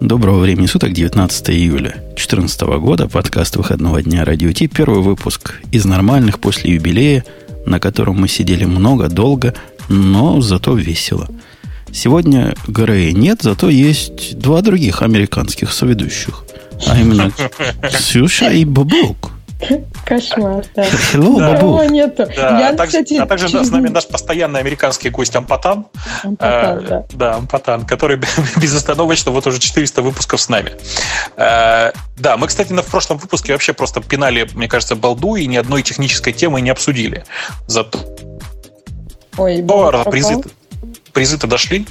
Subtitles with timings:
[0.00, 5.84] Доброго времени суток, 19 июля 2014 года, подкаст выходного дня Радио Ти, первый выпуск из
[5.84, 7.24] нормальных после юбилея,
[7.66, 9.54] на котором мы сидели много, долго,
[9.88, 11.28] но зато весело.
[11.92, 16.44] Сегодня Грея нет, зато есть два других американских соведущих,
[16.86, 17.32] а именно
[17.82, 19.32] Ксюша и Бабук.
[20.04, 20.84] Кошмар, да.
[20.84, 21.52] Hello, да.
[21.54, 21.90] Бабук.
[21.90, 22.26] нету.
[22.36, 25.86] Да, Я, а, также, кстати, а также через- с нами наш постоянный американский гость Ампатан.
[26.22, 27.04] Ампатан, Э, да.
[27.12, 28.20] да, Ампатан, который
[28.56, 30.72] безостановочно вот уже 400 выпусков с нами.
[31.36, 35.46] Э, да, мы, кстати, на, в прошлом выпуске вообще просто пинали, мне кажется, балду и
[35.46, 37.24] ни одной технической темы не обсудили.
[37.66, 37.98] Зато
[39.36, 39.64] Ой,
[40.10, 40.36] призы,
[41.12, 41.84] призы-то дошли.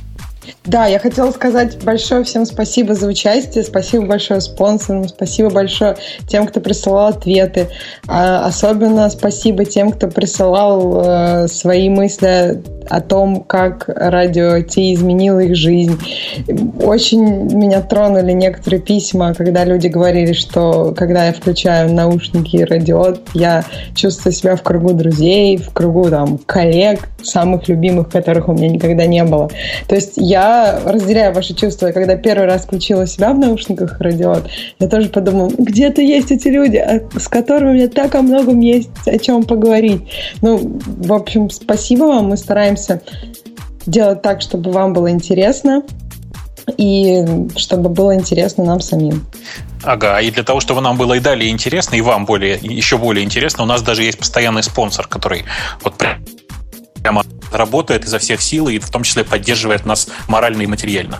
[0.66, 5.96] Да, я хотела сказать большое всем спасибо за участие, спасибо большое спонсорам, спасибо большое
[6.28, 7.70] тем, кто присылал ответы.
[8.08, 15.40] А особенно спасибо тем, кто присылал э, свои мысли о том, как радио Ти изменило
[15.40, 16.00] их жизнь.
[16.82, 23.16] Очень меня тронули некоторые письма, когда люди говорили, что когда я включаю наушники и радио,
[23.34, 23.64] я
[23.96, 29.06] чувствую себя в кругу друзей, в кругу там коллег, самых любимых, которых у меня никогда
[29.06, 29.50] не было.
[29.88, 30.37] То есть я
[30.86, 31.92] разделяю ваши чувства.
[31.92, 34.38] Когда первый раз включила себя в наушниках радио,
[34.80, 38.90] я тоже подумала, где-то есть эти люди, а- с которыми мне так о многом есть
[39.06, 40.02] о чем поговорить.
[40.42, 42.30] Ну, в общем, спасибо вам.
[42.30, 43.02] Мы стараемся
[43.86, 45.84] делать так, чтобы вам было интересно
[46.78, 49.26] и чтобы было интересно нам самим.
[49.84, 53.24] Ага, и для того, чтобы нам было и далее интересно, и вам более, еще более
[53.24, 55.44] интересно, у нас даже есть постоянный спонсор, который
[55.84, 56.26] вот прям-
[57.02, 61.20] прямо работает изо всех сил и в том числе поддерживает нас морально и материально.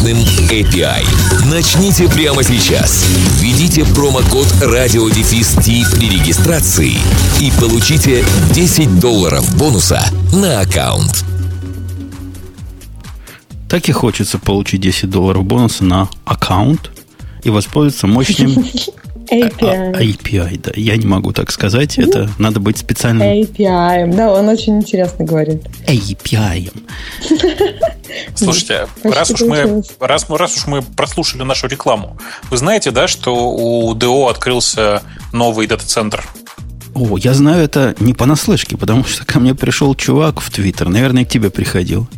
[0.00, 0.16] мощным
[0.50, 1.04] API.
[1.50, 3.04] Начните прямо сейчас.
[3.40, 5.60] Введите промокод RadioDefist
[5.96, 6.94] при регистрации
[7.40, 8.24] и получите
[8.54, 10.02] 10 долларов бонуса
[10.32, 11.24] на аккаунт.
[13.68, 16.90] Так и хочется получить 10 долларов бонуса на аккаунт
[17.44, 18.64] и воспользоваться мощным
[19.30, 19.92] а- API.
[19.92, 20.60] API.
[20.62, 21.98] Да, я не могу так сказать.
[21.98, 24.14] Это надо быть специальным API.
[24.14, 25.62] Да, он очень интересно говорит.
[25.86, 26.72] API.
[28.34, 32.18] Слушайте, раз уж, мы, раз, мы- раз уж мы прослушали нашу рекламу,
[32.50, 35.02] вы знаете, да, что у ДО открылся
[35.32, 36.24] новый дата-центр?
[36.94, 41.24] О, я знаю это не понаслышке, потому что ко мне пришел чувак в Твиттер, наверное,
[41.24, 42.08] к тебе приходил,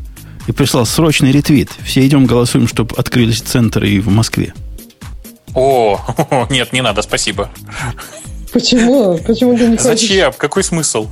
[0.46, 1.70] и прислал срочный ретвит.
[1.84, 4.54] Все идем голосуем, чтобы открылись центры и в Москве.
[5.54, 6.00] О,
[6.50, 7.50] нет, не надо, спасибо.
[8.52, 9.18] Почему?
[9.18, 10.32] Почему ты не хочешь Зачем?
[10.36, 11.08] Какой смысл?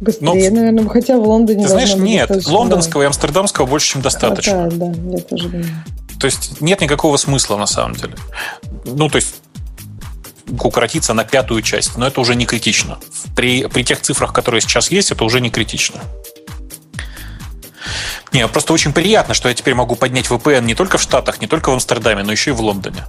[0.00, 0.88] быстрее, Ну, наверное?
[0.88, 4.10] Хотя в Лондоне Ты знаешь, нет, лондонского и амстердамского больше, чем да.
[4.10, 4.64] достаточно.
[4.64, 5.84] А, Да, да, я тоже думаю.
[6.20, 8.14] То есть нет никакого смысла на самом деле.
[8.84, 9.36] Ну, то есть
[10.48, 12.98] укоротиться на пятую часть, но это уже не критично.
[13.36, 16.00] При, при тех цифрах, которые сейчас есть, это уже не критично.
[18.32, 21.46] Не, просто очень приятно, что я теперь могу поднять VPN не только в Штатах, не
[21.46, 23.04] только в Амстердаме, но еще и в Лондоне.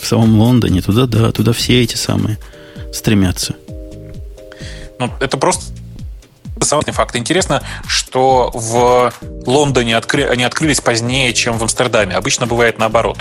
[0.00, 2.38] В самом Лондоне, туда, да, туда все эти самые
[2.92, 3.54] стремятся.
[4.98, 5.64] Ну, это просто
[6.62, 7.16] самый факт.
[7.16, 9.12] Интересно, что в
[9.46, 12.14] Лондоне откры- они открылись позднее, чем в Амстердаме.
[12.14, 13.18] Обычно бывает наоборот.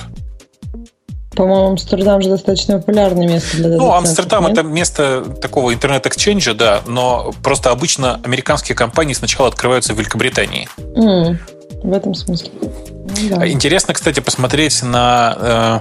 [1.36, 4.54] По-моему, Амстердам же достаточно популярное место для Ну, Амстердам нет?
[4.54, 10.68] это место такого интернет-эксченджа, да, но просто обычно американские компании сначала открываются в Великобритании.
[10.96, 11.40] М,
[11.84, 12.50] В этом смысле.
[13.06, 13.48] Ну, да.
[13.48, 15.80] Интересно, кстати, посмотреть на э,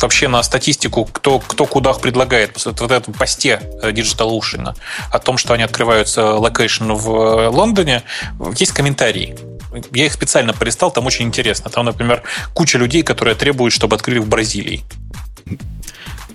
[0.00, 2.64] вообще на статистику, кто, кто куда предлагает.
[2.64, 4.74] Вот в этом посте э, Digital Ocean
[5.10, 8.02] о том, что они открываются location в э, Лондоне,
[8.56, 9.36] есть комментарии.
[9.92, 11.70] Я их специально полистал, там очень интересно.
[11.70, 12.22] Там, например,
[12.54, 14.84] куча людей, которые требуют, чтобы открыли в Бразилии.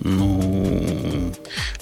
[0.00, 1.32] Ну,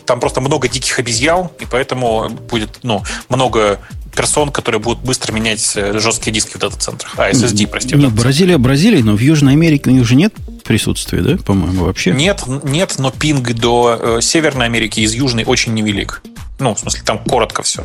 [0.04, 3.78] Там просто много диких обезьян, и поэтому будет ну, много
[4.14, 7.14] персон, которые будут быстро менять э, жесткие диски в дата-центрах.
[7.18, 7.90] А, SSD, прости.
[7.90, 8.12] дата-центрах.
[8.14, 10.34] Бразилия, Бразилия, но в Южной Америке у них же нет
[10.64, 12.12] присутствия, да, по-моему, вообще?
[12.12, 16.22] Нет, нет, но пинг до э, Северной Америки из Южной очень невелик.
[16.58, 17.84] Ну, в смысле, там коротко все.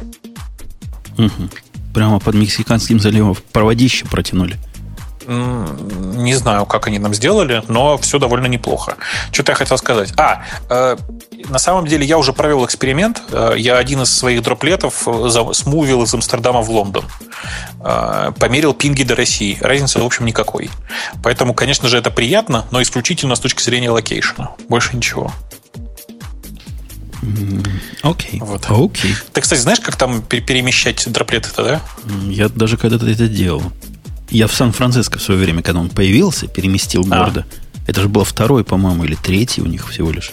[1.18, 1.50] Мгм.
[1.94, 4.58] Прямо под Мексиканским заливом проводище протянули.
[5.28, 8.98] Не знаю, как они нам сделали, но все довольно неплохо.
[9.32, 10.14] Что-то я хотел сказать.
[10.18, 10.98] А, э,
[11.50, 13.22] на самом деле я уже провел эксперимент.
[13.32, 17.06] Э, я один из своих дроплетов э, смувил из Амстердама в Лондон.
[17.84, 19.58] Э, померил пинги до России.
[19.62, 20.70] Разницы, в общем, никакой.
[21.24, 24.52] Поэтому, конечно же, это приятно, но исключительно с точки зрения локейшена.
[24.68, 25.32] Больше ничего.
[28.02, 28.40] Окей.
[28.40, 28.46] Окей.
[28.46, 28.66] Вот.
[28.66, 29.16] Окей.
[29.32, 31.82] Ты, кстати, знаешь, как там перемещать дроплеты-то, да?
[32.28, 33.64] Я даже когда-то это делал.
[34.32, 37.18] Я в Сан-Франциско в свое время, когда он появился, переместил а.
[37.18, 37.46] города.
[37.88, 40.32] Это же был второй, по-моему, или третий у них всего лишь.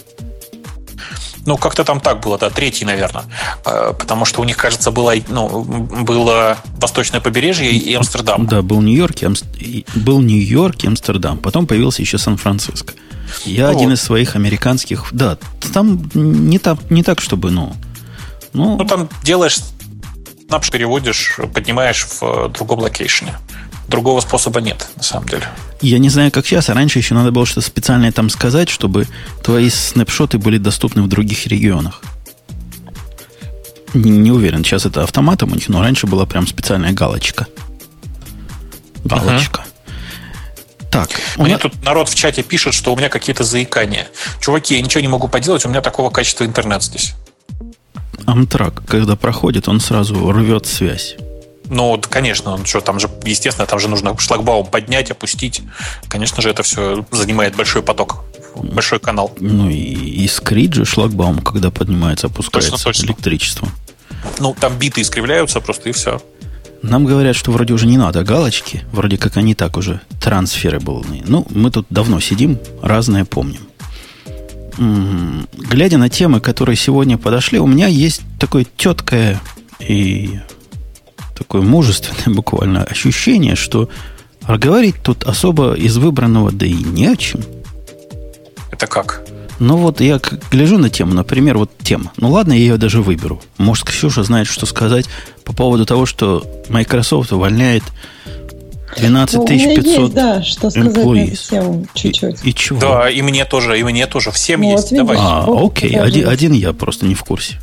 [1.46, 3.24] Ну, как-то там так было, да, третий, наверное.
[3.64, 8.46] А, потому что у них, кажется, было, ну, было восточное побережье и Амстердам.
[8.46, 9.46] Да, был Нью-Йорк, Амст...
[9.94, 11.38] был Нью-Йорк и Амстердам.
[11.38, 12.92] Потом появился еще Сан-Франциско.
[13.44, 15.08] Я ну, один из своих американских...
[15.12, 15.38] Да,
[15.72, 17.74] там не так, не так чтобы, ну...
[18.52, 19.58] Ну, ну там делаешь
[20.48, 23.34] снапшот, переводишь, поднимаешь в другом локейшене.
[23.88, 25.48] Другого способа нет, на самом деле.
[25.80, 29.06] Я не знаю, как сейчас, а раньше еще надо было что-то специальное там сказать, чтобы
[29.42, 32.02] твои снапшоты были доступны в других регионах.
[33.94, 37.46] Не, не уверен, сейчас это автоматом у них, но раньше была прям специальная галочка.
[39.04, 39.62] Галочка.
[39.62, 39.78] Uh-huh.
[40.90, 41.08] Так.
[41.36, 41.58] Мне меня...
[41.58, 44.08] тут народ в чате пишет, что у меня какие-то заикания.
[44.40, 47.14] Чуваки, я ничего не могу поделать, у меня такого качества интернет здесь.
[48.26, 51.16] Амтрак, когда проходит, он сразу рвет связь.
[51.70, 55.62] Ну, конечно, он что, там же, естественно, там же нужно шлагбаум поднять, опустить.
[56.08, 58.24] Конечно же, это все занимает большой поток,
[58.56, 59.32] большой канал.
[59.38, 63.06] Ну, и, и скрит же шлагбаум, когда поднимается, опускается точно, точно.
[63.06, 63.68] электричество.
[64.38, 66.20] Ну, там биты искривляются просто, и все.
[66.82, 71.22] Нам говорят, что вроде уже не надо галочки, вроде как они так уже трансферы были.
[71.26, 73.62] Ну, мы тут давно сидим, разное помним.
[74.78, 79.40] Глядя на темы, которые сегодня подошли, у меня есть такое теткое
[79.80, 80.38] и
[81.38, 83.88] такое мужественное буквально ощущение, что
[84.46, 87.42] говорить тут особо из выбранного да и не о чем.
[88.70, 89.22] Это как?
[89.58, 90.20] Ну вот я
[90.50, 92.12] гляжу на тему, например, вот тема.
[92.16, 93.42] Ну ладно, я ее даже выберу.
[93.56, 95.06] Может, Ксюша знает, что сказать
[95.44, 97.82] по поводу того, что Microsoft увольняет
[98.96, 101.14] 12 ну, 500 есть, да, что сказать employees.
[101.14, 102.44] на эту тему чуть-чуть.
[102.44, 102.80] И, и чего?
[102.80, 104.30] Да, и мне тоже, и мне тоже.
[104.30, 104.90] Всем ну, есть.
[104.92, 105.16] Вот, Давай.
[105.20, 107.60] А, окей, один, один я просто не в курсе.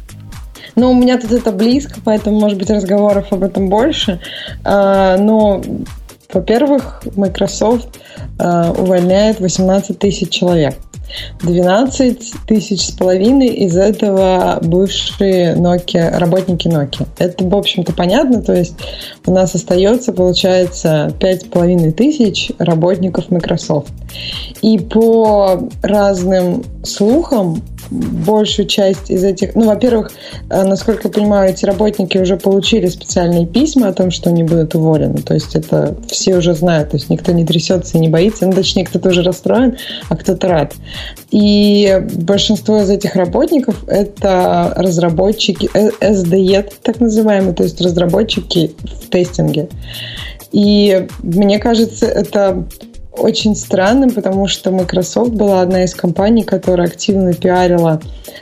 [0.76, 4.20] Ну, у меня тут это близко, поэтому, может быть, разговоров об этом больше.
[4.64, 5.62] А, но,
[6.34, 8.00] во-первых, Microsoft
[8.38, 10.76] а, увольняет 18 тысяч человек.
[11.42, 17.08] 12 тысяч с половиной из этого бывшие Nokia, работники Nokia.
[17.18, 18.42] Это, в общем-то, понятно.
[18.42, 18.76] То есть
[19.26, 23.92] у нас остается, получается, пять с половиной тысяч работников Microsoft.
[24.62, 29.56] И по разным слухам большую часть из этих...
[29.56, 30.12] Ну, во-первых,
[30.50, 34.76] э, насколько я понимаю, эти работники уже получили специальные письма о том, что они будут
[34.76, 35.22] уволены.
[35.22, 36.92] То есть это все уже знают.
[36.92, 38.46] То есть никто не трясется и не боится.
[38.46, 39.78] Ну, точнее, кто-то уже расстроен,
[40.10, 40.74] а кто-то рад.
[41.32, 48.72] И большинство из этих работников— это разработчики SDE, так называемые, то есть разработчики
[49.02, 49.70] в тестинге.
[50.52, 52.66] И мне кажется, это
[53.18, 58.02] очень странным, потому что Microsoft была одна из компаний, которая активно пиарила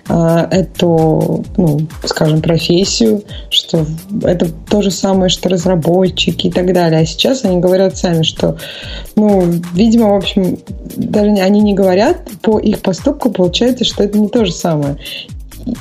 [0.10, 3.86] э, эту, ну, скажем, профессию, что
[4.24, 7.02] это то же самое, что разработчики и так далее.
[7.02, 8.58] А сейчас они говорят сами, что,
[9.16, 9.44] ну,
[9.74, 10.58] видимо, в общем,
[10.96, 14.98] даже они не говорят, по их поступку получается, что это не то же самое.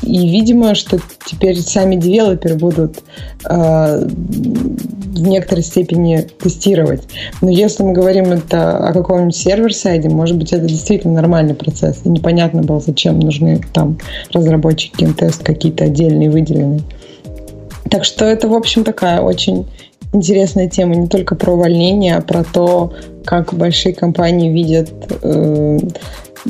[0.02, 3.02] И, видимо, что теперь сами девелоперы будут
[3.48, 7.02] э, в некоторой степени тестировать.
[7.40, 12.00] Но если мы говорим это о каком-нибудь сервер-сайде, может быть, это действительно нормальный процесс.
[12.04, 13.98] И непонятно было, зачем нужны там
[14.32, 16.82] разработчики тест какие-то отдельные, выделенные.
[17.90, 19.66] Так что это, в общем, такая очень
[20.12, 22.92] интересная тема не только про увольнение, а про то,
[23.24, 24.90] как большие компании видят
[25.22, 25.78] э,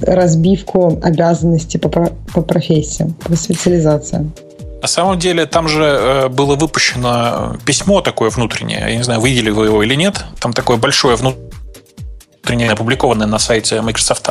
[0.01, 4.33] разбивку обязанностей по, по профессиям, по специализациям.
[4.81, 8.81] На самом деле, там же э, было выпущено письмо такое внутреннее.
[8.81, 10.25] Я не знаю, видели вы его или нет.
[10.41, 14.29] Там такое большое внутреннее, опубликованное на сайте Microsoft,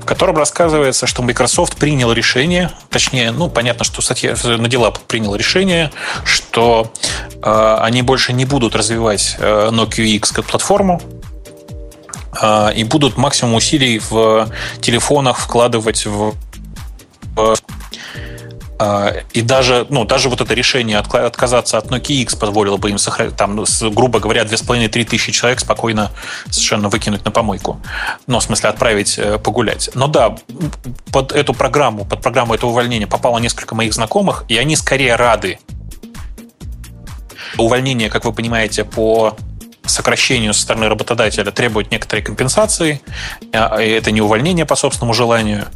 [0.00, 5.34] в котором рассказывается, что Microsoft принял решение, точнее, ну, понятно, что статья на дела принял
[5.34, 5.90] решение,
[6.24, 6.90] что
[7.42, 11.02] э, они больше не будут развивать э, Nokia X как платформу,
[12.74, 14.50] и будут максимум усилий в
[14.80, 16.34] телефонах вкладывать в
[18.78, 22.98] а, и даже, ну, даже вот это решение отказаться от Nokia X позволило бы им
[22.98, 23.64] сохранить, там,
[23.94, 26.10] грубо говоря, 2,5-3 тысячи человек спокойно
[26.50, 27.80] совершенно выкинуть на помойку.
[28.26, 29.90] Ну, в смысле, отправить э, погулять.
[29.94, 30.36] Но да,
[31.10, 35.58] под эту программу, под программу этого увольнения попало несколько моих знакомых, и они скорее рады.
[37.56, 39.36] Увольнение, как вы понимаете, по
[39.86, 43.00] сокращению со стороны работодателя требует некоторой компенсации,
[43.52, 45.66] а, это не увольнение по собственному желанию,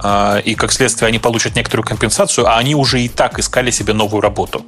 [0.00, 3.92] а, и как следствие они получат некоторую компенсацию, а они уже и так искали себе
[3.92, 4.64] новую работу.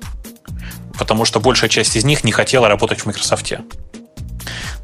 [0.98, 3.52] Потому что большая часть из них не хотела работать в Microsoft.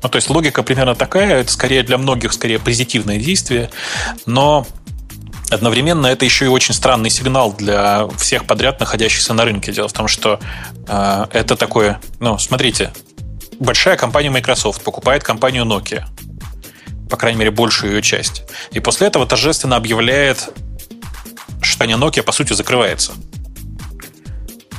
[0.02, 3.70] Ну, то есть логика примерно такая, это скорее для многих скорее позитивное действие,
[4.26, 4.66] но
[5.52, 9.72] одновременно это еще и очень странный сигнал для всех подряд находящихся на рынке.
[9.72, 10.40] Дело в том, что
[10.88, 12.92] э, это такое, ну, смотрите,
[13.62, 16.04] большая компания Microsoft покупает компанию Nokia,
[17.08, 18.42] по крайней мере, большую ее часть.
[18.72, 20.50] И после этого торжественно объявляет,
[21.60, 23.12] что не Nokia, по сути, закрывается.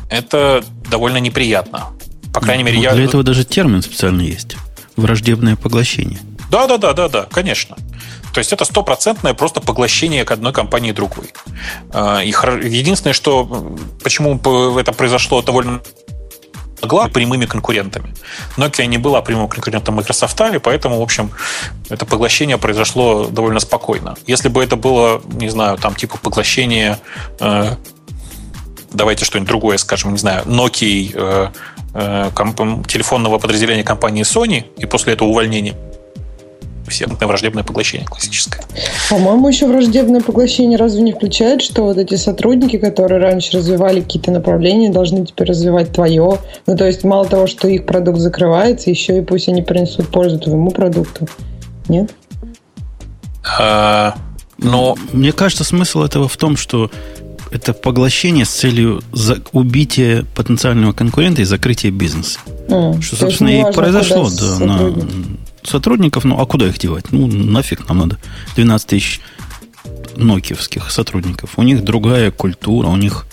[0.09, 1.91] Это довольно неприятно.
[2.33, 2.93] По крайней мере, ну, я...
[2.93, 4.55] Для этого даже термин специальный есть.
[4.95, 6.19] Враждебное поглощение.
[6.51, 7.75] Да, да, да, да, да, конечно.
[8.33, 11.31] То есть это стопроцентное просто поглощение к одной компании другой.
[11.91, 14.39] А, и единственное, что почему
[14.79, 15.81] это произошло довольно
[16.83, 18.13] могла прямыми конкурентами.
[18.57, 21.31] Nokia не была прямым конкурентом Microsoft, и поэтому, в общем,
[21.89, 24.15] это поглощение произошло довольно спокойно.
[24.27, 26.97] Если бы это было, не знаю, там типа поглощение,
[27.39, 27.75] э,
[28.91, 31.51] давайте что-нибудь другое скажем, не знаю, Nokia, э,
[31.93, 32.31] э,
[32.87, 35.75] телефонного подразделения компании Sony, и после этого увольнение
[36.87, 38.63] всемное враждебное поглощение классическое.
[39.09, 44.31] По-моему, еще враждебное поглощение разве не включает, что вот эти сотрудники, которые раньше развивали какие-то
[44.31, 46.39] направления, должны теперь развивать твое?
[46.67, 50.39] Ну, то есть, мало того, что их продукт закрывается, еще и пусть они принесут пользу
[50.39, 51.27] твоему продукту.
[51.87, 52.13] Нет?
[53.59, 54.15] А,
[54.57, 54.95] но...
[55.11, 56.89] Мне кажется, смысл этого в том, что
[57.51, 62.39] это поглощение с целью за убития потенциального конкурента и закрытия бизнеса.
[62.69, 64.93] А, что, собственно, и произошло да, на,
[65.67, 67.11] сотрудников, ну а куда их девать?
[67.11, 68.17] Ну, нафиг нам надо
[68.55, 69.21] 12 тысяч
[70.15, 71.51] нокиевских сотрудников.
[71.57, 73.25] У них другая культура, у них...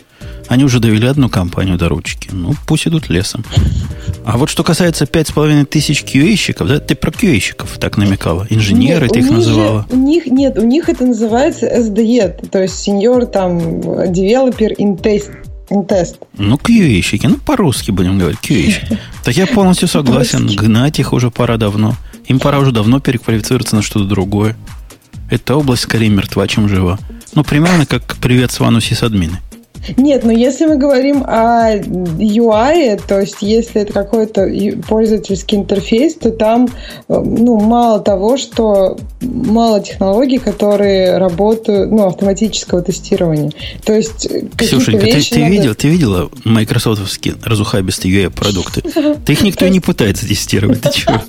[0.49, 2.29] Они уже довели одну компанию до ручки.
[2.33, 3.45] Ну, пусть идут лесом.
[4.25, 8.47] А вот что касается 5,5 тысяч QA-щиков, да, ты про QA-щиков так намекала.
[8.51, 9.87] Инженеры нет, ты их называла.
[9.89, 15.01] Же, у них, нет, у них это называется SDE, то есть senior там developer in
[15.01, 15.31] test
[15.89, 16.17] тест.
[16.37, 18.99] Ну, QA-щики, ну, по-русски будем говорить, QA-щики.
[19.23, 21.95] Так я полностью согласен, гнать их уже пора давно.
[22.31, 24.57] Им пора уже давно переквалифицироваться на что-то другое.
[25.33, 26.97] Эта область скорее мертва, чем жива.
[27.35, 29.41] Ну, примерно как привет Свану сисадмины.
[29.97, 34.49] Нет, но если мы говорим о UI, то есть если это какой-то
[34.87, 36.69] пользовательский интерфейс, то там э,
[37.09, 43.51] ну, мало того, что мало технологий, которые работают, ну, автоматического тестирования.
[43.85, 45.51] То есть Ксюшенька, ты, ты, надо...
[45.51, 48.83] видел, ты видела майкрософтовские разухабистые UI-продукты?
[49.27, 51.21] Ты их никто не пытается тестировать, ты чего?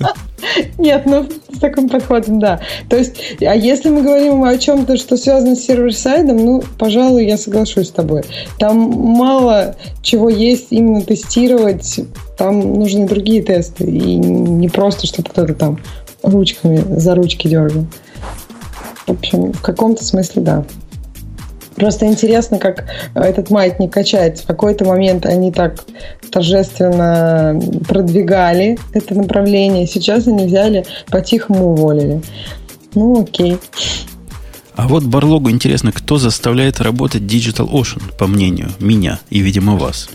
[0.77, 2.59] Нет, ну с таким подходом, да.
[2.89, 7.37] То есть, а если мы говорим о чем-то, что связано с сервер-сайдом, ну, пожалуй, я
[7.37, 8.23] соглашусь с тобой.
[8.57, 11.99] Там мало чего есть именно тестировать,
[12.37, 15.79] там нужны другие тесты, и не просто, чтобы кто-то там
[16.23, 17.85] ручками за ручки дергал.
[19.07, 20.65] В общем, в каком-то смысле, да.
[21.75, 22.85] Просто интересно, как
[23.15, 24.43] этот маятник качается.
[24.43, 25.85] В какой-то момент они так
[26.31, 29.87] торжественно продвигали это направление.
[29.87, 32.21] Сейчас они взяли, по-тихому уволили.
[32.93, 33.57] Ну, окей.
[34.75, 40.09] А вот Барлогу интересно, кто заставляет работать Digital Ocean, по мнению меня и, видимо, вас.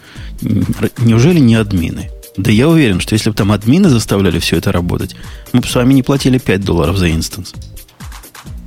[0.98, 2.10] Неужели не админы?
[2.36, 5.16] Да я уверен, что если бы там админы заставляли все это работать,
[5.52, 7.54] мы бы с вами не платили 5 долларов за инстанс.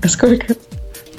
[0.01, 0.55] А сколько?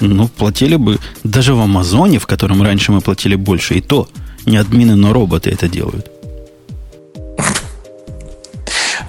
[0.01, 4.07] Ну, платили бы даже в Амазоне, в котором раньше мы платили больше, и то
[4.45, 6.11] не админы, но роботы это делают.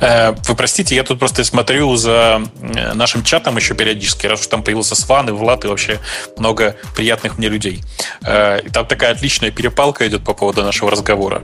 [0.03, 4.49] Э, вы простите, я тут просто смотрю за э, нашим чатом еще периодически, раз уж
[4.49, 6.01] там появился Сван и Влад, и вообще
[6.37, 7.83] много приятных мне людей.
[8.23, 11.43] Э, и там такая отличная перепалка идет по поводу нашего разговора.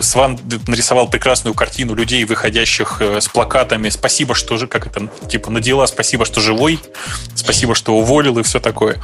[0.00, 5.50] Сван нарисовал прекрасную картину людей, выходящих э, с плакатами «Спасибо, что же, как это, типа,
[5.50, 6.80] на дела, спасибо, что живой,
[7.34, 8.96] спасибо, что уволил» и все такое.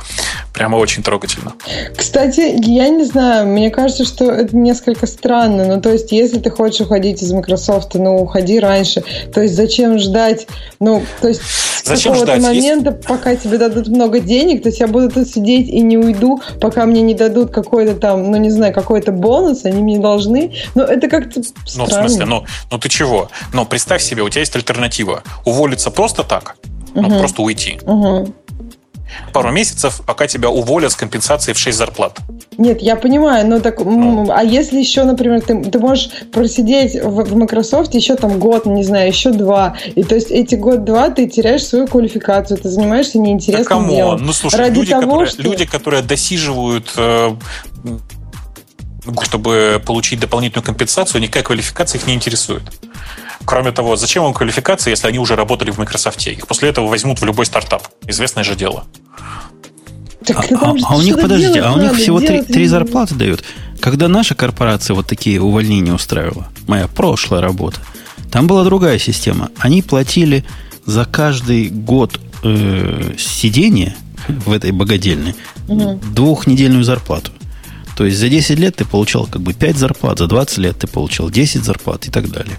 [0.55, 1.52] Прямо очень трогательно.
[1.97, 5.67] Кстати, я не знаю, мне кажется, что это несколько странно.
[5.67, 9.05] Ну, то есть, если ты хочешь уходить из Microsoft, ну, уходи раньше.
[9.35, 10.47] То есть, зачем ждать?
[10.81, 11.43] Ну, то есть,
[11.85, 13.07] зачем с какого-то момента, есть...
[13.07, 16.87] пока тебе дадут много денег, то есть, я буду тут сидеть и не уйду, пока
[16.87, 20.57] мне не дадут какой-то там, ну, не знаю, какой-то бонус, они мне должны должны.
[20.75, 21.40] Но это как-то
[21.76, 23.30] Ну, в смысле, ну, ну ты чего?
[23.52, 25.23] Ну, представь себе, у тебя есть альтернатива.
[25.45, 26.57] Уволиться просто так,
[26.95, 27.02] угу.
[27.02, 27.78] ну, просто уйти.
[27.83, 28.35] Угу
[29.33, 32.18] пару месяцев, пока тебя уволят с компенсацией в 6 зарплат.
[32.57, 34.30] Нет, я понимаю, но так, ну.
[34.30, 38.85] а если еще, например, ты, ты можешь просидеть в, в Microsoft еще там год, не
[38.85, 43.85] знаю, еще два, и то есть эти год-два ты теряешь свою квалификацию, ты занимаешься неинтересным
[43.85, 44.26] да делом.
[44.26, 45.42] Ну, слушай, Ради люди, того, которые, что...
[45.42, 47.35] люди, которые досиживают э,
[49.23, 52.62] чтобы получить дополнительную компенсацию, никакая квалификация их не интересует.
[53.45, 56.27] Кроме того, зачем им квалификация, если они уже работали в Microsoft?
[56.27, 57.88] Их после этого возьмут в любой стартап.
[58.07, 58.85] Известное же дело.
[60.25, 63.45] Так, а, а, а у них, подождите, а у них всего три, три зарплаты дают.
[63.81, 67.81] Когда наша корпорация вот такие увольнения устраивала, моя прошлая работа,
[68.31, 69.50] там была другая система.
[69.59, 70.45] Они платили
[70.85, 73.97] за каждый год э, сидения
[74.27, 75.35] в этой богадельной
[75.69, 76.00] угу.
[76.12, 77.33] двухнедельную зарплату.
[77.99, 80.87] То есть за 10 лет ты получал как бы 5 зарплат, за 20 лет ты
[80.87, 82.57] получал 10 зарплат и так далее.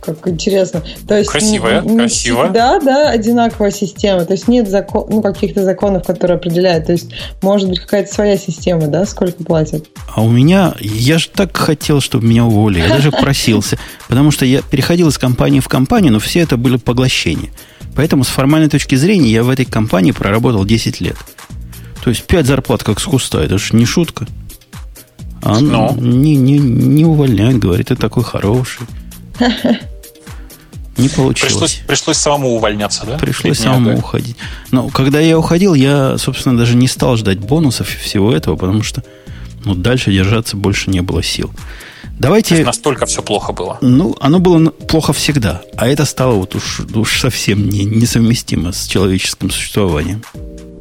[0.00, 0.84] Как интересно.
[1.08, 2.48] То есть Красивая, не, красиво.
[2.54, 4.24] Да, да, одинаковая система.
[4.24, 6.86] То есть нет закон, ну, каких-то законов, которые определяют.
[6.86, 7.10] То есть
[7.42, 9.86] может быть какая-то своя система, да, сколько платят.
[10.14, 12.82] А у меня, я же так хотел, чтобы меня уволили.
[12.82, 13.76] Я даже просился.
[14.06, 17.50] Потому что я переходил из компании в компанию, но все это были поглощения.
[17.96, 21.16] Поэтому с формальной точки зрения я в этой компании проработал 10 лет.
[22.02, 23.42] То есть 5 зарплат как с куста.
[23.42, 24.26] Это же не шутка.
[25.42, 25.94] А но.
[25.98, 28.86] не, не, не увольняет, говорит, ты такой хороший.
[30.96, 31.52] Не получилось.
[31.52, 33.18] Пришлось, пришлось самому увольняться, да?
[33.18, 33.96] Пришлось самому да.
[33.98, 34.36] уходить.
[34.72, 38.82] Но когда я уходил, я, собственно, даже не стал ждать бонусов и всего этого, потому
[38.82, 39.04] что
[39.64, 41.52] ну, дальше держаться больше не было сил.
[42.18, 42.64] Давайте...
[42.64, 43.78] Настолько все плохо было.
[43.80, 45.62] Ну, оно было плохо всегда.
[45.76, 50.22] А это стало вот уж, уж совсем не, несовместимо с человеческим существованием.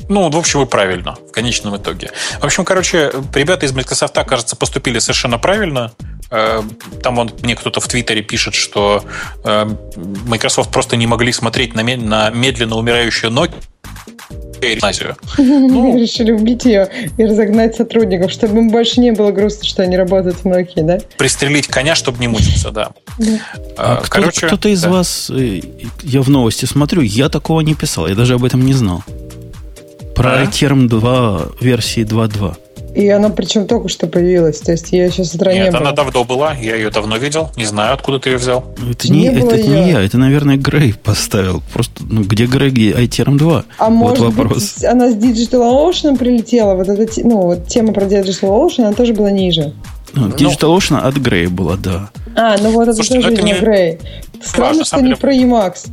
[0.09, 2.11] Ну, в общем, и правильно, в конечном итоге.
[2.39, 5.91] В общем, короче, ребята из Microsoft, кажется, поступили совершенно правильно.
[6.31, 6.61] Э,
[7.01, 9.03] там вон, мне кто-то в Твиттере пишет, что
[9.43, 9.69] э,
[10.25, 13.53] Microsoft просто не могли смотреть на, медленно умирающую Nokia
[14.61, 15.15] гимназию.
[15.37, 19.97] Ну, Решили убить ее и разогнать сотрудников, чтобы им больше не было грустно, что они
[19.97, 20.99] работают в Nokia, да?
[21.17, 22.91] Пристрелить коня, чтобы не мучиться, да.
[23.77, 24.89] А, а Короче, кто-то из да.
[24.89, 25.61] вас, э,
[26.03, 29.03] я в новости смотрю, я такого не писал, я даже об этом не знал.
[30.17, 30.43] Про а?
[30.45, 32.57] iTerm 2 версии 2.2.
[32.95, 34.59] И она причем только что появилась.
[34.59, 35.81] То есть я сейчас утра Нет, не было.
[35.81, 36.53] она давно была.
[36.55, 37.51] Я ее давно видел.
[37.55, 38.65] Не знаю, откуда ты ее взял.
[38.89, 40.01] Это не, не, это, это не я.
[40.01, 41.61] Это, наверное, Грей поставил.
[41.71, 43.65] Просто, ну, где Грей, где iTerm 2?
[43.77, 44.73] А вот может вопрос.
[44.73, 46.73] быть, она с Digital Ocean прилетела?
[46.73, 49.73] Вот эта, ну, вот тема про Digital Ocean, она тоже была ниже.
[50.13, 52.09] Ну, Digital Ocean от Грей была, да.
[52.35, 53.53] А, ну вот это Слушай, тоже, ну, это не...
[53.53, 53.99] Грей.
[54.43, 55.87] Странно, что не про Emacs.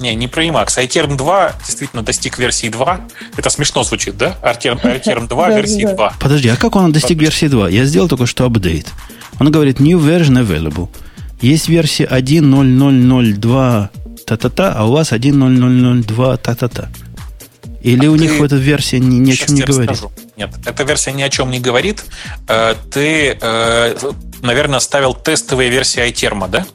[0.00, 0.78] Не, не про Emacs.
[0.78, 3.00] iTerm 2 действительно достиг версии 2.
[3.36, 4.34] Это смешно звучит, да?
[4.42, 6.14] iTerm 2 версии 2.
[6.18, 7.68] Подожди, а как он достиг версии 2?
[7.68, 8.86] Я сделал только что апдейт.
[9.38, 10.88] Он говорит new version available.
[11.42, 13.88] Есть версия 1.0.0.0.2
[14.26, 16.88] та-та-та, а у вас 1.0.0.0.2 та-та-та.
[17.82, 18.22] Или а у ты...
[18.22, 19.90] них в этой версии ни, ни о чем не говорит?
[19.90, 20.12] Расскажу.
[20.36, 22.04] Нет, эта версия ни о чем не говорит.
[22.48, 23.96] Э, ты, э,
[24.42, 26.66] наверное, ставил тестовые версии iTerm, да?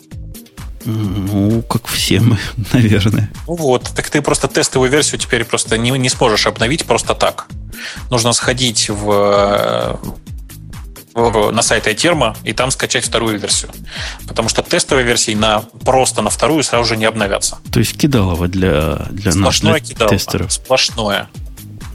[0.85, 2.37] Ну, как все мы,
[2.73, 3.31] наверное.
[3.47, 7.47] Ну вот, так ты просто тестовую версию теперь просто не, не сможешь обновить просто так.
[8.09, 9.99] Нужно сходить в,
[11.13, 13.71] в, на сайт iTermo и там скачать вторую версию.
[14.27, 17.57] Потому что тестовые версии на, просто на вторую сразу же не обновятся.
[17.71, 20.53] То есть кидалово для, для Сплошное наших кидалово, тестеров.
[20.53, 21.27] Сплошное.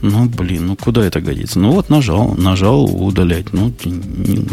[0.01, 1.59] Ну, блин, ну куда это годится?
[1.59, 3.53] Ну вот нажал, нажал удалять.
[3.53, 4.45] Ну, не,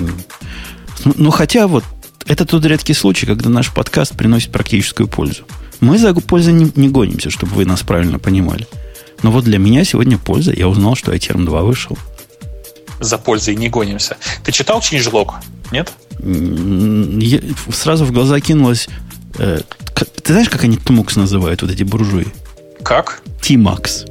[1.04, 1.84] ну хотя вот
[2.28, 5.44] это тот редкий случай, когда наш подкаст приносит практическую пользу.
[5.80, 8.66] Мы за пользой не, не гонимся, чтобы вы нас правильно понимали.
[9.22, 10.52] Но вот для меня сегодня польза.
[10.52, 11.98] Я узнал, что iTerm 2 вышел.
[13.00, 14.16] За пользой не гонимся.
[14.44, 15.34] Ты читал changelog?
[15.72, 15.92] Нет?
[16.20, 17.40] Я,
[17.72, 18.88] сразу в глаза кинулось...
[19.38, 19.60] Э,
[19.94, 22.26] ты знаешь, как они TMUX называют, вот эти буржуи?
[22.82, 23.22] Как?
[23.40, 24.06] T-Max.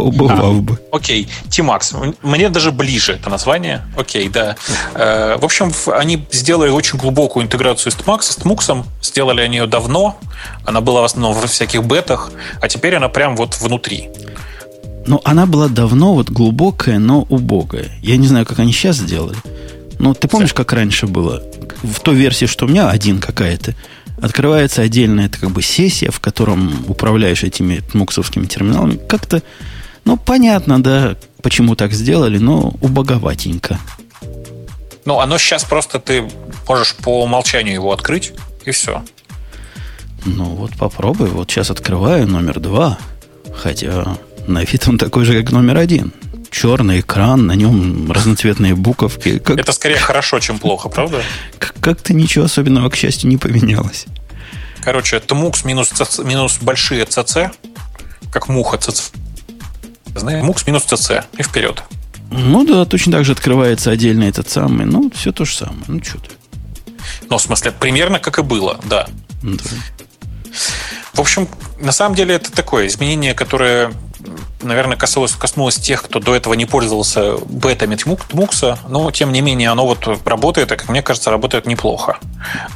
[0.00, 0.78] Поубывал а, бы.
[0.92, 2.16] Окей, T-Max.
[2.22, 3.82] Мне даже ближе это название.
[3.98, 4.56] Окей, да.
[4.94, 8.22] Э, в общем, они сделали очень глубокую интеграцию с TMAX.
[8.22, 10.16] С TMUX сделали они ее давно.
[10.64, 12.30] Она была в основном во всяких бетах,
[12.62, 14.08] а теперь она прям вот внутри.
[15.06, 17.90] Ну, она была давно вот глубокая, но убогая.
[18.00, 19.36] Я не знаю, как они сейчас сделали.
[19.98, 21.42] Но ты помнишь, как раньше было?
[21.82, 23.74] В той версии, что у меня один какая-то,
[24.22, 28.98] открывается отдельная это как бы сессия, в котором управляешь этими муксовскими терминалами.
[29.08, 29.42] Как-то
[30.04, 33.78] ну, понятно, да, почему так сделали, но убоговатенько.
[35.04, 36.28] Ну, оно сейчас просто ты
[36.68, 38.32] можешь по умолчанию его открыть,
[38.64, 39.02] и все.
[40.24, 41.28] Ну, вот попробуй.
[41.28, 42.98] Вот сейчас открываю номер два.
[43.54, 46.12] Хотя на вид он такой же, как номер один.
[46.50, 49.38] Черный экран, на нем разноцветные буковки.
[49.38, 49.58] Как...
[49.58, 51.22] Это скорее хорошо, чем плохо, правда?
[51.80, 54.06] Как-то ничего особенного, к счастью, не поменялось.
[54.82, 57.50] Короче, TMUX минус, минус большие CC,
[58.32, 59.12] как муха CC
[60.14, 61.82] знаешь, MUX минус CC и вперед.
[62.30, 64.86] Ну да, точно так же открывается отдельно этот самый.
[64.86, 65.82] Ну, все то же самое.
[65.88, 66.30] Ну, что ты.
[67.28, 69.08] Ну, в смысле, примерно как и было, да.
[69.42, 69.64] да.
[71.12, 73.92] В общем, на самом деле это такое изменение, которое
[74.62, 79.70] наверное, коснулось, коснулось тех, кто до этого не пользовался бетами Тмукса, но, тем не менее,
[79.70, 82.18] оно вот работает, и, как мне кажется, работает неплохо.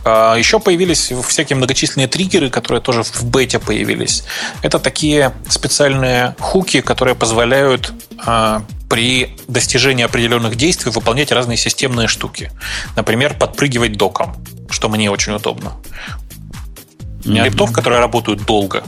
[0.05, 4.25] А, еще появились всякие многочисленные триггеры, которые тоже в бете появились.
[4.63, 7.93] Это такие специальные хуки, которые позволяют
[8.25, 12.51] а, при достижении определенных действий выполнять разные системные штуки.
[12.97, 14.37] Например, подпрыгивать доком,
[14.71, 15.73] что мне очень удобно.
[17.25, 18.85] Лептов, которые работают долго,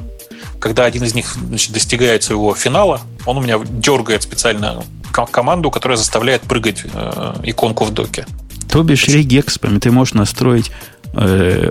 [0.59, 4.83] когда один из них значит, достигает своего финала, он у меня дергает специально
[5.25, 8.27] команду, которая заставляет прыгать э, иконку в доке.
[8.70, 10.70] То бишь регекспами ты можешь настроить
[11.14, 11.70] э,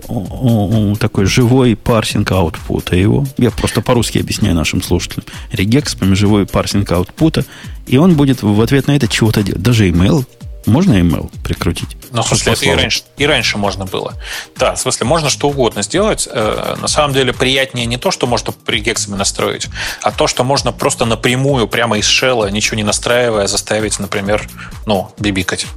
[0.99, 3.25] такой живой парсинг аутпута его.
[3.38, 5.25] Я просто по-русски объясняю нашим слушателям.
[5.51, 7.45] Регекспами живой парсинг аутпута.
[7.86, 9.62] И он будет в ответ на это чего-то делать.
[9.62, 10.25] Даже email
[10.65, 11.97] можно email прикрутить?
[12.12, 14.13] Ну, в смысле, это и раньше, и раньше можно было.
[14.56, 16.28] Да, в смысле, можно что угодно сделать.
[16.32, 19.67] Э, на самом деле, приятнее не то, что можно при гексами настроить,
[20.01, 24.47] а то, что можно просто напрямую, прямо из шелла, ничего не настраивая, заставить, например,
[24.86, 25.67] ну, бибикать.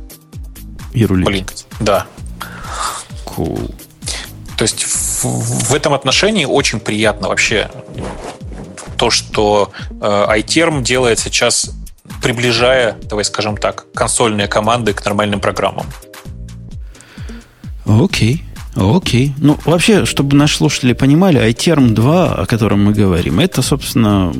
[0.93, 1.27] И рулить.
[1.27, 1.67] Блинкать.
[1.81, 2.07] Да.
[3.25, 3.75] Cool.
[4.57, 7.71] То есть в, в этом отношении очень приятно вообще
[8.97, 9.95] то, что э,
[10.39, 11.71] iTerm делает сейчас
[12.23, 15.87] приближая, давай скажем так, консольные команды к нормальным программам.
[17.87, 18.45] Окей.
[18.77, 19.35] Окей.
[19.39, 24.33] Ну, вообще, чтобы наши слушатели понимали, iTerm 2, о котором мы говорим, это, собственно...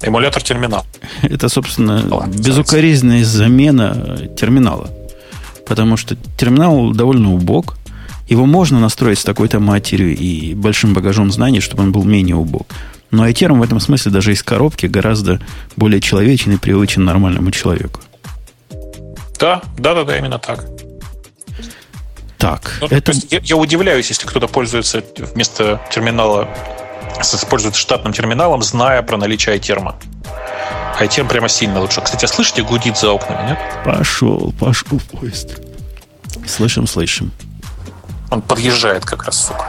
[0.00, 0.84] Эмулятор терминал.
[1.22, 4.90] Это, собственно, Ладно, безукоризненная замена терминала.
[5.66, 7.76] Потому что терминал довольно убог.
[8.28, 12.66] Его можно настроить с такой-то матерью и большим багажом знаний, чтобы он был менее убог.
[13.10, 15.40] Но iTerm в этом смысле даже из коробки гораздо
[15.76, 18.00] более человечен и привычен нормальному человеку.
[19.38, 20.64] Да, да, да, да, именно так.
[22.38, 23.12] Так, ну, это...
[23.30, 26.48] я, я удивляюсь, если кто-то пользуется вместо терминала,
[27.20, 29.94] использует штатным терминалом, зная про наличие iTerm.
[31.00, 32.00] iTerm прямо сильно лучше.
[32.02, 33.58] Кстати, а слышите, гудит за окнами, нет?
[33.84, 35.60] Пошел, пошел поезд.
[36.46, 37.32] Слышим, слышим.
[38.30, 39.66] Он подъезжает как раз, сука.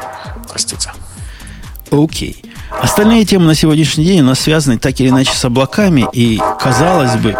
[0.49, 0.91] Простите.
[1.91, 2.43] Окей.
[2.69, 7.15] Остальные темы на сегодняшний день у нас связаны так или иначе с облаками, и казалось
[7.17, 7.35] бы,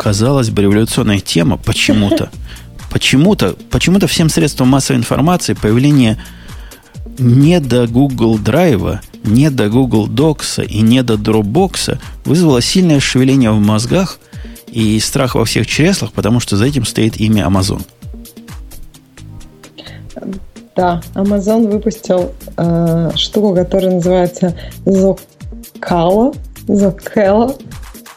[0.00, 2.30] казалось бы, революционная тема почему-то,
[2.90, 6.18] почему-то, почему-то всем средствам массовой информации появление
[7.18, 13.50] не до Google Drive, не до Google Docs и не до Dropbox вызвало сильное шевеление
[13.50, 14.18] в мозгах
[14.68, 17.82] и страх во всех чреслах, потому что за этим стоит имя Amazon.
[20.78, 26.36] Да, Amazon выпустил э, штуку, которая называется Zocalo.
[26.68, 27.60] Zocalo.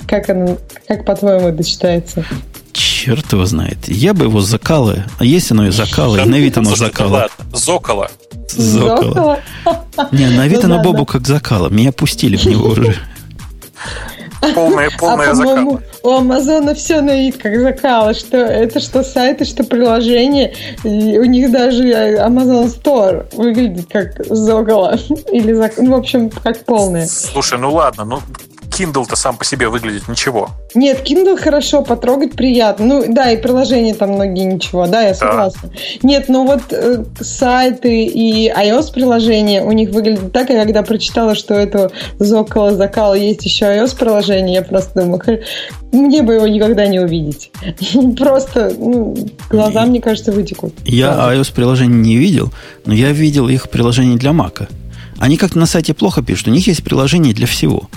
[0.08, 2.24] Как, она, как по-твоему, это читается?
[2.72, 3.88] Черт его знает.
[3.88, 5.06] Я бы его закала.
[5.18, 7.30] А есть оно и закала, и на вид оно закала.
[7.52, 8.12] Зокола.
[8.50, 9.40] Зокола.
[10.12, 11.70] Не, на вид ну оно Бобу как закала.
[11.70, 12.96] Меня пустили в него уже.
[14.56, 15.82] Полная, полная а, закала.
[16.04, 18.14] У Амазона все на вид как закала.
[18.14, 20.54] Что, это что сайты, что приложение.
[20.84, 24.98] И у них даже Amazon Store выглядит как зокола.
[25.32, 27.06] Или, ну, в общем, как полное.
[27.06, 28.20] Слушай, ну ладно, ну
[28.72, 30.50] Kindle-то сам по себе выглядит ничего.
[30.74, 32.86] Нет, Kindle хорошо, потрогать приятно.
[32.86, 35.70] Ну, да, и приложения там многие ничего, да, я согласна.
[35.70, 36.08] Да.
[36.08, 41.54] Нет, ну вот э, сайты и iOS-приложения у них выглядят так, и когда прочитала, что
[41.54, 45.22] это Зокола Закала есть еще iOS-приложение, я просто думаю,
[45.92, 47.52] мне бы его никогда не увидеть.
[48.18, 49.16] Просто ну,
[49.50, 50.74] глаза, мне кажется, вытекут.
[50.86, 52.52] Я iOS-приложение не видел,
[52.86, 54.68] но я видел их приложение для Мака.
[55.18, 56.48] Они как-то на сайте плохо пишут.
[56.48, 57.90] У них есть приложение для всего.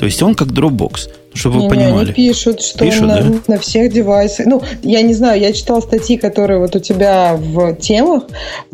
[0.00, 2.04] То есть он как Dropbox, чтобы не, вы понимали.
[2.06, 3.34] они пишут, что пишут, на, да?
[3.48, 4.46] на всех девайсах.
[4.46, 8.22] Ну, я не знаю, я читал статьи, которые вот у тебя в темах,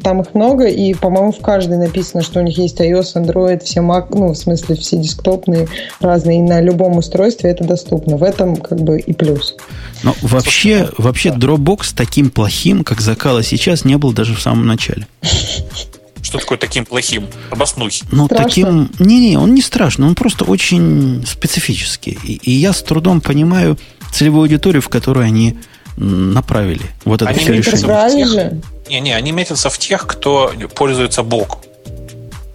[0.01, 3.81] там их много, и, по-моему, в каждой написано, что у них есть iOS, Android, все
[3.81, 5.67] Mac, ну, в смысле, все десктопные
[6.01, 8.17] разные, и на любом устройстве это доступно.
[8.17, 9.57] В этом как бы и плюс.
[10.05, 15.09] Но вообще, вообще Dropbox таким плохим, как закала сейчас, не был даже в самом начале.
[16.39, 17.29] Что такое таким плохим?
[17.51, 17.93] Обоснуй.
[18.11, 18.91] Ну, таким...
[18.99, 22.19] Не-не, он не страшный, он просто очень специфический.
[22.25, 23.79] И, и я с трудом понимаю
[24.13, 25.57] целевую аудиторию, в которую они
[25.97, 28.61] направили вот это они все решение.
[28.89, 31.59] Не-не, они метятся в тех, кто пользуется бок.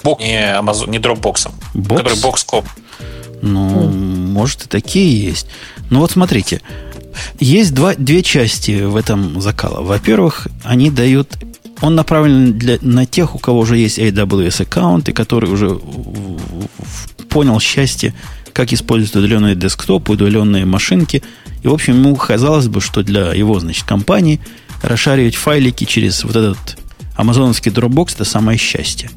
[0.04, 2.02] Бок не Amazon, не Dropbox, Бокс?
[2.02, 2.66] который Box.com.
[3.42, 4.28] Ну, mm.
[4.28, 5.48] может, и такие есть.
[5.90, 6.62] Ну, вот смотрите.
[7.40, 9.82] Есть два, две части в этом закала.
[9.82, 11.36] Во-первых, они дают
[11.82, 15.80] он направлен для, на тех, у кого уже есть AWS аккаунт, и который уже
[17.30, 18.14] понял счастье,
[18.54, 21.24] как использовать удаленные десктопы, удаленные машинки.
[21.64, 24.40] И, в общем, ему казалось бы, что для его, значит, компании
[24.84, 26.78] расшаривать файлики через вот этот
[27.16, 29.10] амазоновский Dropbox– это самое счастье.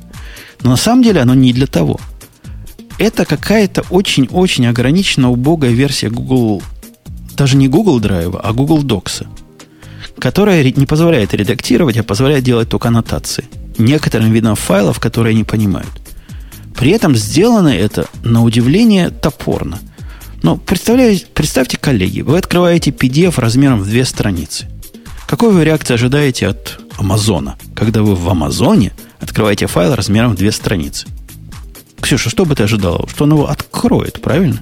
[0.63, 2.01] Но на самом деле оно не для того.
[2.99, 6.63] это какая-то очень-очень ограниченная, убогая версия Google,
[7.37, 9.27] даже не Google Drive, а Google Docs,
[10.19, 13.45] которая не позволяет редактировать, а позволяет делать только аннотации
[13.79, 15.91] некоторым видам файлов, которые они понимают.
[16.77, 19.79] При этом сделано это, на удивление, топорно.
[20.43, 24.67] Но представьте, коллеги, вы открываете PDF размером в две страницы.
[25.27, 30.53] Какой вы реакции ожидаете от Амазона, когда вы в Амазоне открываете файл размером в две
[30.53, 31.07] страницы?
[32.01, 33.09] Ксюша, что бы ты ожидала?
[33.09, 34.59] Что он его откроет, правильно?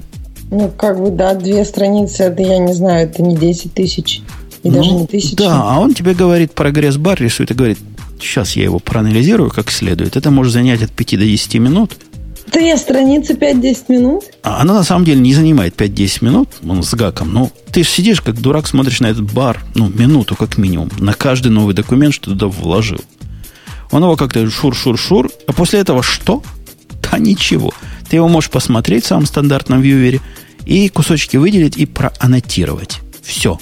[0.50, 4.22] Ну, как бы, да, две страницы, это, я не знаю, это не 10 тысяч.
[4.62, 5.34] И ну, даже не тысячи.
[5.36, 7.78] Да, а он тебе говорит прогресс-бар, рисует и говорит,
[8.20, 10.16] сейчас я его проанализирую как следует.
[10.16, 11.96] Это может занять от 5 до 10 минут.
[12.52, 14.24] Две страницы 5-10 минут?
[14.42, 17.32] А она на самом деле не занимает 5-10 минут, он с гаком.
[17.32, 21.14] Но ты же сидишь как дурак, смотришь на этот бар, ну, минуту как минимум, на
[21.14, 23.00] каждый новый документ, что ты туда вложил.
[23.90, 26.42] Он его как-то шур-шур-шур, а после этого что?
[27.10, 27.72] Да ничего.
[28.08, 30.20] Ты его можешь посмотреть в самом стандартном вьювере
[30.66, 33.00] и кусочки выделить и проаннотировать.
[33.22, 33.58] Все.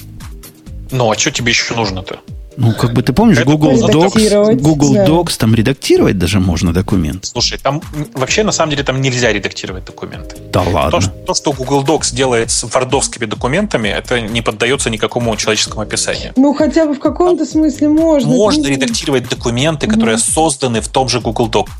[0.90, 2.20] Ну, а что тебе еще нужно-то?
[2.56, 5.06] Ну, как бы ты помнишь, это Google Docs, Google да.
[5.06, 7.24] Docs, там редактировать даже можно документ.
[7.24, 7.80] Слушай, там
[8.12, 10.36] вообще на самом деле там нельзя редактировать документы.
[10.52, 10.90] Да ладно.
[10.90, 15.82] То, что, то, что Google Docs делает с вардовскими документами, это не поддается никакому человеческому
[15.82, 16.32] описанию.
[16.36, 18.28] Ну, хотя бы в каком-то смысле можно.
[18.28, 21.70] Можно редактировать документы, которые созданы в том же Google Docs.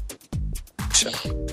[1.01, 1.11] Все.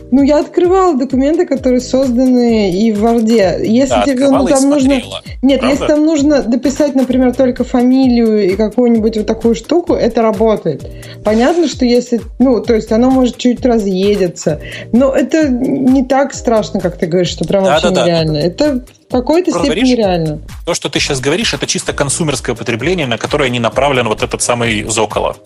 [0.10, 3.66] Ну, я открывала документы, которые созданы и в Word.
[3.66, 5.02] Если да, тебе ну, там нужно.
[5.42, 5.68] Нет, Правда?
[5.68, 10.90] если там нужно дописать, например, только фамилию и какую-нибудь вот такую штуку, это работает.
[11.24, 12.22] Понятно, что если.
[12.40, 14.62] Ну, то есть оно может чуть разъедется.
[14.94, 18.34] Но это не так страшно, как ты говоришь, что прям да, вообще да, нереально.
[18.34, 18.40] Да.
[18.40, 20.42] Это в какой-то степени говоришь, реально.
[20.66, 24.42] То, что ты сейчас говоришь, это чисто консумерское потребление, на которое не направлен вот этот
[24.42, 25.38] самый Зоколо.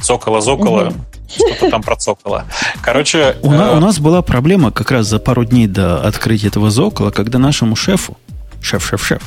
[0.00, 0.88] Зоколо, Зоколо.
[0.88, 0.94] Угу.
[1.34, 2.44] Что-то там процокало.
[2.80, 3.36] Короче...
[3.42, 3.76] У, э...
[3.76, 7.74] у нас была проблема как раз за пару дней до открытия этого зокола, когда нашему
[7.74, 8.16] шефу,
[8.60, 9.22] шеф-шеф-шеф,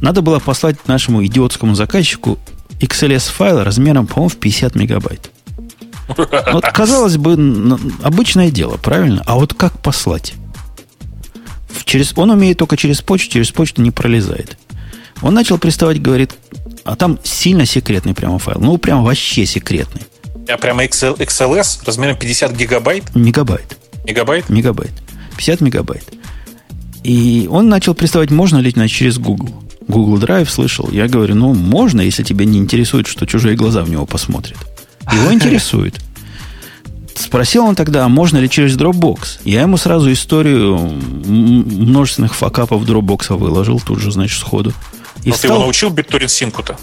[0.00, 2.38] надо было послать нашему идиотскому заказчику
[2.80, 5.30] XLS-файл размером, по-моему, в 50 мегабайт.
[6.16, 9.22] Вот, казалось бы, обычное дело, правильно?
[9.26, 10.32] А вот как послать?
[11.84, 14.56] Через, он умеет только через почту, через почту не пролезает.
[15.22, 16.34] Он начал приставать, говорит,
[16.84, 18.60] а там сильно секретный прямо файл.
[18.60, 20.02] Ну, прям вообще секретный.
[20.48, 23.14] А прямо XL, XLS размером 50 гигабайт?
[23.14, 23.76] Мегабайт.
[24.04, 24.48] Мегабайт?
[24.48, 24.92] Мегабайт.
[25.36, 26.04] 50 мегабайт.
[27.04, 29.62] И он начал приставать, можно ли значит, через Google.
[29.86, 30.88] Google Drive слышал.
[30.90, 34.58] Я говорю, ну, можно, если тебя не интересует, что чужие глаза в него посмотрят.
[35.12, 36.00] Его интересует.
[37.18, 39.40] Спросил он тогда, а можно ли через Dropbox?
[39.44, 44.72] Я ему сразу историю множественных факапов Dropbox выложил, тут же, значит, сходу.
[45.24, 45.40] И Но стал...
[45.40, 46.76] ты его научил BitTorrent синку-то?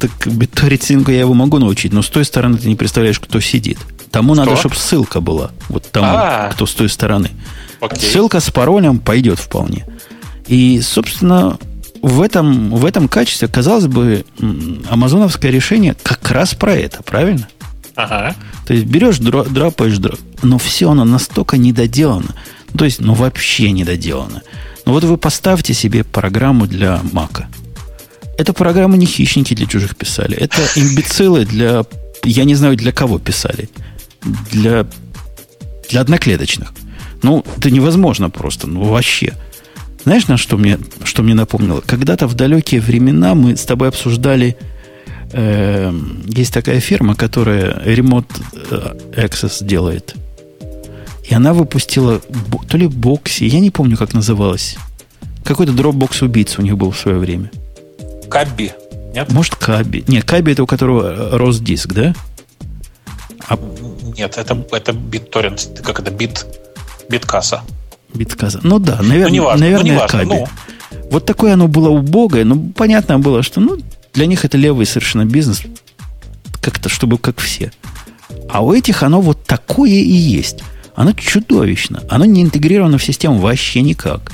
[0.00, 3.40] Так BitTorrent синку я его могу научить, но с той стороны ты не представляешь, кто
[3.40, 3.78] сидит.
[4.10, 4.44] Тому что?
[4.44, 5.52] надо, чтобы ссылка была.
[5.68, 6.52] Вот тому, А-а-а.
[6.52, 7.30] кто с той стороны.
[7.80, 8.10] Окей.
[8.10, 9.86] Ссылка с паролем пойдет вполне.
[10.46, 11.58] И, собственно,
[12.02, 14.24] в этом, в этом качестве, казалось бы,
[14.88, 17.48] амазоновское решение как раз про это, правильно?
[17.98, 18.36] Ага.
[18.64, 22.32] То есть берешь, драпаешь, драп, но все оно настолько недоделано.
[22.76, 24.42] То есть, ну вообще недоделано.
[24.86, 27.48] Ну вот вы поставьте себе программу для Мака.
[28.38, 30.36] Эта программа не хищники для чужих писали.
[30.36, 31.84] Это имбецилы для...
[32.22, 33.68] Я не знаю, для кого писали.
[34.52, 34.86] Для,
[35.90, 36.72] для одноклеточных.
[37.24, 38.68] Ну, это невозможно просто.
[38.68, 39.34] Ну, вообще.
[40.04, 41.80] Знаешь, на что мне, что мне напомнило?
[41.80, 44.56] Когда-то в далекие времена мы с тобой обсуждали...
[45.32, 45.92] Э,
[46.26, 48.30] есть такая фирма, которая Remote
[48.70, 50.14] э, Access делает.
[51.24, 52.20] И она выпустила
[52.68, 54.76] то ли бокси, я не помню, как называлась.
[55.44, 57.50] Какой-то Dropbox убийца у них был в свое время.
[58.30, 58.72] Кабби,
[59.14, 59.30] нет?
[59.32, 60.04] Может, Кабби.
[60.06, 62.14] Нет, Кабби это у которого рос диск, да?
[63.46, 63.58] А...
[64.16, 66.46] Нет, это, это BitTorrent, как это, бит,
[67.08, 67.62] биткасса.
[68.14, 68.60] Биткасса.
[68.62, 70.28] Ну да, наверное, ну, неважно, наверное ну, неважно, Кабби.
[70.28, 70.46] Ну.
[71.10, 73.78] Вот такое оно было убогое, но понятно было, что ну,
[74.18, 75.62] для них это левый совершенно бизнес,
[76.60, 77.70] как-то, чтобы как все.
[78.50, 80.64] А у этих оно вот такое и есть.
[80.96, 82.02] Оно чудовищно.
[82.10, 84.32] Оно не интегрировано в систему вообще никак.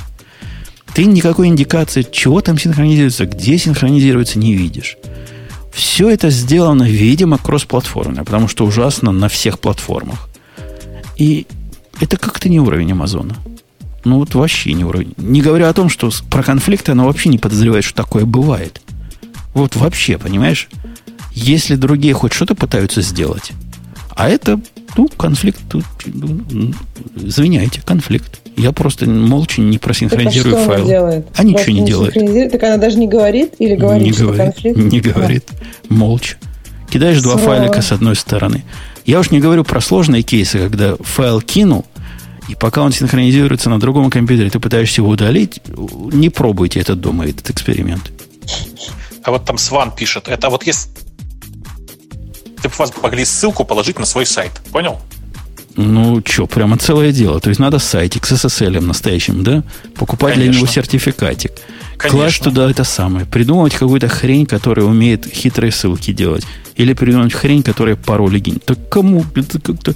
[0.94, 4.96] Ты никакой индикации, чего там синхронизируется, где синхронизируется, не видишь.
[5.70, 10.30] Все это сделано, видимо, кроссплатформенно, потому что ужасно на всех платформах.
[11.18, 11.46] И
[12.00, 13.36] это как-то не уровень Амазона.
[14.06, 15.12] Ну вот вообще не уровень.
[15.18, 18.80] Не говоря о том, что про конфликты она вообще не подозревает, что такое бывает.
[19.54, 20.68] Вот вообще, понимаешь?
[21.32, 23.52] Если другие хоть что-то пытаются сделать,
[24.10, 24.60] а это,
[24.96, 26.72] ну, конфликт, тут, ну,
[27.16, 28.40] извиняйте, конфликт.
[28.56, 30.86] Я просто молча не просинхронизирую так, а файл.
[30.86, 31.26] делает?
[31.34, 32.52] А ничего не, не делает.
[32.52, 34.78] Так она даже не говорит или говорит, не что говорит, конфликт?
[34.78, 35.44] Не говорит.
[35.50, 35.92] А.
[35.92, 36.36] Молча.
[36.88, 37.38] Кидаешь Срава.
[37.38, 38.62] два файлика с одной стороны.
[39.04, 41.84] Я уж не говорю про сложные кейсы, когда файл кинул,
[42.48, 45.60] И пока он синхронизируется на другом компьютере, ты пытаешься его удалить,
[46.12, 48.12] не пробуйте это дома, этот эксперимент.
[49.24, 50.90] А вот там Сван пишет, это вот если
[52.62, 55.00] ты бы вас могли ссылку положить на свой сайт, понял?
[55.76, 57.40] Ну, что, прямо целое дело.
[57.40, 59.64] То есть надо сайтик с SSL настоящим, да?
[59.96, 60.52] Покупать Конечно.
[60.52, 61.52] для него сертификатик.
[61.96, 62.18] Конечно.
[62.18, 63.26] Класть туда это самое.
[63.26, 66.46] Придумывать какую-то хрень, которая умеет хитрые ссылки делать.
[66.76, 68.64] Или придумать хрень, которая пароли гинет.
[68.64, 69.24] Так кому?
[69.34, 69.94] Это как-то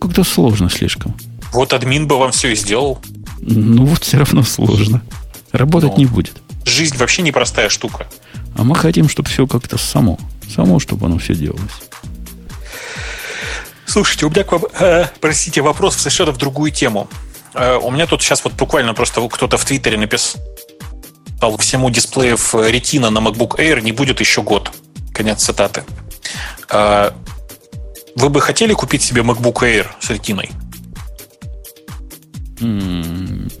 [0.00, 1.14] как сложно слишком.
[1.52, 3.00] Вот админ бы вам все и сделал.
[3.40, 5.02] Ну вот все равно сложно.
[5.52, 6.32] Работать ну, не будет.
[6.64, 8.06] Жизнь вообще непростая штука.
[8.56, 10.18] А мы хотим, чтобы все как-то само.
[10.54, 11.72] Само, чтобы оно все делалось.
[13.86, 17.08] Слушайте, у меня к вам, э, простите, вопрос совершенно в другую тему.
[17.54, 20.40] Э, у меня тут сейчас вот буквально просто кто-то в Твиттере написал,
[21.58, 24.70] всему дисплеев Retina на MacBook Air не будет еще год.
[25.12, 25.82] Конец цитаты.
[26.68, 27.10] Э,
[28.14, 30.10] вы бы хотели купить себе MacBook Air с?
[32.60, 33.52] Mm,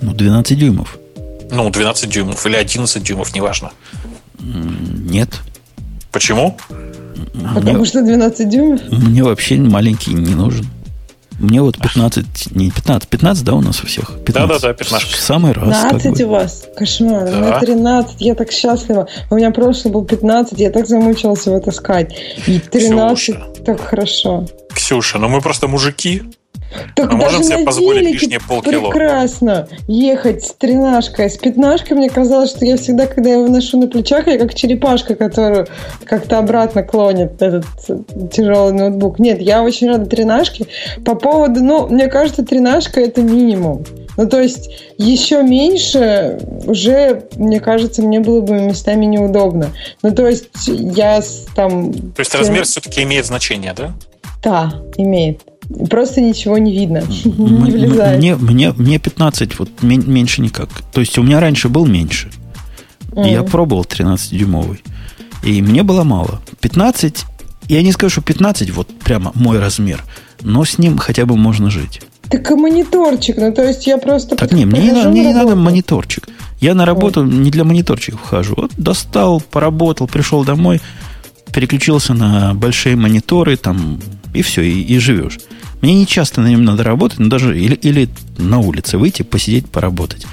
[0.00, 0.98] ну, 12 дюймов.
[1.50, 3.72] Ну, 12 дюймов или 11 дюймов, неважно.
[4.42, 5.40] Нет.
[6.10, 6.56] Почему?
[7.54, 8.80] Потому мне, что 12 дюймов?
[8.90, 10.66] Мне вообще маленький не нужен.
[11.38, 14.18] Мне вот 15, не 15, 15, да, у нас у всех?
[14.24, 14.34] 15.
[14.34, 15.08] Да, да, да, 15.
[15.10, 15.64] Самый раз.
[15.64, 16.24] 15 как бы.
[16.24, 16.68] у вас?
[16.76, 17.24] Кошмар.
[17.24, 17.36] Да.
[17.36, 19.08] У меня 13, я так счастлива.
[19.30, 22.14] У меня прошлый был 15, я так замучилась его таскать.
[22.46, 23.46] И 13 Ксюша.
[23.64, 24.46] так хорошо.
[24.72, 26.22] Ксюша, ну мы просто мужики.
[26.94, 28.90] Так Мы можем себе позволить лишние полкило.
[28.90, 29.68] Прекрасно.
[29.88, 31.30] Ехать с тренажкой.
[31.30, 34.54] С пятнашкой мне казалось, что я всегда, когда я его ношу на плечах, я как
[34.54, 35.66] черепашка, которую
[36.04, 37.64] как-то обратно клонит этот
[38.32, 39.18] тяжелый ноутбук.
[39.18, 40.66] Нет, я очень рада тренажке.
[41.04, 43.84] По поводу, ну, мне кажется, тренажка это минимум.
[44.16, 49.70] Ну, то есть, еще меньше уже, мне кажется, мне было бы местами неудобно.
[50.02, 51.22] Ну, то есть, я
[51.54, 51.92] там...
[51.92, 53.94] То есть, размер все-таки имеет значение, да?
[54.42, 55.40] Да, имеет.
[55.88, 57.02] Просто ничего не видно.
[57.24, 58.18] не влезает.
[58.18, 60.68] Мне, мне, мне 15 вот меньше никак.
[60.92, 62.30] То есть у меня раньше был меньше.
[63.12, 63.30] Mm.
[63.30, 64.80] Я пробовал 13-дюймовый.
[65.42, 66.40] И мне было мало.
[66.60, 67.24] 15,
[67.68, 70.02] я не скажу, что 15 вот прямо мой размер,
[70.40, 72.00] но с ним хотя бы можно жить.
[72.28, 74.36] Так а мониторчик, ну то есть я просто...
[74.36, 76.28] Так не, мне, не, мне не надо мониторчик.
[76.60, 77.28] Я на работу Ой.
[77.28, 78.54] не для мониторчиков хожу.
[78.56, 80.80] Вот достал, поработал, пришел домой,
[81.52, 84.00] переключился на большие мониторы, там,
[84.32, 85.40] и все, и, и живешь.
[85.82, 89.68] Мне не часто на нем надо работать, но даже или, или на улице выйти, посидеть,
[89.68, 90.26] поработать.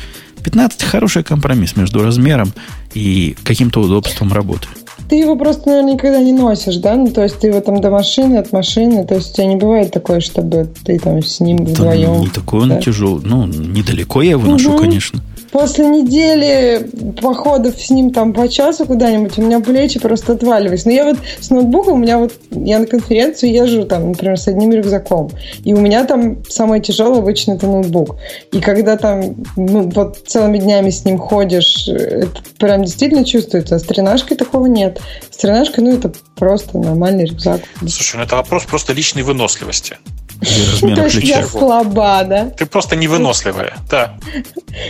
[0.43, 2.53] 15 хороший компромисс между размером
[2.93, 4.67] и каким-то удобством работы.
[5.09, 6.95] Ты его просто, наверное, никогда не носишь, да?
[6.95, 9.05] Ну, то есть ты его там до машины, от машины.
[9.05, 12.13] То есть у тебя не бывает такое, чтобы ты там с ним вдвоем.
[12.13, 12.79] Да, не такой он да?
[12.79, 13.21] тяжелый.
[13.25, 14.81] Ну, недалеко я его ношу, угу.
[14.81, 15.19] конечно
[15.51, 16.89] после недели
[17.21, 20.85] походов с ним там по часу куда-нибудь, у меня плечи просто отваливались.
[20.85, 24.47] Но я вот с ноутбуком, у меня вот, я на конференцию езжу там, например, с
[24.47, 25.31] одним рюкзаком.
[25.63, 28.17] И у меня там самое тяжелое обычно это ноутбук.
[28.51, 33.75] И когда там, ну, вот целыми днями с ним ходишь, это прям действительно чувствуется.
[33.75, 35.01] А с тренажкой такого нет.
[35.29, 37.61] С тренажкой, ну, это просто нормальный рюкзак.
[37.79, 39.97] Слушай, ну это вопрос просто личной выносливости.
[40.41, 42.49] То есть я слаба, да?
[42.57, 44.17] Ты просто невыносливая, да.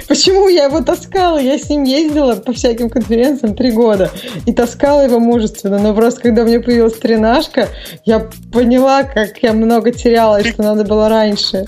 [0.07, 1.39] Почему я его таскала?
[1.39, 4.12] Я с ним ездила по всяким конференциям три года
[4.45, 5.79] и таскала его мужественно.
[5.79, 7.69] Но просто когда мне появилась тренажка,
[8.05, 11.65] я поняла, как я много теряла, и что надо было раньше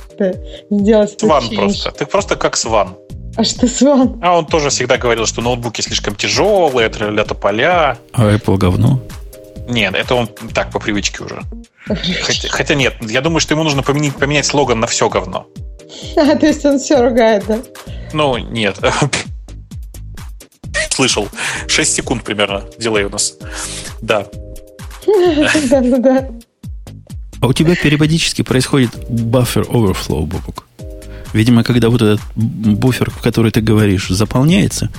[0.69, 1.19] сделать.
[1.19, 1.91] Сван просто.
[1.91, 2.95] Ты просто как сван.
[3.37, 4.19] А что Сван?
[4.21, 7.97] А он тоже всегда говорил, что ноутбуки слишком тяжелые, это для тополя.
[8.11, 8.99] А Apple говно?
[9.67, 11.41] Нет, это он так по привычке уже.
[11.85, 15.47] Хотя, хотя нет, я думаю, что ему нужно поменять, поменять слоган на все говно.
[16.15, 17.59] А, то есть он все ругает, да?
[18.13, 18.79] Ну, нет.
[20.89, 21.27] Слышал.
[21.67, 23.35] 6 секунд примерно дилей у нас.
[24.01, 24.27] Да.
[25.69, 26.29] Да, да, да.
[27.41, 30.67] А у тебя периодически происходит buffer overflow, Бобук.
[31.33, 34.89] Видимо, когда вот этот буфер, в который ты говоришь, заполняется,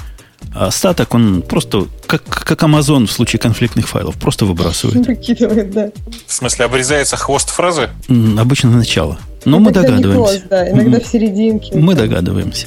[0.55, 5.07] а остаток он просто, как, как Amazon в случае конфликтных файлов, просто выбрасывает.
[5.07, 5.91] Выкидывает, да.
[6.27, 7.91] В смысле, обрезается хвост фразы?
[8.39, 9.19] Обычно начало.
[9.45, 10.33] Но иногда мы догадываемся.
[10.33, 11.77] Хвост, да, иногда в серединке.
[11.77, 12.67] Мы догадываемся.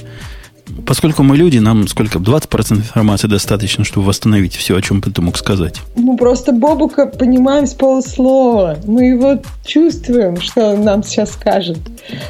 [0.85, 2.19] Поскольку мы люди, нам сколько?
[2.19, 5.81] 20% информации достаточно, чтобы восстановить все, о чем ты мог сказать.
[5.95, 8.77] Мы просто Бобука понимаем с полуслова.
[8.85, 11.77] Мы его чувствуем, что он нам сейчас скажет.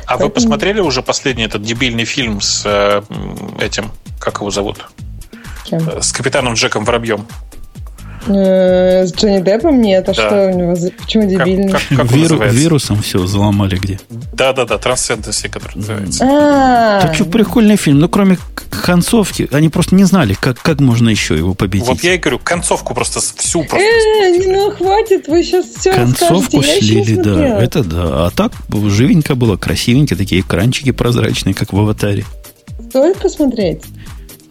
[0.06, 0.28] А Поэтому...
[0.28, 3.02] вы посмотрели уже последний этот дебильный фильм с э,
[3.60, 4.86] этим, как его зовут?
[5.66, 6.02] Кем?
[6.02, 7.26] С капитаном Джеком Воробьем.
[8.28, 10.14] Э, С Джонни Деппом нет, а Да.
[10.14, 10.76] что у него?
[11.00, 11.72] Почему Как, дебильный?
[11.74, 14.00] как- как он Виру- вирусом все взломали где.
[14.34, 16.26] Да-да-да, Transcendency, который называется.
[16.28, 18.00] А, Так что прикольный фильм.
[18.00, 18.40] Ну, кроме
[18.84, 21.88] концовки, они просто не знали, как, как можно еще его победить.
[21.88, 23.78] Вот я и говорю, концовку просто всю просто.
[23.88, 27.62] э, не, ну хватит, вы сейчас все Концовку слили, да.
[27.62, 28.26] Это да.
[28.26, 28.54] А так
[28.90, 32.26] живенько было, красивенько, такие экранчики прозрачные, как в аватаре.
[32.90, 33.84] Стоит посмотреть?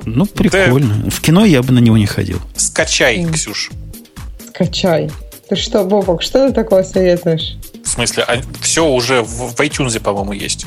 [0.06, 1.10] Ну, прикольно.
[1.10, 2.38] В кино я бы на него не ходил.
[2.56, 3.70] Скачай, Ксюш.
[4.48, 5.10] Скачай.
[5.48, 7.56] Ты что, Бобок, что ты такое советуешь?
[7.84, 8.24] В смысле,
[8.60, 10.66] все уже в, в iTunes, по-моему, есть.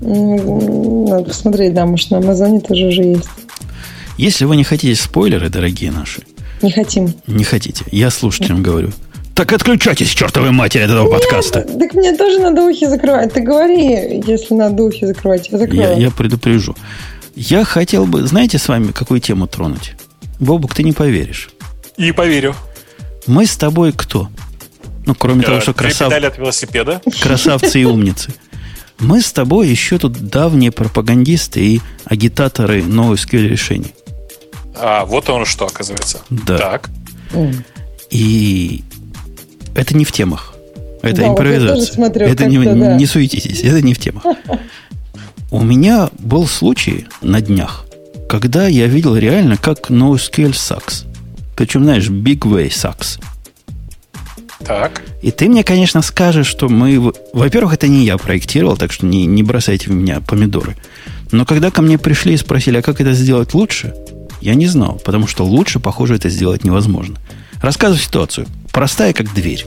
[0.00, 3.28] Надо посмотреть, да, может, на Амазоне тоже уже есть.
[4.18, 6.22] Если вы не хотите спойлеры, дорогие наши,
[6.62, 7.12] Не хотим.
[7.26, 8.90] не хотите, я слушателям говорю.
[9.34, 11.62] Так отключайтесь, чертовой матери, от этого подкаста.
[11.62, 13.32] Так мне тоже надо ухи закрывать.
[13.32, 15.48] Ты говори, если надо ухи закрывать.
[15.50, 15.80] Я закрою.
[15.82, 16.76] Я, я предупрежу.
[17.36, 19.94] Я хотел бы, знаете, с вами какую тему тронуть?
[20.38, 21.50] Бобук, ты не поверишь.
[21.96, 22.54] И поверю.
[23.26, 24.28] Мы с тобой кто?
[25.06, 27.00] Ну, кроме того, что Э, красав- от велосипеда.
[27.20, 28.32] красавцы и умницы.
[28.98, 33.94] Мы с тобой еще тут давние пропагандисты и агитаторы NoSQL решений.
[34.76, 36.20] А, вот оно что, оказывается.
[36.30, 36.56] Да.
[36.58, 36.90] Так.
[38.10, 38.82] И
[39.74, 40.54] это не в темах.
[41.02, 41.92] Это Да, импровизация.
[41.92, 42.94] смотрю, это не, да.
[42.96, 44.24] не суетитесь, это не в темах.
[45.50, 47.84] У меня был случай на днях,
[48.28, 51.04] когда я видел реально, как NoSQL sucks.
[51.56, 53.20] Причем, знаешь, big way sucks.
[54.64, 55.02] Так.
[55.22, 57.12] И ты мне, конечно, скажешь, что мы...
[57.32, 60.76] Во-первых, это не я проектировал, так что не, не бросайте в меня помидоры.
[61.32, 63.94] Но когда ко мне пришли и спросили, а как это сделать лучше,
[64.40, 67.16] я не знал, потому что лучше, похоже, это сделать невозможно.
[67.60, 68.46] Рассказываю ситуацию.
[68.72, 69.66] Простая, как дверь.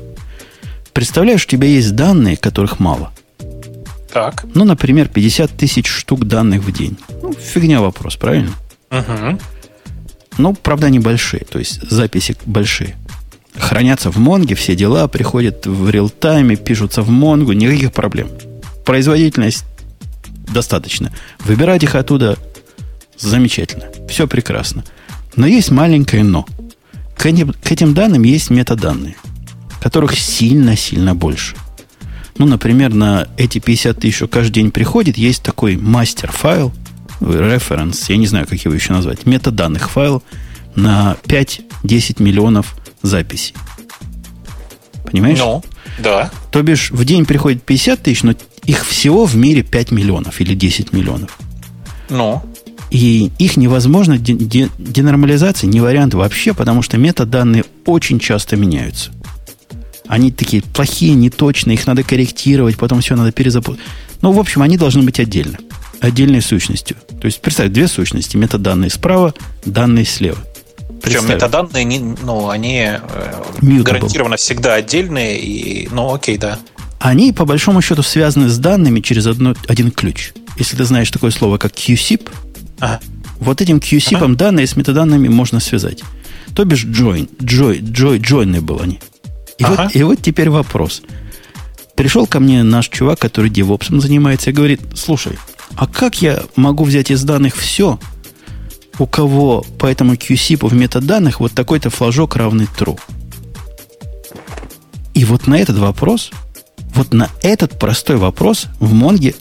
[0.93, 3.11] Представляешь, у тебя есть данные, которых мало.
[4.17, 4.45] Так.
[4.55, 6.97] Ну, например, 50 тысяч штук данных в день.
[7.21, 8.49] Ну, фигня вопрос, правильно?
[8.89, 9.39] Угу.
[10.39, 12.95] Ну, правда, они большие, то есть записи большие.
[13.55, 18.29] Хранятся в Монге, все дела приходят в реал-тайме, пишутся в Монгу, никаких проблем.
[18.85, 19.65] Производительность
[20.51, 21.11] достаточно.
[21.41, 22.39] Выбирать их оттуда
[23.19, 23.85] замечательно.
[24.09, 24.83] Все прекрасно.
[25.35, 26.47] Но есть маленькое но.
[27.15, 29.15] К этим, к этим данным есть метаданные,
[29.79, 31.55] которых сильно-сильно больше.
[32.37, 36.71] Ну, например, на эти 50 тысяч, каждый день приходит, есть такой мастер-файл,
[37.21, 40.21] референс, я не знаю, как его еще назвать, метаданных файл
[40.75, 43.55] на 5-10 миллионов записей.
[45.09, 45.39] Понимаешь?
[45.39, 45.63] Ну,
[45.99, 46.29] да.
[46.51, 48.33] То бишь, в день приходит 50 тысяч, но
[48.65, 51.37] их всего в мире 5 миллионов или 10 миллионов.
[52.09, 52.43] Ну.
[52.91, 59.11] И их невозможно, де- де- денормализация не вариант вообще, потому что метаданные очень часто меняются.
[60.07, 63.83] Они такие плохие, неточные, их надо корректировать, потом все надо перезапустить.
[64.21, 65.57] Ну, в общем, они должны быть отдельно.
[65.99, 66.95] Отдельной сущностью.
[67.19, 68.37] То есть, представь, две сущности.
[68.37, 69.33] Метаданные справа,
[69.65, 70.37] данные слева.
[71.01, 71.35] Причем Представь.
[71.35, 72.99] метаданные, не, ну, они э,
[73.61, 73.83] Mutable.
[73.83, 76.59] гарантированно всегда отдельные, и, ну, окей, да.
[76.99, 80.33] Они, по большому счету, связаны с данными через одно, один ключ.
[80.57, 82.29] Если ты знаешь такое слово, как QSIP,
[82.79, 82.99] Ага.
[83.39, 84.35] вот этим QSIP Ага.
[84.35, 86.01] данные с метаданными можно связать.
[86.55, 88.99] То бишь join, join, join, joinable они.
[89.57, 89.83] И, Ага.
[89.83, 91.01] вот, и вот теперь вопрос.
[91.95, 95.37] Пришел ко мне наш чувак, который девопсом занимается, и говорит, слушай,
[95.75, 97.99] а как я могу взять из данных все,
[98.99, 102.99] у кого по этому QSIP в метаданных вот такой-то флажок равный true?
[105.13, 106.29] И вот на этот вопрос,
[106.93, 109.33] вот на этот простой вопрос в Монге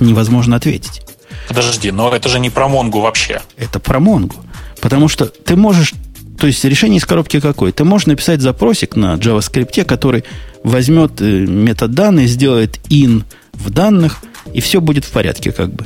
[0.00, 1.02] невозможно ответить.
[1.48, 3.40] Подожди, но это же не про Монгу вообще.
[3.56, 4.36] Это про Монгу.
[4.80, 5.94] Потому что ты можешь...
[6.38, 7.72] То есть решение из коробки какое?
[7.72, 10.24] Ты можешь написать запросик на JavaScript, который
[10.62, 14.18] возьмет э, метаданные, сделает in в данных,
[14.54, 15.84] и все будет в порядке как бы.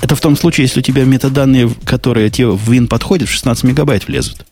[0.00, 3.64] Это в том случае, если у тебя метаданные, которые тебе в in подходят, в 16
[3.64, 4.46] мегабайт влезут.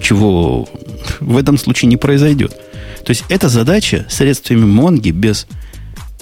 [0.00, 0.68] Чего
[1.20, 2.52] в этом случае не произойдет.
[3.04, 5.46] То есть эта задача средствами Монги без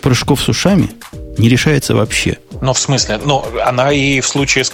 [0.02, 0.90] прыжков с ушами
[1.38, 2.38] не решается вообще.
[2.60, 4.72] Ну, в смысле, ну, она и в случае с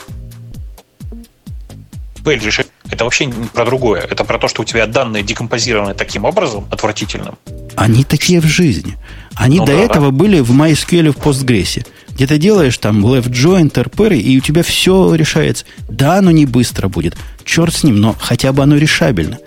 [2.25, 2.69] PL решит.
[2.95, 4.01] Это вообще про другое.
[4.03, 7.37] Это про то, что у тебя данные декомпозированы таким образом, отвратительным.
[7.75, 8.97] Они такие в жизни.
[9.35, 9.79] Они Ну до да.
[9.81, 11.85] этого были в MySQL и в Postgres.
[12.11, 15.65] Где ты делаешь там left join, terpere, и у тебя все решается.
[15.89, 17.17] Да, оно не быстро будет.
[17.45, 19.39] Черт с ним, но хотя бы оно решабельно.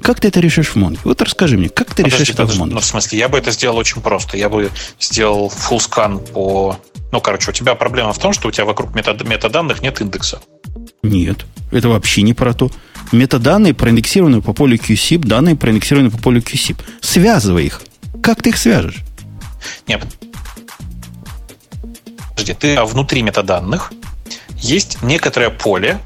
[0.00, 0.98] Как ты это решишь в Монге?
[1.04, 2.60] Вот расскажи мне, как ты решишь Подожди, это в подожди.
[2.60, 2.74] Монге?
[2.76, 4.38] Ну, в смысле, я бы это сделал очень просто.
[4.38, 6.78] Я бы сделал full scan по...
[7.12, 10.40] Ну, короче, у тебя проблема в том, что у тебя вокруг метад- метаданных нет индекса.
[11.04, 12.70] Нет, это вообще не про то.
[13.12, 16.80] Метаданные проиндексированы по полю QSIP, данные проиндексированы по полю QSIP.
[17.00, 17.82] Связывай их.
[18.22, 19.02] Как ты их свяжешь?
[19.86, 20.04] Нет.
[22.30, 23.92] Подожди, ты а внутри метаданных
[24.56, 26.00] есть некоторое поле,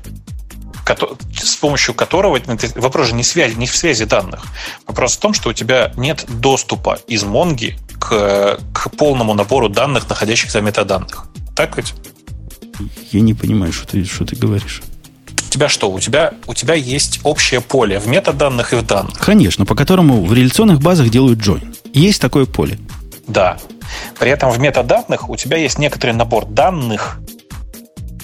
[1.35, 2.41] с помощью которого
[2.77, 4.45] вопрос же не, связи, не в связи данных.
[4.87, 10.09] Вопрос в том, что у тебя нет доступа из Монги к, к полному набору данных,
[10.09, 11.29] находящихся в метаданных.
[11.55, 11.95] Так ведь?
[13.11, 14.83] Я не понимаю, что ты, что ты говоришь.
[15.59, 15.91] Тебя что?
[15.91, 19.19] У тебя, у тебя есть общее поле в метаданных и в данных.
[19.19, 21.77] Конечно, по которому в реляционных базах делают join.
[21.93, 22.79] Есть такое поле.
[23.27, 23.59] Да.
[24.21, 27.19] При этом в метаданных у тебя есть некоторый набор данных,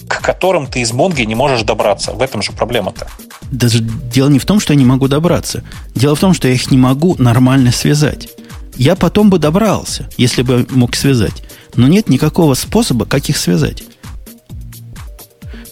[0.07, 2.13] к которым ты из Монги не можешь добраться.
[2.13, 3.09] В этом же проблема-то.
[3.51, 5.65] Даже дело не в том, что я не могу добраться.
[5.97, 8.29] Дело в том, что я их не могу нормально связать.
[8.77, 11.43] Я потом бы добрался, если бы мог связать.
[11.75, 13.83] Но нет никакого способа, как их связать.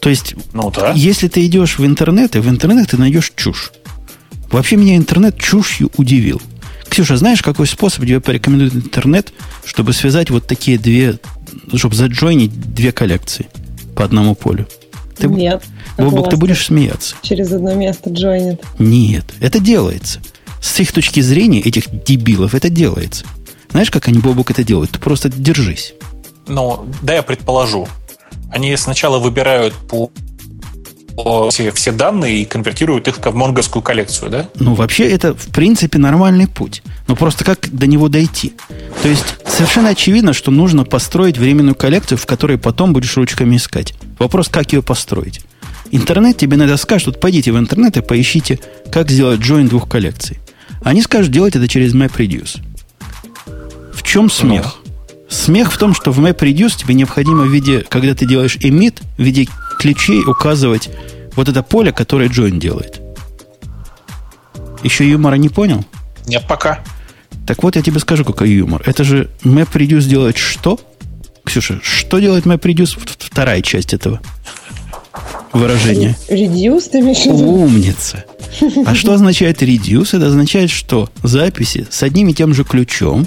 [0.03, 0.91] То есть, ну, да.
[0.97, 3.71] если ты идешь в интернет, и в интернет ты найдешь чушь.
[4.51, 6.43] Вообще меня интернет чушью удивил.
[6.89, 9.33] Ксюша, знаешь, какой способ тебе порекомендует интернет,
[9.65, 11.21] чтобы связать вот такие две,
[11.77, 13.47] чтобы заджойнить две коллекции
[13.95, 14.67] по одному полю?
[15.17, 15.63] Ты, Нет.
[15.97, 17.15] Бобок, ты будешь смеяться.
[17.23, 18.61] Через одно место джойнит.
[18.81, 20.19] Нет, это делается.
[20.61, 23.25] С их точки зрения, этих дебилов, это делается.
[23.71, 24.91] Знаешь, как они, Бобок, это делают?
[24.91, 25.95] Ты просто держись.
[26.49, 27.87] Ну, да, я предположу.
[28.53, 30.11] Они сначала выбирают по
[31.51, 34.49] все, все данные и конвертируют их в монговскую коллекцию, да?
[34.55, 36.83] Ну, вообще, это, в принципе, нормальный путь.
[37.07, 38.55] Но просто как до него дойти?
[39.03, 43.95] То есть, совершенно очевидно, что нужно построить временную коллекцию, в которой потом будешь ручками искать.
[44.19, 45.43] Вопрос, как ее построить.
[45.91, 48.59] Интернет тебе иногда скажет, вот пойдите в интернет и поищите,
[48.91, 50.39] как сделать join двух коллекций.
[50.83, 52.61] Они скажут, делать это через MapReduce.
[53.93, 54.82] В чем смех?
[55.33, 59.23] Смех в том, что в MapReduce тебе необходимо в виде, когда ты делаешь emit, в
[59.23, 60.91] виде ключей указывать
[61.35, 63.01] вот это поле, которое Join делает.
[64.83, 65.87] Еще юмора не понял?
[66.27, 66.85] Нет, пока.
[67.47, 68.83] Так вот, я тебе скажу, какой юмор.
[68.85, 70.79] Это же MapReduce делает что?
[71.45, 72.99] Ксюша, что делает MapReduce?
[73.19, 74.21] Вторая часть этого
[75.55, 76.15] выражения.
[76.29, 78.27] Reduce, ты имеешь Умница.
[78.85, 80.15] А что означает reduce?
[80.15, 83.27] Это означает, что записи с одним и тем же ключом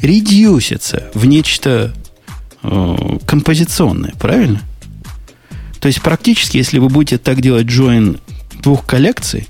[0.00, 1.94] редюсятся в нечто
[2.62, 4.62] э, композиционное, правильно?
[5.80, 8.20] То есть практически, если вы будете так делать join
[8.62, 9.48] двух коллекций,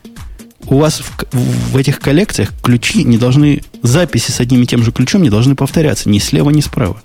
[0.66, 4.92] у вас в, в этих коллекциях ключи не должны, записи с одним и тем же
[4.92, 7.00] ключом не должны повторяться ни слева, ни справа.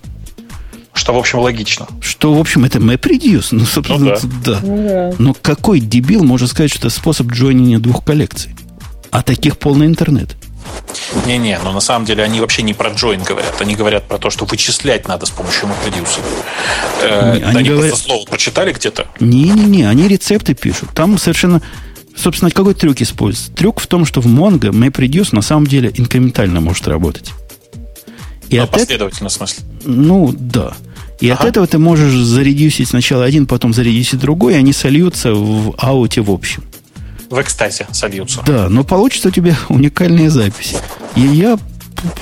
[0.93, 1.87] Что, в общем, логично.
[2.01, 3.47] Что, в общем, это MapReduce.
[3.51, 4.51] Ну, собственно, ну, да.
[4.51, 4.59] да.
[4.61, 5.13] Ну, да.
[5.19, 8.53] Но какой дебил может сказать, что это способ джойнения двух коллекций?
[9.09, 10.35] А таких полный интернет.
[11.26, 13.59] Не-не, но на самом деле они вообще не про join говорят.
[13.59, 16.20] Они говорят про то, что вычислять надо с помощью MapReduce.
[17.01, 17.89] Э, не, они, говорят...
[17.89, 19.07] просто слово прочитали где-то?
[19.20, 20.89] Не-не-не, они рецепты пишут.
[20.93, 21.62] Там совершенно...
[22.16, 23.53] Собственно, какой трюк используется?
[23.53, 27.32] Трюк в том, что в Mongo MapReduce на самом деле инкрементально может работать.
[28.49, 29.36] И ну, последовательно, это...
[29.36, 29.64] в смысле?
[29.86, 30.74] Ну, да.
[31.22, 31.43] И ага.
[31.43, 36.22] от этого ты можешь заредюсить сначала один, потом заредюсить другой, и они сольются в ауте
[36.22, 36.64] в общем
[37.32, 38.43] в экстазе сольются.
[38.45, 40.75] Да, но получится у тебя уникальные записи.
[41.15, 41.57] И я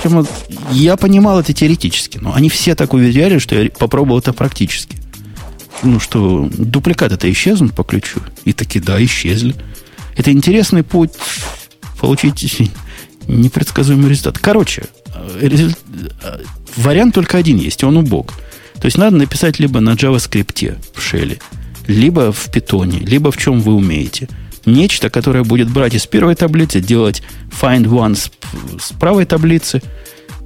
[0.02, 0.24] прямо,
[0.70, 4.96] я понимал это теоретически, но они все так уверяли, что я попробовал это практически.
[5.82, 8.20] Ну что, дубликаты-то исчезнут по ключу?
[8.44, 9.54] И таки да, исчезли.
[10.16, 11.10] Это интересный путь
[11.98, 12.70] получить
[13.26, 14.38] непредсказуемый результат.
[14.38, 14.84] Короче,
[15.40, 15.78] результ...
[16.76, 18.32] вариант только один есть, он убог.
[18.80, 21.38] То есть надо написать либо на JavaScript в шеле,
[21.86, 24.28] либо в питоне, либо в чем вы умеете–
[24.66, 28.30] нечто, которое будет брать из первой таблицы, делать find one с,
[28.82, 29.82] с правой таблицы,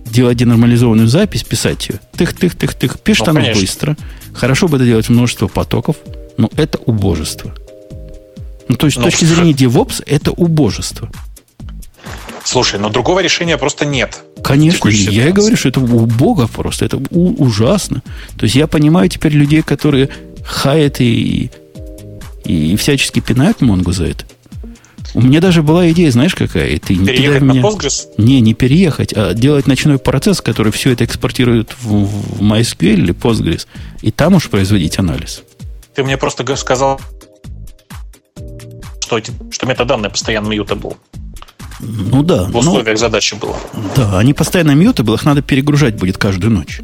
[0.04, 2.00] делать денормализованную запись, писать ее.
[2.16, 3.00] Тых-тых-тых-тых.
[3.00, 3.60] Пишет ну, оно конечно.
[3.60, 3.96] быстро.
[4.32, 5.96] Хорошо бы это делать множество потоков,
[6.36, 7.54] но это убожество.
[8.68, 11.10] Ну, то есть, ну, с точки зрения DevOps, это убожество.
[12.44, 14.22] Слушай, но другого решения просто нет.
[14.42, 18.02] Конечно, я и говорю, что это убого просто, это у- ужасно.
[18.36, 20.10] То есть я понимаю теперь людей, которые
[20.44, 21.50] хаят и
[22.44, 24.24] и всячески пинают Монгу за это.
[25.14, 26.76] У меня даже была идея, знаешь, какая?
[26.78, 27.62] Ты не переехать меня...
[27.62, 28.08] на Postgres?
[28.18, 33.14] Не, не переехать, а делать ночной процесс, который все это экспортирует в, в MySQL или
[33.14, 33.66] Postgres,
[34.02, 35.42] и там уж производить анализ.
[35.94, 37.00] Ты мне просто сказал,
[39.00, 39.20] что,
[39.50, 40.96] что метаданные постоянно mutable.
[41.80, 42.44] Ну да.
[42.44, 43.56] В условиях ну, задачи было.
[43.94, 46.80] Да, они постоянно mutable, их надо перегружать будет каждую ночь.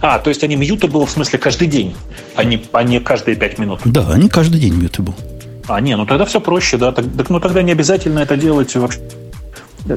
[0.00, 1.94] А, то есть они mutable в смысле каждый день,
[2.34, 3.80] а не, а не каждые пять минут?
[3.84, 5.14] Да, они каждый день mutable.
[5.66, 6.92] А, не, ну тогда все проще, да.
[6.92, 9.00] Так, так, ну тогда не обязательно это делать вообще.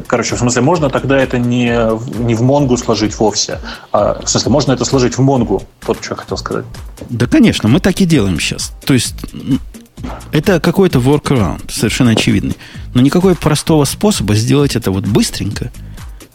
[0.07, 1.73] Короче, в смысле, можно тогда это не,
[2.23, 3.59] не в Монгу сложить вовсе,
[3.91, 5.63] а в смысле, можно это сложить в Монгу.
[5.85, 6.65] Вот что я хотел сказать.
[7.09, 8.71] Да, конечно, мы так и делаем сейчас.
[8.85, 9.15] То есть,
[10.31, 12.55] это какой-то workaround, совершенно очевидный.
[12.93, 15.71] Но никакого простого способа сделать это вот быстренько–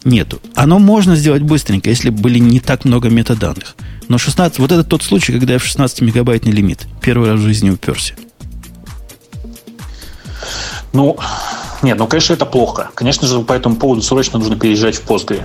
[0.07, 0.41] нету.
[0.55, 3.75] Оно можно сделать быстренько, если были не так много метаданных.
[4.07, 7.43] Но 16, вот это тот случай, когда я в 16 мегабайтный лимит первый раз в
[7.43, 8.15] жизни уперся.
[10.93, 11.17] Ну,
[11.83, 12.89] нет, ну, конечно, это плохо.
[12.95, 15.43] Конечно же, по этому поводу срочно нужно переезжать в Postgre.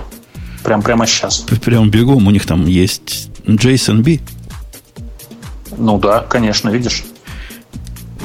[0.63, 1.39] Прям прямо сейчас.
[1.39, 2.25] Прям бегом.
[2.25, 4.19] У них там есть JSON-B.
[5.77, 7.03] Ну да, конечно, видишь.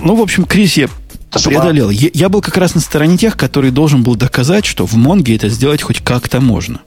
[0.00, 0.88] Ну, в общем, кризис я
[1.30, 1.90] преодолел.
[1.90, 5.36] Я, я был как раз на стороне тех, который должен был доказать, что в Монге
[5.36, 6.80] это сделать хоть как-то можно.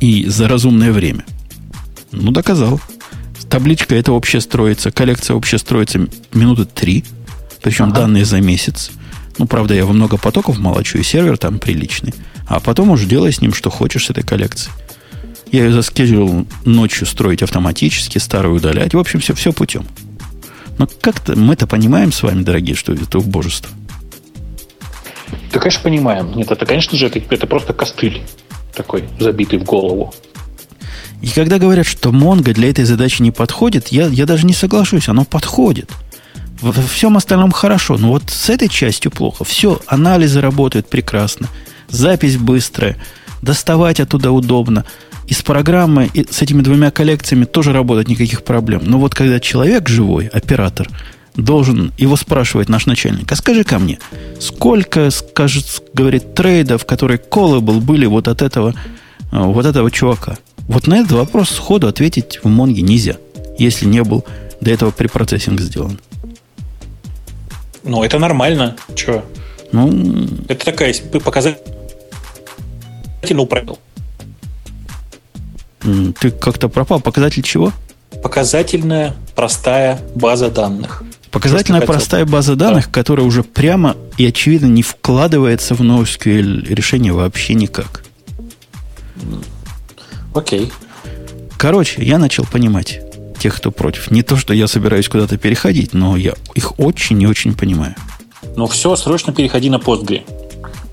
[0.00, 1.24] И за разумное время.
[2.12, 2.80] Ну, доказал.
[3.48, 7.04] Табличка это вообще строится, коллекция вообще строится минуты три.
[7.62, 8.00] Причем ага.
[8.00, 8.90] данные за месяц.
[9.38, 12.14] Ну, правда, я во много потоков молочу, и сервер там приличный.
[12.46, 14.72] А потом уже делай с ним, что хочешь с этой коллекцией.
[15.50, 18.94] Я ее заскеджил ночью строить автоматически, старую удалять.
[18.94, 19.86] В общем, все, все путем.
[20.78, 23.70] Но как-то мы-то понимаем с вами, дорогие, что это убожество.
[25.52, 26.36] Да, конечно, понимаем.
[26.36, 28.22] Нет, это, конечно же, это, это просто костыль
[28.74, 30.12] такой, забитый в голову.
[31.22, 35.08] И когда говорят, что Монго для этой задачи не подходит, я, я даже не соглашусь,
[35.08, 35.90] оно подходит.
[36.60, 39.44] Во всем остальном хорошо, но вот с этой частью плохо.
[39.44, 41.48] Все, анализы работают прекрасно,
[41.88, 42.96] запись быстрая,
[43.42, 44.84] доставать оттуда удобно.
[45.26, 48.82] И с программой, и с этими двумя коллекциями тоже работать никаких проблем.
[48.84, 50.88] Но вот когда человек живой, оператор,
[51.34, 53.98] должен его спрашивать наш начальник, а скажи ко мне,
[54.38, 58.74] сколько, скажет, говорит, трейдов, которые callable были вот от этого,
[59.32, 60.38] э, вот этого чувака?
[60.68, 63.16] Вот на этот вопрос сходу ответить в Монге нельзя,
[63.58, 64.24] если не был
[64.60, 65.98] до этого препроцессинг сделан.
[67.82, 68.76] Ну, это нормально.
[68.94, 69.24] Чего?
[69.72, 70.28] Ну...
[70.48, 71.58] Это такая показатель
[73.48, 73.78] правил.
[76.20, 77.00] Ты как-то пропал.
[77.00, 77.72] Показатель чего?
[78.22, 81.02] Показательная простая база данных.
[81.30, 82.90] Показательная простая база данных, да.
[82.92, 88.04] которая уже прямо и очевидно не вкладывается в NoSQL решение вообще никак.
[90.32, 90.72] Окей.
[91.56, 93.00] Короче, я начал понимать
[93.38, 94.10] тех, кто против.
[94.10, 97.94] Не то, что я собираюсь куда-то переходить, но я их очень и очень понимаю.
[98.56, 100.22] Ну все, срочно переходи на Postgre.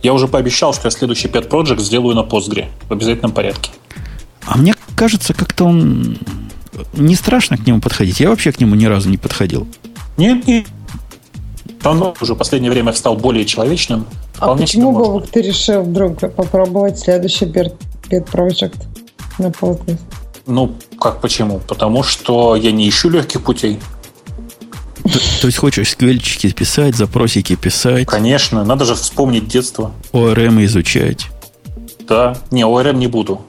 [0.02, 3.72] Я уже пообещал, что я следующий Pet Project сделаю на Postgre в обязательном порядке.
[4.46, 6.18] А мне кажется, как-то он
[6.94, 8.20] не страшно к нему подходить.
[8.20, 9.68] Я вообще к нему ни разу не подходил.
[10.18, 10.66] Нет, нет.
[11.84, 14.06] Он уже в последнее время стал более человечным.
[14.40, 17.76] А почему, Бобок, ты решил вдруг попробовать следующий Pet
[18.10, 18.84] Project
[19.38, 20.00] на Postgres?
[20.48, 21.60] Ну, как почему?
[21.60, 23.80] Потому что я не ищу легких путей.
[25.04, 28.08] То, то есть хочешь сквельчики писать, запросики писать?
[28.08, 29.92] Конечно, надо же вспомнить детство.
[30.12, 31.28] ОРМ изучать.
[32.08, 33.42] Да, не, ОРМ не буду.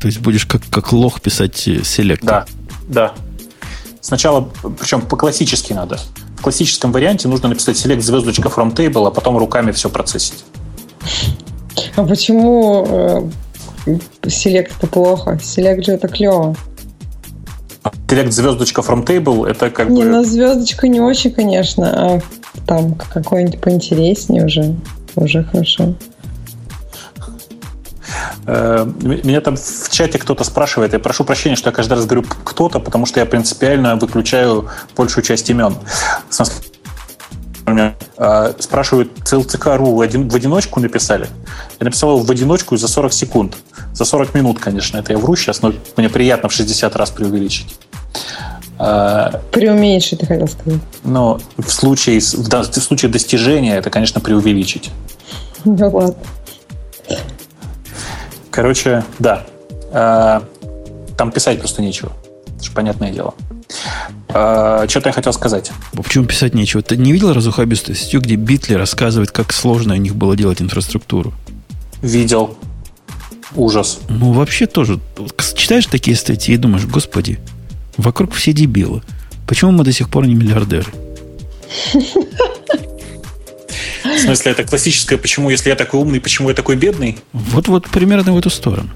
[0.00, 2.46] То есть будешь как, как лох писать э, селектор?
[2.88, 3.14] Да, да.
[4.00, 5.98] Сначала, причем по-классически надо.
[6.38, 10.44] В классическом варианте нужно написать select звездочка from table, а потом руками все процессить.
[11.96, 13.30] А почему
[13.86, 13.90] э,
[14.22, 15.38] select это плохо?
[15.42, 16.56] Select же это клево.
[18.06, 20.04] Select звездочка from table это как не, бы...
[20.04, 22.20] Не, ну звездочка не очень, конечно, а
[22.66, 24.76] там какой-нибудь поинтереснее уже,
[25.16, 25.94] уже хорошо.
[28.50, 32.24] Э, меня там в чате кто-то спрашивает, я прошу прощения, что я каждый раз говорю
[32.44, 35.76] кто-то, потому что я принципиально выключаю большую часть имен.
[38.16, 41.28] Э, спрашивают, CLCK.ru в одиночку написали?
[41.78, 43.56] Я написал его в одиночку за 40 секунд.
[43.92, 47.76] За 40 минут, конечно, это я вру сейчас, но мне приятно в 60 раз преувеличить.
[48.78, 50.80] Э, Преуменьшить, ты хотел сказать.
[51.04, 54.90] Но в случае, в случае достижения это, конечно, преувеличить.
[55.66, 56.14] Ну ладно.
[58.58, 59.46] Короче, да.
[59.92, 60.40] Э,
[61.16, 62.10] там писать просто нечего.
[62.56, 63.32] Это же понятное дело.
[64.30, 65.70] Э, Что-то я хотел сказать.
[65.92, 66.82] Почему писать нечего?
[66.82, 71.32] Ты не видел разухабистую статью, где Битли рассказывает, как сложно у них было делать инфраструктуру?
[72.02, 72.56] Видел.
[73.54, 74.00] Ужас.
[74.08, 74.98] Ну, вообще тоже.
[75.54, 77.38] Читаешь такие статьи и думаешь, господи,
[77.96, 79.02] вокруг все дебилы.
[79.46, 80.90] Почему мы до сих пор не миллиардеры?
[84.18, 87.18] В смысле, это классическое, почему, если я такой умный, почему я такой бедный?
[87.32, 88.90] Вот-вот примерно в эту сторону.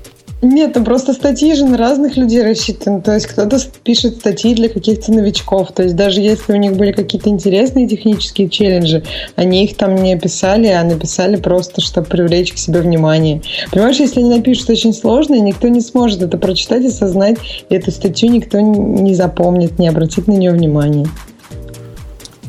[0.45, 3.01] Нет, ну просто статьи же на разных людей рассчитаны.
[3.01, 5.71] То есть кто-то пишет статьи для каких-то новичков.
[5.71, 9.05] То есть даже если у них были какие-то интересные технические челленджи,
[9.37, 13.41] они их там не описали, а написали просто, чтобы привлечь к себе внимание.
[13.71, 17.37] Понимаешь, если они напишут очень сложно, никто не сможет это прочитать и осознать,
[17.69, 21.07] и эту статью никто не запомнит, не обратит на нее внимания.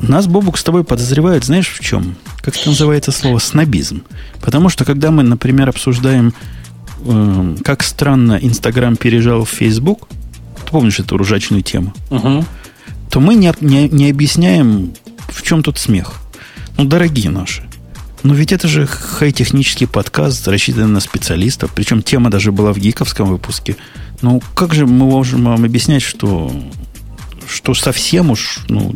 [0.08, 2.16] Нас, Бобук, с тобой подозревают, знаешь, в чем?
[2.44, 4.02] как это называется слово, снобизм.
[4.42, 6.34] Потому что, когда мы, например, обсуждаем,
[7.00, 10.08] э, как странно Инстаграм пережал в Фейсбук,
[10.56, 12.44] ты помнишь эту ружачную тему, угу.
[13.10, 14.92] то мы не, не, не объясняем,
[15.28, 16.20] в чем тут смех.
[16.76, 17.62] Ну, дорогие наши,
[18.24, 21.72] но ведь это же хай-технический подкаст, рассчитанный на специалистов.
[21.74, 23.76] Причем тема даже была в гиковском выпуске.
[24.20, 26.52] Ну, как же мы можем вам объяснять, что,
[27.48, 28.94] что совсем уж ну,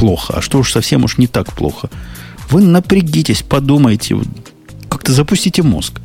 [0.00, 1.90] плохо, а что уж совсем уж не так плохо
[2.48, 4.16] Вы напрягитесь, подумайте,
[4.88, 6.00] как-то запустите мозг.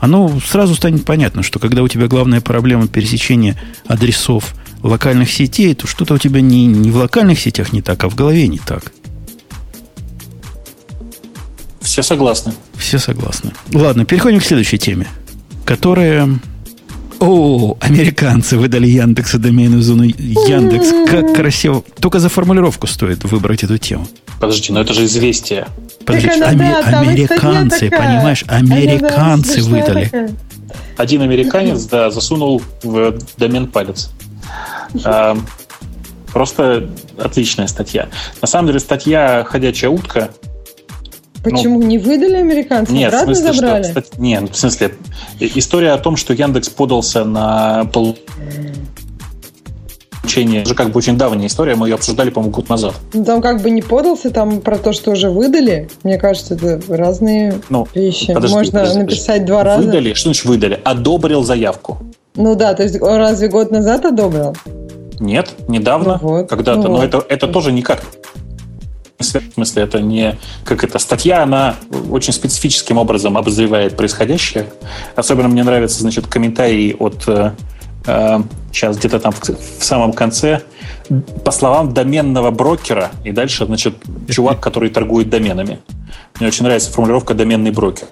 [0.00, 5.86] Оно сразу станет понятно, что когда у тебя главная проблема пересечения адресов локальных сетей, то
[5.86, 8.92] что-то у тебя не, не в локальных сетях не так, а в голове не так.
[11.80, 12.54] Все согласны.
[12.76, 13.52] Все согласны.
[13.72, 15.06] Ладно, переходим к следующей теме,
[15.64, 16.38] которая...
[17.20, 21.10] О, американцы выдали Яндексу доменную зону Яндекс.
[21.10, 21.82] Как красиво.
[22.00, 24.06] Только за формулировку стоит выбрать эту тему.
[24.40, 25.66] Подожди, но это же известие.
[26.04, 30.04] Подожди, она, аме- да, американцы, понимаешь, Она, да, американцы выдали.
[30.04, 30.30] такая.
[30.96, 34.10] Один американец, да, засунул в домен палец.
[35.04, 35.36] А,
[36.32, 36.88] Просто
[37.18, 38.08] отличная статья.
[38.42, 40.28] На самом деле статья «Ходячая утка».
[41.50, 42.94] Почему не выдали американцам?
[42.94, 43.82] Нет, в Обратно смысле, что, забрали?
[43.84, 44.94] кстати, нет, в смысле,
[45.40, 47.84] история о том, что Яндекс подался на
[50.22, 52.94] получение, уже как бы очень давняя история, мы ее обсуждали, по-моему, год назад.
[53.14, 55.88] Ну, Там как бы не подался, там про то, что уже выдали.
[56.02, 58.32] Мне кажется, это разные Ну, вещи.
[58.34, 59.82] подожди, Можно подожди, написать два раза.
[59.84, 60.80] Выдали, что значит выдали?
[60.84, 61.98] Одобрил заявку.
[62.34, 64.54] Ну да, то есть разве год назад одобрил?
[65.18, 67.04] Нет, недавно, Ну вот, когда-то, ну но вот.
[67.04, 68.02] это, это тоже никак.
[69.18, 71.74] В смысле, это не как это статья, она
[72.08, 74.68] очень специфическим образом обозревает происходящее.
[75.16, 77.50] Особенно мне нравится, значит, комментарий от э,
[78.06, 78.38] э,
[78.72, 80.62] сейчас где-то там в, в самом конце
[81.44, 83.96] по словам доменного брокера и дальше, значит,
[84.30, 85.80] чувак, который торгует доменами.
[86.38, 88.06] Мне очень нравится формулировка доменный брокер.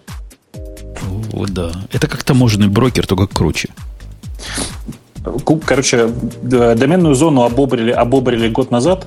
[1.33, 1.71] О, да.
[1.93, 3.69] Это как таможенный брокер, только круче.
[5.65, 6.09] Короче,
[6.43, 9.07] д- доменную зону обобрили, обобрили год назад.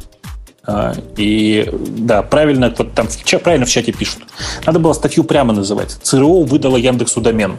[0.66, 3.08] А, И да, правильно, вот там
[3.44, 4.24] правильно в чате пишут.
[4.66, 5.98] Надо было статью прямо называть.
[6.04, 7.58] ЦРУ выдала Яндексу домен.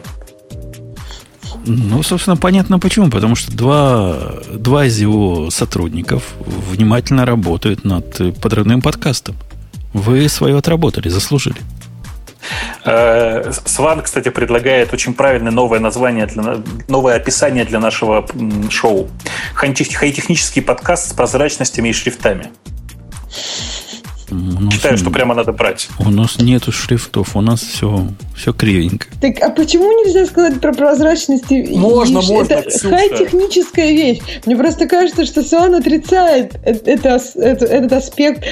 [1.65, 3.09] Ну, собственно, понятно почему.
[3.09, 4.15] Потому что два,
[4.51, 9.35] два из его сотрудников внимательно работают над подрывным подкастом.
[9.93, 11.57] Вы свое отработали, заслужили.
[12.85, 18.25] Э, Сван, кстати, предлагает очень правильное новое название, для, новое описание для нашего
[18.69, 19.09] шоу.
[19.53, 22.47] Хай-тех- Хай-технический подкаст с прозрачностями и шрифтами.
[24.33, 25.89] Нас, Считаю, что прямо надо брать.
[25.99, 29.07] у нас нету шрифтов, у нас все, все кривенько.
[29.19, 31.51] Так, а почему нельзя сказать про прозрачность?
[31.51, 32.95] и- Можно, и- можно, Это Ксюша.
[32.95, 34.19] хай-техническая вещь.
[34.45, 38.45] Мне просто кажется, что Суан отрицает э- это, это- этот аспект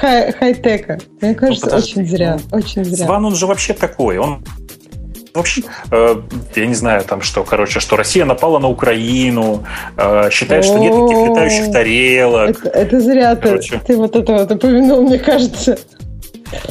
[0.00, 1.00] хай- хай-тека.
[1.20, 2.38] Мне кажется, Ну, подожди, очень зря.
[2.52, 3.04] ну, Очень зря.
[3.04, 4.18] Сван, он же вообще такой.
[4.18, 4.44] Он
[5.34, 6.16] вообще, э,
[6.54, 9.64] я не знаю, там что, короче, что Россия напала на Украину,
[9.96, 11.26] э, считает, что нет никаких О.
[11.30, 12.50] летающих тарелок.
[12.64, 13.80] Это, это зря ты, Короче.
[13.86, 15.78] ты вот это вот упомянул, мне кажется.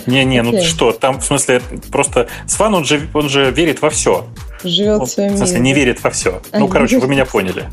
[0.05, 0.69] Не-не, ну ты Окей.
[0.69, 1.61] что, там, в смысле,
[1.91, 4.25] просто Сван, он же, он же верит во все.
[4.63, 5.63] Живет в в своем смысле, мире.
[5.65, 6.41] не верит во все.
[6.53, 7.65] А, Ну, короче, вы меня поняли.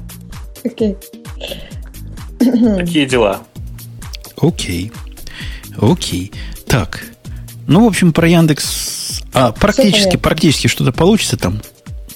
[0.64, 0.96] Окей.
[2.38, 3.40] Такие дела.
[4.40, 4.90] Окей.
[5.80, 6.32] Окей.
[6.66, 7.04] Так.
[7.68, 8.96] Ну, в общем, про Яндекс...
[9.32, 11.60] А, практически, практически что-то получится там.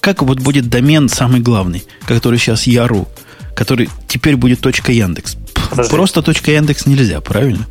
[0.01, 3.09] Как вот будет домен самый главный, который сейчас Яру,
[3.55, 5.37] который теперь будет точка Яндекс.
[5.71, 5.91] Подожди.
[5.91, 7.67] Просто точка Яндекс нельзя, правильно?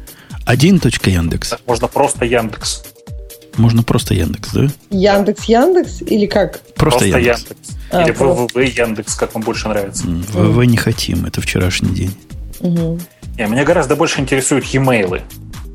[0.46, 1.54] Один точка Яндекс.
[1.68, 2.84] Можно просто Яндекс.
[3.58, 4.68] Можно просто Яндекс, да?
[4.90, 6.62] Яндекс Яндекс или как?
[6.76, 7.44] Просто, Яндекс.
[7.92, 8.48] А, Или просто.
[8.58, 10.06] ВВВ Яндекс, как вам больше нравится.
[10.08, 12.16] ВВ не хотим, это вчерашний день.
[12.62, 13.00] Мгм.
[13.38, 15.22] Не, меня гораздо больше интересуют e-mail.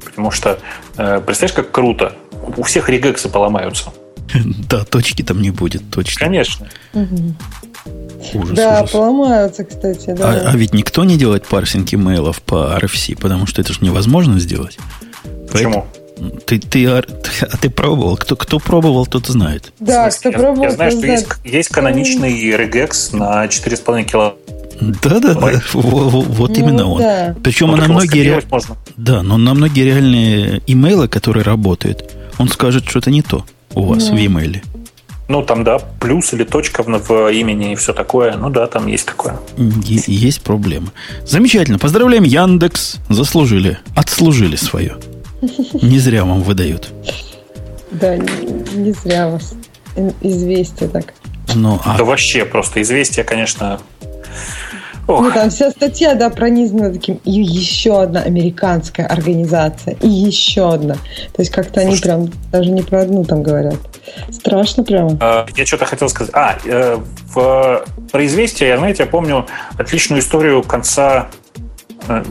[0.04, 0.58] Потому что,
[0.96, 2.16] э, представляешь, как круто.
[2.56, 3.90] У всех регексы поломаются.
[4.68, 6.26] Да, точки там не будет, точно.
[6.26, 6.68] Конечно.
[8.34, 8.90] Ужас, Да, ужас.
[8.90, 10.30] поломаются, кстати, да.
[10.46, 14.38] А, а ведь никто не делает парсинг имейлов по RFC, потому что это же невозможно
[14.38, 14.78] сделать.
[15.50, 15.86] Почему?
[16.18, 17.02] Поэтому- Ты, ты, а
[17.60, 18.16] ты пробовал?
[18.16, 19.72] Кто, кто пробовал, тот знает.
[19.78, 21.40] да, кто я- пробовал, Я знаю, что есть, знает.
[21.46, 24.36] есть каноничный регекс на 4,5 кило.
[24.80, 25.52] Да, да, да.
[25.72, 27.00] Во- во- Вот Ну, именно он.
[27.00, 27.36] да.
[27.42, 28.76] Причем Ну, на многие, ре- можно.
[28.96, 32.04] да, но на многие реальные имейлы, которые работают,
[32.38, 34.16] он скажет, что это не то у вас Ну.
[34.16, 34.62] в имейле.
[35.28, 38.34] Ну, там, да, плюс или точка в, в имени и все такое.
[38.36, 39.38] Ну да, там есть такое.
[39.58, 40.88] Е- Есть проблемы.
[41.26, 41.78] Замечательно.
[41.78, 42.96] Поздравляем, Яндекс.
[43.10, 43.78] Заслужили.
[43.94, 44.96] Отслужили свое.
[45.82, 46.88] Не зря вам выдают.
[47.90, 49.52] Да, не, не зря вас
[50.22, 51.12] известие так.
[51.54, 53.80] Ну, а Да вообще просто известие, конечно.
[55.08, 57.18] Ох, Ну, там вся статья, да, пронизана таким.
[57.24, 59.96] И еще одна американская организация.
[60.02, 60.94] И еще одна.
[60.94, 63.76] То есть как-то они прям даже не про одну там говорят.
[64.30, 65.16] Страшно прямо.
[65.20, 66.32] э, я что-то хотел сказать.
[66.34, 66.98] А, э,
[67.34, 69.46] в, про известие, я, знаете, я помню
[69.78, 71.28] отличную историю конца
[72.06, 72.22] э,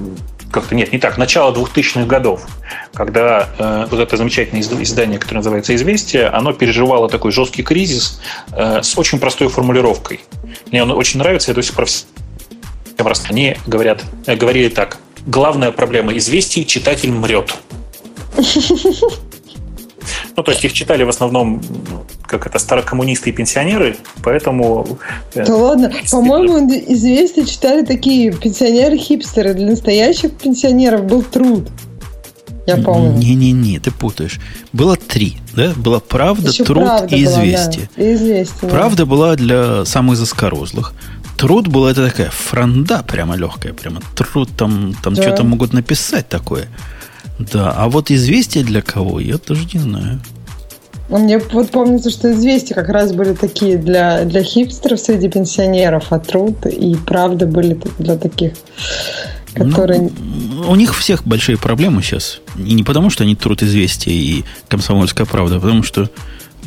[0.51, 2.47] как-то нет, не так, начала 2000-х годов,
[2.93, 8.21] когда э, вот это замечательное изд- издание, которое называется «Известие», оно переживало такой жесткий кризис
[8.53, 10.21] э, с очень простой формулировкой.
[10.71, 11.87] Мне он очень нравится, я до сих пор
[12.97, 14.97] всем раз они говорят, э, говорили так.
[15.27, 17.53] Главная проблема известий– читатель мрет.
[20.35, 21.61] Ну, то есть их читали в основном,
[22.23, 24.97] как это, старокоммунисты и пенсионеры, поэтому...
[25.33, 26.59] Э, да ладно, по-моему,
[26.93, 29.53] известия читали такие пенсионеры-хипстеры.
[29.53, 31.69] Для настоящих пенсионеров был труд.
[32.67, 33.17] Я помню.
[33.17, 34.39] Не-не-не, ты путаешь.
[34.73, 35.73] Было три, да?
[35.75, 37.89] Была правда, Еще труд правда и была, известие.
[37.95, 38.03] Да.
[38.03, 39.05] И известие правда да.
[39.05, 40.93] была для самых заскорузлых.
[41.37, 45.21] Труд была это такая фронда прямо легкая, прямо труд там, там да.
[45.21, 46.67] что-то могут написать такое.
[47.39, 50.19] Да, а вот известия для кого, я тоже не знаю.
[51.09, 56.07] Ну, мне вот помнится, что известия как раз были такие для, для хипстеров среди пенсионеров,
[56.09, 58.53] а труд и правда были для таких,
[59.53, 60.09] которые...
[60.19, 62.41] Ну, у них всех большие проблемы сейчас.
[62.57, 66.09] И не потому, что они труд известия и комсомольская правда, а потому что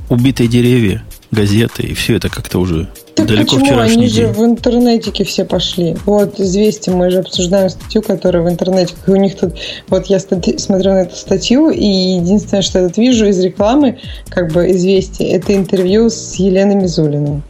[0.09, 2.89] убитые деревья, газеты, и все это как-то уже
[3.21, 3.65] так далеко почему?
[3.65, 4.15] вчерашний Они день.
[4.15, 5.97] же в интернетике все пошли.
[6.07, 8.95] Вот известие, мы же обсуждаем статью, которая в интернете.
[9.07, 9.55] И у них тут,
[9.89, 13.99] вот я стати, смотрю на эту статью, и единственное, что я тут вижу из рекламы,
[14.29, 17.43] как бы известие, это интервью с Еленой Мизулиной.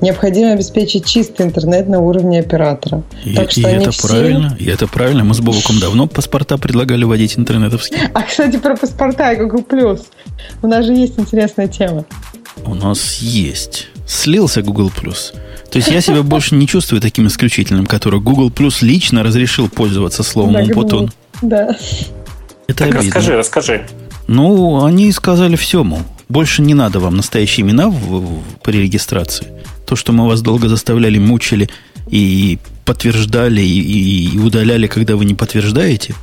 [0.00, 3.04] Необходимо обеспечить чистый интернет на уровне оператора.
[3.24, 4.08] И, так что и это все...
[4.08, 5.22] правильно, и это правильно.
[5.22, 8.10] Мы с Бобуком давно паспорта предлагали вводить интернетовские.
[8.12, 10.00] А, кстати, про паспорта и Google+.
[10.60, 12.04] У нас же есть интересная тема.
[12.64, 13.88] У нас есть.
[14.06, 14.90] Слился Google+.
[14.90, 20.22] То есть я себя больше не чувствую таким исключительным, который Google Plus лично разрешил пользоваться
[20.22, 21.12] словом да, Умпутун.
[21.40, 21.76] Да.
[22.66, 23.02] Это так обидно.
[23.02, 23.86] расскажи, расскажи.
[24.28, 29.48] Ну, они сказали все, мол, больше не надо вам настоящие имена в, в, при регистрации.
[29.86, 31.68] То, что мы вас долго заставляли, мучили
[32.08, 36.14] и подтверждали, и, и удаляли, когда вы не подтверждаете,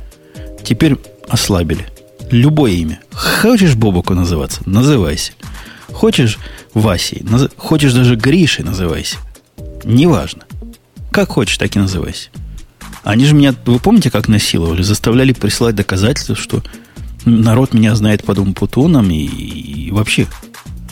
[0.64, 0.96] теперь
[1.28, 1.86] ослабили.
[2.30, 3.00] Любое имя.
[3.12, 4.60] Хочешь Бобуку называться?
[4.66, 5.32] Называйся.
[5.92, 6.38] Хочешь
[6.74, 7.48] Васей, наз...
[7.56, 9.16] хочешь даже Гришей называйся.
[9.84, 10.44] Неважно.
[11.10, 12.30] Как хочешь, так и называйся.
[13.02, 14.82] Они же меня, вы помните, как насиловали?
[14.82, 16.62] Заставляли присылать доказательства, что
[17.24, 20.26] народ меня знает под Умпутуном и, и вообще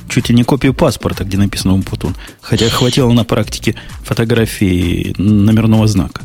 [0.08, 2.16] чуть ли не копию паспорта, где написано Умпутун.
[2.40, 3.74] Хотя хватило на практике
[4.04, 6.22] фотографии номерного знака.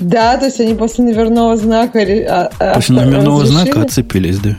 [0.00, 2.00] Да, то есть они после номерного знака...
[2.00, 3.64] А, а после номерного разрешили?
[3.64, 4.56] знака отцепились, да.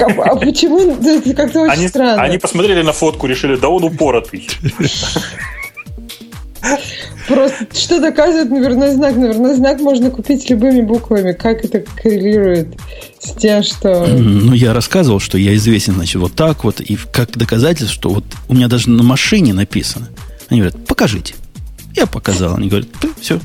[0.00, 0.96] А, почему?
[1.00, 2.22] Это как-то очень они, странно.
[2.22, 4.48] Они посмотрели на фотку, решили, да он упоротый.
[7.28, 9.16] Просто что доказывает номерной знак?
[9.16, 11.32] Номерной знак можно купить любыми буквами.
[11.32, 12.74] Как это коррелирует
[13.20, 14.06] с тем, что...
[14.06, 16.80] Ну, я рассказывал, что я известен, значит, вот так вот.
[16.80, 20.08] И как доказательство, что вот у меня даже на машине написано.
[20.48, 21.34] Они говорят, покажите.
[21.94, 22.56] Я показал.
[22.56, 22.88] Они говорят,
[23.20, 23.40] все,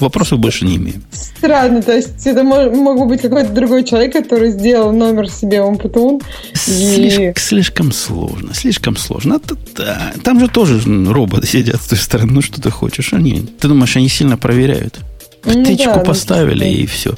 [0.00, 1.02] Вопросов больше не имеем.
[1.12, 5.62] Странно, то есть это мог, мог бы быть какой-то другой человек, который сделал номер себе
[5.62, 6.20] Умпутун.
[6.54, 7.38] Слишком, и...
[7.38, 9.34] слишком сложно, слишком сложно.
[9.34, 10.80] Это, там же тоже
[11.10, 12.32] роботы сидят с той стороны.
[12.32, 13.12] Ну, что ты хочешь?
[13.12, 15.00] Они, ты думаешь, они сильно проверяют?
[15.42, 17.14] Птичку ну, да, поставили ну, и все.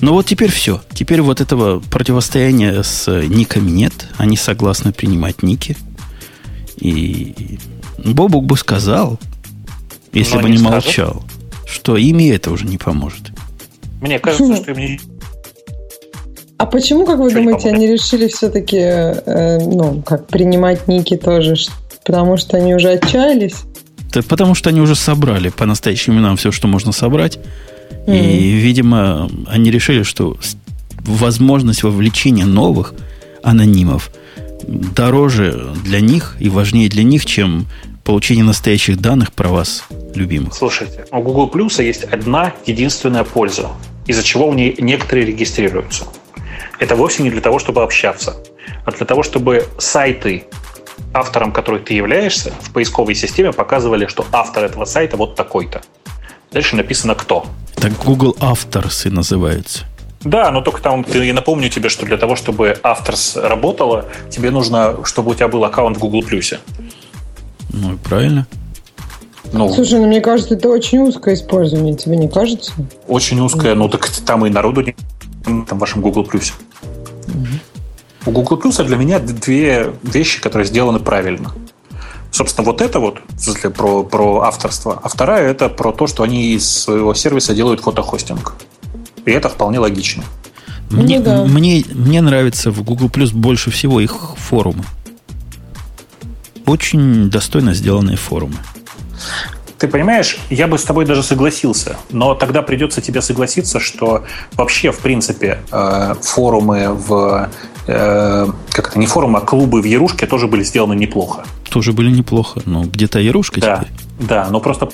[0.00, 0.82] Но вот теперь все.
[0.92, 4.08] Теперь вот этого противостояния с никами нет.
[4.16, 5.76] Они согласны принимать ники.
[6.76, 7.58] И
[7.98, 9.18] Бобук бы сказал,
[10.12, 11.24] если Но бы не, не молчал
[11.74, 13.32] что ими это уже не поможет.
[14.00, 15.00] Мне кажется, что им не...
[16.56, 21.56] А почему, как вы что думаете, они решили все-таки, э, ну, как принимать ники тоже?
[22.04, 23.56] Потому что они уже отчаялись?
[24.12, 27.40] Да потому что они уже собрали по настоящим именам все, что можно собрать.
[28.06, 28.16] Mm.
[28.16, 30.36] И, видимо, они решили, что
[31.00, 32.94] возможность вовлечения новых
[33.42, 34.10] анонимов
[34.68, 37.66] дороже для них и важнее для них, чем
[38.04, 39.84] получение настоящих данных про вас,
[40.16, 40.54] любимых.
[40.54, 43.68] Слушайте, у Google Plus есть одна единственная польза,
[44.06, 46.06] из-за чего в ней некоторые регистрируются.
[46.78, 48.36] Это вовсе не для того, чтобы общаться,
[48.84, 50.44] а для того, чтобы сайты,
[51.12, 55.82] автором которых ты являешься, в поисковой системе показывали, что автор этого сайта вот такой-то.
[56.52, 57.46] Дальше написано «кто».
[57.76, 58.36] Так Google
[59.04, 59.84] и называется.
[60.22, 65.04] Да, но только там, я напомню тебе, что для того, чтобы Authors работало, тебе нужно,
[65.04, 66.22] чтобы у тебя был аккаунт в Google+.
[67.70, 68.46] Ну, правильно.
[69.54, 72.72] Ну, Слушай, ну мне кажется, это очень узкое использование, тебе не кажется?
[73.06, 74.94] Очень узкое, ну так там и народу не
[75.44, 76.52] там в вашем Google Plus.
[77.28, 77.46] Угу.
[78.26, 81.52] У Google Plus для меня две вещи, которые сделаны правильно.
[82.32, 83.20] Собственно, вот это вот
[83.76, 84.98] про, про авторство.
[85.00, 88.54] А вторая это про то, что они из своего сервиса делают фотохостинг.
[89.24, 90.24] И это вполне логично.
[90.90, 91.44] Мне, ну, да.
[91.44, 94.84] мне, мне нравится в Google Plus больше всего их форумы.
[96.66, 98.56] Очень достойно сделанные форумы.
[99.78, 104.92] Ты понимаешь, я бы с тобой даже согласился, но тогда придется тебе согласиться, что вообще,
[104.92, 107.50] в принципе, э, форумы в...
[107.86, 111.44] Э, как это, не форумы, а клубы в Ярушке тоже были сделаны неплохо.
[111.70, 113.92] Тоже были неплохо, но где-то Ярушка да, теперь.
[114.20, 114.88] Да, но просто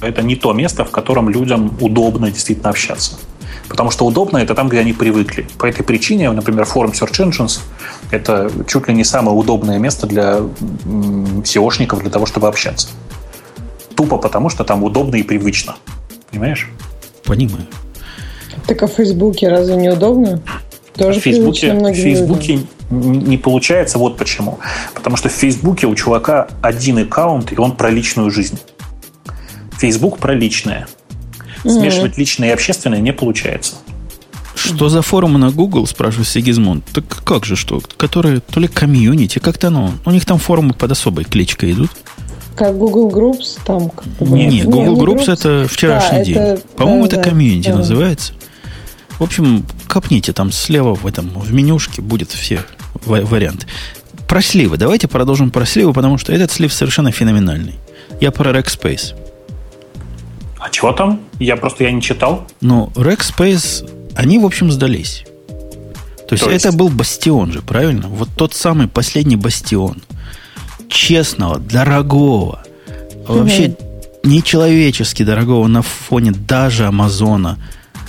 [0.00, 3.16] это не то место, в котором людям удобно действительно общаться.
[3.68, 5.46] Потому что удобно это там, где они привыкли.
[5.58, 7.60] По этой причине, например, форум Search Engines–
[8.10, 10.40] это чуть ли не самое удобное место для
[11.44, 12.88] SEOшников для того, чтобы общаться.
[13.96, 15.76] Тупо потому, что там удобно и привычно.
[16.30, 16.70] Понимаешь?
[17.24, 17.66] Понимаю.
[18.66, 20.40] Так а в Фейсбуке разве не удобно?
[20.94, 24.58] Тоже в Фейсбуке, в Фейсбуке не получается вот почему.
[24.94, 28.58] Потому что в Фейсбуке у чувака один аккаунт, и он про личную жизнь.
[29.78, 30.86] Фейсбук про личное.
[31.62, 32.18] Смешивать mm-hmm.
[32.18, 33.76] личное и общественное не получается.
[34.54, 36.84] Что за форумы на Google, спрашивает Сигизмунд.
[36.92, 37.80] Так как же что?
[37.96, 39.92] Которые то ли комьюнити, как-то оно.
[40.04, 41.90] У них там форумы под особой кличкой идут.
[42.56, 43.92] Как Google Groups там?
[44.20, 46.36] Не, не, Google Groups, Groups это вчерашний да, день.
[46.36, 48.32] Это, По-моему, да, это комьюнити да, называется.
[49.18, 52.60] В общем, копните там слева в этом, в менюшке будет все
[53.04, 53.66] варианты.
[54.26, 54.78] Про сливы.
[54.78, 57.74] Давайте продолжим про сливы, потому что этот слив совершенно феноменальный.
[58.20, 59.14] Я про Rackspace.
[60.58, 61.20] А чего там?
[61.38, 62.46] Я просто я не читал.
[62.60, 65.24] Ну, Rackspace, они, в общем, сдались.
[66.26, 68.08] То есть, То есть это был бастион же, правильно?
[68.08, 70.02] Вот тот самый последний бастион.
[70.88, 72.62] Честного, дорогого,
[73.26, 73.76] вообще
[74.22, 77.58] нечеловечески дорогого на фоне даже Амазона,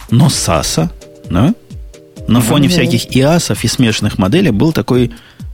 [0.09, 0.91] но САСа,
[1.29, 1.53] да?
[2.27, 5.11] На фоне всяких ИАСов и смешанных моделей был такой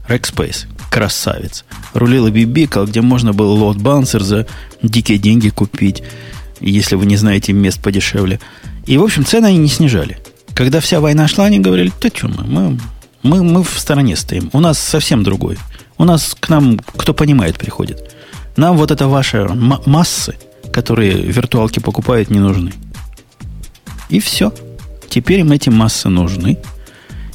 [0.08, 0.66] Rackspace.
[0.90, 1.64] Красавец.
[1.92, 4.46] Рулил и бибикал, где можно было лот балансер за
[4.82, 6.02] дикие деньги купить,
[6.60, 8.40] если вы не знаете мест подешевле.
[8.86, 10.18] И, в общем, цены они не снижали.
[10.54, 12.80] Когда вся война шла, они говорили, да что мы, мы,
[13.22, 14.50] мы, мы в стороне стоим.
[14.52, 15.58] У нас совсем другой.
[15.98, 18.14] У нас к нам, кто понимает, приходит.
[18.56, 19.46] Нам вот это ваши
[19.86, 20.36] массы,
[20.72, 22.72] которые виртуалки покупают, не нужны.
[24.08, 24.52] И все.
[25.08, 26.58] Теперь им эти массы нужны.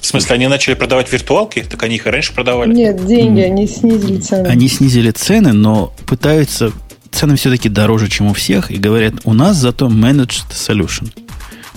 [0.02, 1.66] В смысле, они начали продавать виртуалки?
[1.70, 2.74] Так они их и раньше продавали.
[2.74, 4.48] Нет, деньги, они снизили цены.
[4.48, 6.72] Они снизили цены, но пытаются...
[7.12, 11.12] Цены все-таки дороже, чем у всех, и говорят, у нас зато managed solution.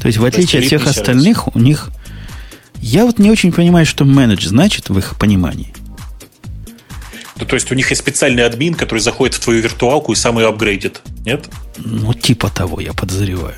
[0.01, 1.91] То есть, в отличие от всех остальных, у них...
[2.81, 5.73] Я вот не очень понимаю, что manage значит в их понимании.
[7.43, 10.39] Ну, то есть у них есть специальный админ, который заходит в твою виртуалку и сам
[10.39, 11.51] ее апгрейдит, нет?
[11.77, 13.57] Ну, типа того, я подозреваю.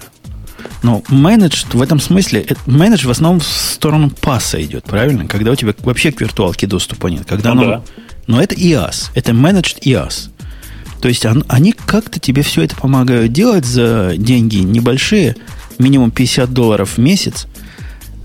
[0.82, 5.26] Но менедж в этом смысле, менедж в основном в сторону паса идет, правильно?
[5.26, 7.26] Когда у тебя вообще к виртуалке доступа нет.
[7.26, 7.82] Когда ну, оно, да.
[8.26, 10.30] Но это IaaS, это managed IaaS.
[11.02, 15.36] То есть он, они как-то тебе все это помогают делать за деньги небольшие,
[15.78, 17.48] минимум 50 долларов в месяц.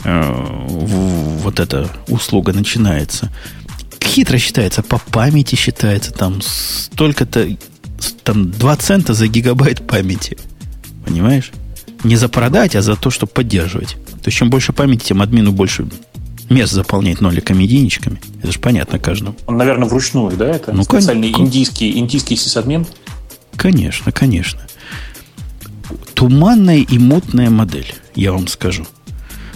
[0.06, 3.30] Э, вот эта услуга начинается.
[4.04, 7.48] Хитро считается, по памяти считается, там столько-то,
[8.24, 10.38] там 2 цента за гигабайт памяти.
[11.06, 11.52] Понимаешь?
[12.04, 13.96] Не за продать, а за то, чтобы поддерживать.
[14.22, 15.88] То есть, чем больше памяти, тем админу больше
[16.50, 18.22] мест заполнять ноликами, единичками.
[18.42, 19.36] Это же понятно каждому.
[19.46, 20.48] Он, наверное, вручную, да?
[20.48, 21.46] Это ну, специальный кон...
[21.46, 22.88] индийский, индийский сисадмин?
[23.56, 24.62] Конечно, конечно.
[26.14, 28.86] Туманная и мутная модель, я вам скажу.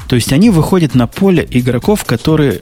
[0.08, 2.62] То есть они выходят на поле игроков, которые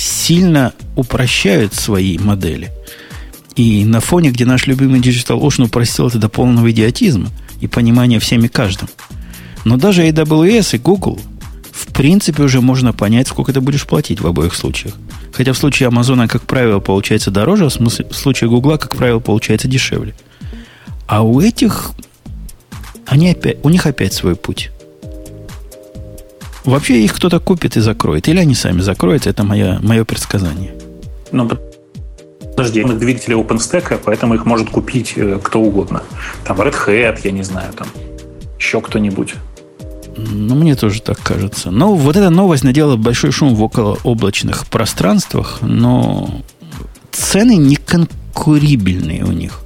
[0.00, 2.70] сильно упрощают свои модели.
[3.56, 7.28] И на фоне, где наш любимый Digital Ocean упростил это до полного идиотизма–
[7.60, 8.88] и понимание всеми каждым.
[9.64, 11.20] Но даже AWS и Google,
[11.70, 14.94] в принципе, уже можно понять, сколько ты будешь платить в обоих случаях.
[15.32, 19.68] Хотя в случае Амазона, как правило, получается дороже, а в случае Гугла, как правило, получается
[19.68, 20.14] дешевле.
[21.06, 21.92] А у этих,
[23.06, 24.70] они опять, у них опять свой путь.
[26.64, 28.28] Вообще их кто-то купит и закроет.
[28.28, 29.30] Или они сами закроются.
[29.30, 30.72] Это моя, мое предсказание.
[31.32, 31.48] Ну,
[32.56, 36.02] подожди, двигатели OpenStack, поэтому их может купить э, кто угодно.
[36.44, 37.88] Там Red Hat, я не знаю, там
[38.58, 39.34] еще кто-нибудь.
[40.16, 41.70] Ну, мне тоже так кажется.
[41.70, 46.42] Но вот эта новость надела большой шум в околооблачных пространствах, но
[47.10, 49.60] цены не конкурибельные у них.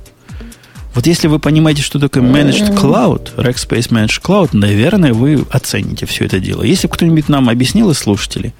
[0.94, 6.24] Вот если вы понимаете, что такое Managed Cloud, Rackspace Managed Cloud, наверное, вы оцените все
[6.24, 6.62] это дело.
[6.62, 8.54] Если кто-нибудь нам объяснил из слушателей,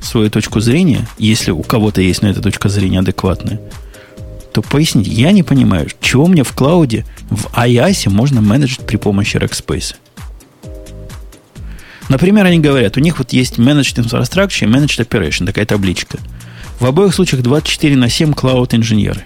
[0.00, 3.60] свою точку зрения, если у кого-то есть на это точка зрения адекватная,
[4.52, 9.36] то поясните, я не понимаю, чего мне в клауде, в IaaS можно менеджить при помощи
[9.36, 9.96] Rackspace.
[12.08, 16.18] Например, они говорят, у них вот есть Managed Infrastructure и Managed Operation, такая табличка.
[16.80, 19.24] В обоих случаях 24 на 7 cloud инженеры.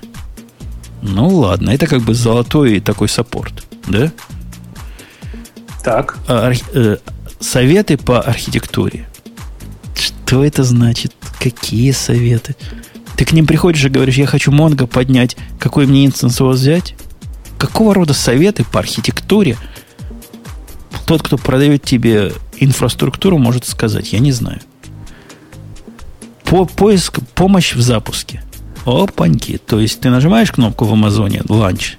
[1.04, 4.10] Ну ладно, это как бы золотой такой саппорт, да?
[5.82, 6.18] Так.
[6.26, 6.96] А, э,
[7.40, 9.06] советы по архитектуре.
[9.94, 11.12] Что это значит?
[11.38, 12.56] Какие советы?
[13.16, 16.58] Ты к ним приходишь и говоришь, я хочу Mongo поднять, какой мне инстанс у вас
[16.58, 16.94] взять?
[17.58, 19.58] Какого рода советы по архитектуре
[21.04, 24.14] тот, кто продает тебе инфраструктуру, может сказать?
[24.14, 24.60] Я не знаю.
[26.44, 28.42] По, поиск, помощь в запуске.
[28.84, 29.58] Опаньки.
[29.58, 31.96] То есть ты нажимаешь кнопку в Амазоне, ланч,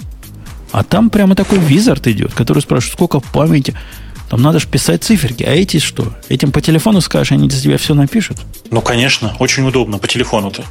[0.72, 3.74] а там прямо такой визард идет, который спрашивает, сколько памяти.
[4.30, 5.44] Там надо же писать циферки.
[5.44, 6.14] А эти что?
[6.30, 8.38] Этим по телефону скажешь, они для тебя все напишут?
[8.72, 9.36] Ну, конечно.
[9.40, 10.64] Очень удобно по телефону-то.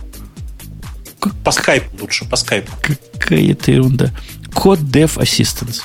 [1.20, 1.34] Как...
[1.36, 2.70] По скайпу лучше, по скайпу.
[2.82, 4.10] Какая-то ерунда.
[4.52, 5.82] Код Dev Assistance.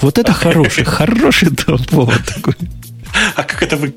[0.00, 2.54] Вот это хороший, хороший повод такой.
[3.36, 3.94] А как это вы...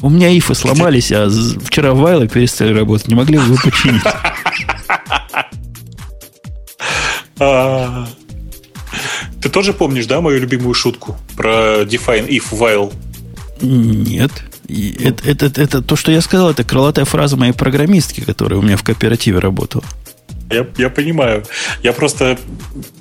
[0.00, 1.28] У меня ифы сломались, а
[1.64, 3.08] вчера вайлы перестали работать.
[3.08, 4.02] Не могли бы вы починить?
[7.40, 8.08] А,
[9.40, 12.92] ты тоже помнишь, да, мою любимую шутку про define if while?
[13.60, 14.32] Нет.
[14.68, 18.76] Это, это, это то, что я сказал, это крылатая фраза моей программистки, которая у меня
[18.76, 19.84] в кооперативе работала.
[20.50, 21.44] Я, я понимаю.
[21.82, 22.38] Я просто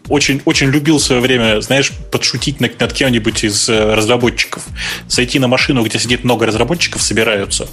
[0.07, 4.63] очень, очень любил в свое время, знаешь, подшутить над, над кем-нибудь из э, разработчиков.
[5.07, 7.67] Зайти на машину, где сидит много разработчиков, собираются,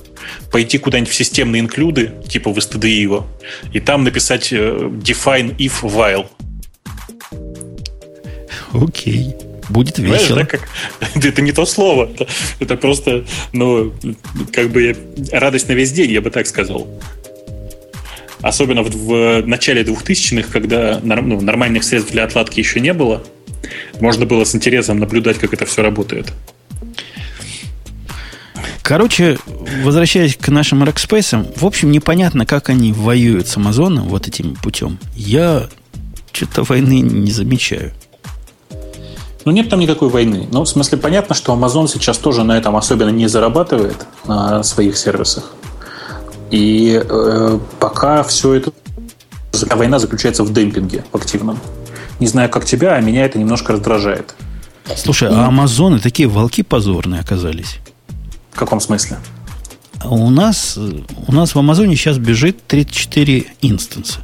[0.51, 3.27] пойти куда-нибудь в системные инклюды, типа в STD его,
[3.73, 6.27] и там написать э, define if while.
[8.73, 9.35] Окей.
[9.71, 10.27] Будет весело.
[10.27, 10.69] Знаешь, да, как,
[11.25, 12.11] это не то слово.
[12.13, 12.27] Это,
[12.61, 13.95] это просто, ну,
[14.53, 14.97] как бы
[15.33, 16.87] радость на весь день, я бы так сказал.
[18.43, 23.25] Особенно в, в начале 2000-х, когда ну, нормальных средств для отладки еще не было,
[24.01, 26.33] можно было с интересом наблюдать, как это все работает.
[28.83, 29.39] Короче,
[29.83, 34.99] возвращаясь к нашим Rackspace, в общем, непонятно, как они воюют с Амазоном вот этим путем.
[35.15, 35.69] Я
[36.33, 37.93] что-то войны не замечаю.
[39.45, 40.49] Ну, нет там никакой войны.
[40.51, 44.97] Ну, в смысле, понятно, что Amazon сейчас тоже на этом особенно не зарабатывает на своих
[44.97, 45.53] сервисах.
[46.51, 48.73] И э, пока все это...
[49.71, 51.59] Война заключается в демпинге в активном.
[52.21, 54.35] Не знаю, как тебя, а меня это немножко раздражает.
[54.97, 57.79] Слушай, а Амазоны такие волки позорные оказались.
[58.53, 59.19] В каком смысле?
[60.05, 64.21] У нас, у нас в Амазоне сейчас бежит 34 инстанса.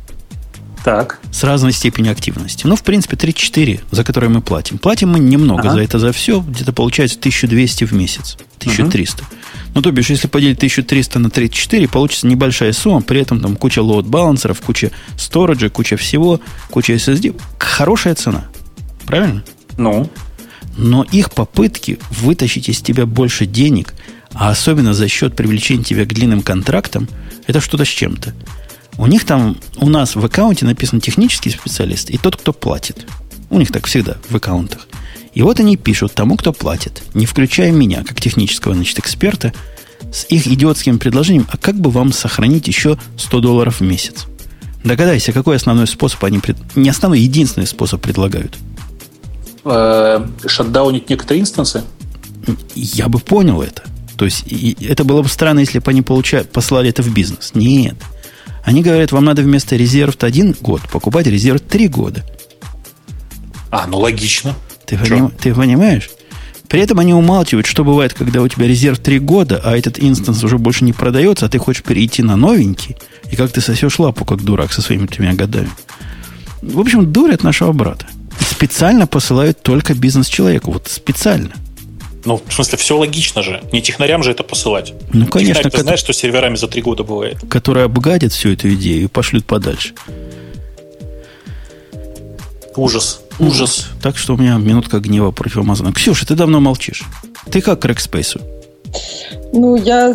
[0.85, 1.21] Так.
[1.31, 2.67] С разной степенью активности.
[2.67, 4.79] Ну, в принципе, 3-4, за которые мы платим.
[4.79, 5.73] Платим мы немного ага.
[5.73, 6.41] за это, за все.
[6.41, 8.37] Где-то получается 1200 в месяц.
[8.59, 9.23] 1300.
[9.23, 9.31] Угу.
[9.75, 13.03] Ну, то бишь, если поделить 1300 на 34, получится небольшая сумма.
[13.03, 17.39] При этом там куча лоуд-балансеров, куча сториджа, куча всего, куча SSD.
[17.59, 18.47] Хорошая цена.
[19.07, 19.45] Правильно?
[19.77, 20.11] Ну.
[20.77, 23.95] Но их попытки вытащить из тебя больше денег,
[24.33, 27.09] а особенно за счет привлечения тебя к длинным контрактам,
[27.47, 28.35] это что-то с чем-то.
[29.01, 33.07] У них там, у нас в аккаунте написан технический специалист и тот, кто платит.
[33.49, 34.87] У них так всегда в аккаунтах.
[35.33, 39.55] И вот они пишут тому, кто платит, не включая меня, как технического значит, эксперта,
[40.13, 44.27] с их идиотским предложением, а как бы вам сохранить еще 100 долларов в месяц?
[44.85, 46.39] Догадайся, какой основной способ они...
[46.39, 46.59] Пред...
[46.77, 48.59] Не основной, единственный способ предлагают.
[49.65, 51.85] Э, шатдаунить некоторые инстансы?
[52.75, 53.83] Я бы понял это.
[54.19, 54.45] То есть,
[54.83, 57.53] это было бы странно, если бы они получали, послали это в бизнес.
[57.55, 57.97] Нет.
[58.65, 62.25] Они говорят, вам надо вместо резерв один год покупать резерв три года.
[63.71, 64.55] А, ну логично.
[64.87, 66.11] Ты, поним, ты понимаешь?
[66.69, 70.45] При этом они умалчивают, что бывает, когда у тебя резерв три года, а этот инстанс
[70.45, 72.97] уже больше не продается, а ты хочешь перейти на новенький,
[73.31, 75.71] и как ты сосешь лапу, как дурак, со своими тремя годами.
[76.63, 78.07] В общем, дурят нашего брата.
[78.41, 80.71] И специально посылают только бизнес-человеку.
[80.73, 81.51] Вот специально.
[82.25, 83.63] Ну, в смысле, все логично же.
[83.73, 84.93] Не технарям же это посылать.
[85.13, 85.55] Ну, конечно.
[85.55, 87.39] Технарь, ты знаешь, что серверами за три года бывает.
[87.49, 89.95] Которые обгадят всю эту идею и пошлют подальше.
[92.77, 93.21] Ужас.
[93.39, 93.89] Ужас.
[94.03, 95.93] Так что у меня минутка гнева против Амазона.
[95.93, 97.05] Ксюша, ты давно молчишь.
[97.51, 98.41] Ты как к Rackspace?
[99.53, 100.15] Ну, я,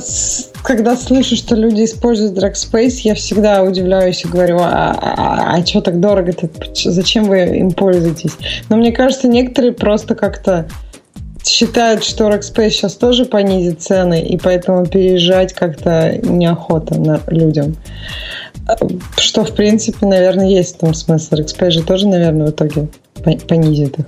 [0.63, 5.81] когда слышу, что люди используют Rackspace, я всегда удивляюсь и говорю, а, а, а что
[5.81, 6.49] так дорого-то?
[6.91, 8.33] Зачем вы им пользуетесь?
[8.69, 10.69] Но мне кажется, некоторые просто как-то
[11.47, 17.75] считают, что Rackspace сейчас тоже понизит цены, и поэтому переезжать как-то неохота на людям.
[19.17, 21.35] Что, в принципе, наверное, есть в том смысл.
[21.35, 22.87] Rackspace же тоже, наверное, в итоге
[23.47, 24.05] понизит их.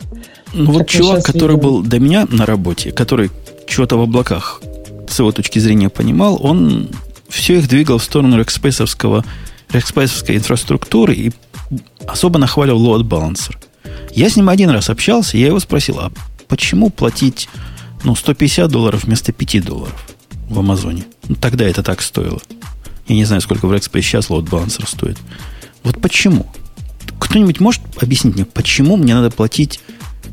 [0.54, 1.70] Ну, вот чувак, который видим.
[1.70, 3.30] был до меня на работе, который
[3.68, 4.62] чего-то в облаках
[5.08, 6.90] с его точки зрения понимал, он
[7.30, 11.32] все их двигал в сторону Rackspace инфраструктуры и
[12.08, 13.56] особо нахвалил load balancer.
[14.14, 16.12] Я с ним один раз общался, я его спросил, а
[16.48, 17.50] почему платить
[18.04, 19.96] ну, 150 долларов вместо 5 долларов
[20.50, 21.06] в Амазоне?
[21.28, 22.42] Ну, тогда это так стоило.
[23.08, 25.18] Я не знаю, сколько в Rackspace сейчас balancer стоит.
[25.84, 26.46] Вот почему?
[27.20, 29.80] Кто-нибудь может объяснить мне, почему мне надо платить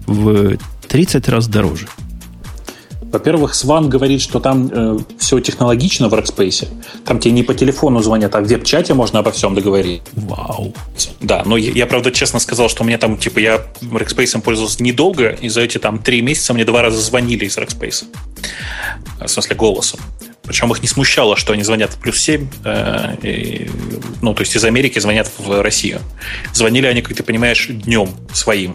[0.06, 0.56] в
[0.88, 1.86] 30 раз дороже?
[3.14, 6.66] Во-первых, Сван говорит, что там э, все технологично в Rackspace.
[7.04, 10.02] Там тебе не по телефону звонят, а в веб-чате можно обо всем договорить.
[10.14, 10.74] Вау.
[11.20, 14.82] Да, но я, я, правда, честно сказал, что у меня там, типа, я Rackspace пользовался
[14.82, 18.04] недолго, и за эти там три месяца мне два раза звонили из Rackspace.
[19.20, 20.00] В смысле, голосом.
[20.42, 23.70] Причем их не смущало, что они звонят в плюс 7, э, и,
[24.22, 26.00] ну, то есть из Америки звонят в Россию.
[26.52, 28.74] Звонили они, как ты понимаешь, днем своим.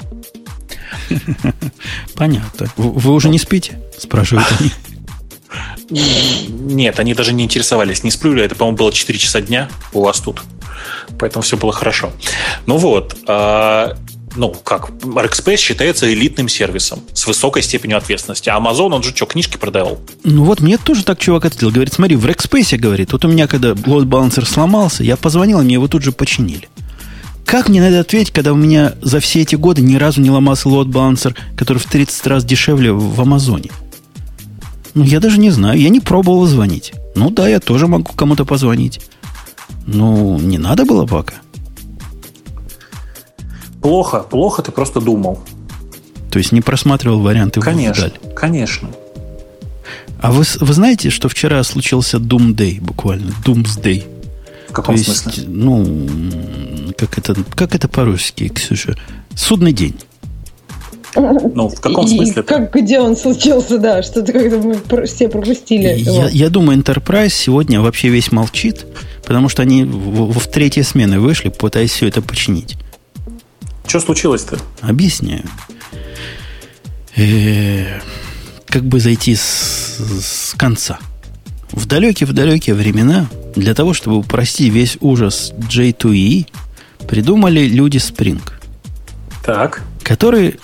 [2.16, 2.68] Понятно.
[2.78, 3.80] Вы уже не спите?
[3.98, 4.72] Спрашивают они.
[5.90, 8.44] Нет, они даже не интересовались, не сплю ли.
[8.44, 10.42] Это, по-моему, было 4 часа дня у вас тут.
[11.18, 12.12] Поэтому все было хорошо.
[12.66, 13.98] Ну вот, а,
[14.36, 18.50] ну, как, Rackspace считается элитным сервисом с высокой степенью ответственности.
[18.50, 20.00] А Amazon, он же что, книжки продавал?
[20.24, 21.72] Ну вот, мне тоже так чувак ответил.
[21.72, 25.74] Говорит, смотри, в Rackspace, говорит, вот у меня, когда load balancer сломался, я позвонил, мне
[25.74, 26.70] его тут же починили.
[27.50, 30.30] Как мне на это ответить, когда у меня за все эти годы ни разу не
[30.30, 33.72] ломался balancer, который в 30 раз дешевле в Амазоне?
[34.94, 35.82] Ну, я даже не знаю.
[35.82, 36.94] Я не пробовал звонить.
[37.16, 39.02] Ну да, я тоже могу кому-то позвонить.
[39.88, 41.34] Ну, не надо было пока.
[43.82, 45.40] Плохо, плохо ты просто думал.
[46.30, 48.36] То есть не просматривал варианты конечно, вдаль.
[48.36, 48.90] Конечно.
[50.22, 53.32] А вы, вы знаете, что вчера случился Doomday буквально?
[53.44, 54.19] Doomsday.
[54.70, 55.32] В каком То смысле?
[55.36, 55.98] Есть, ну,
[56.98, 58.96] как это, как это по-русски, Ксюша?
[59.36, 59.96] Судный день.
[61.16, 62.44] Ну, в каком смысле?
[62.44, 65.96] Как, где он случился, да, что-то как-то мы все пропустили.
[65.98, 68.86] Я, я думаю, Enterprise сегодня вообще весь молчит,
[69.26, 72.78] потому что они в, в, в третьей смены вышли, пытаясь все это починить.
[73.88, 74.60] Что случилось-то?
[74.82, 75.46] Объясняю.
[77.16, 78.02] Э-э-
[78.68, 81.00] как бы зайти с, с конца.
[81.72, 86.48] В далекие-в далекие времена, для того, чтобы упростить весь ужас J2E,
[87.08, 88.42] придумали люди Spring.
[89.44, 89.82] Так.
[90.04, 90.60] Который,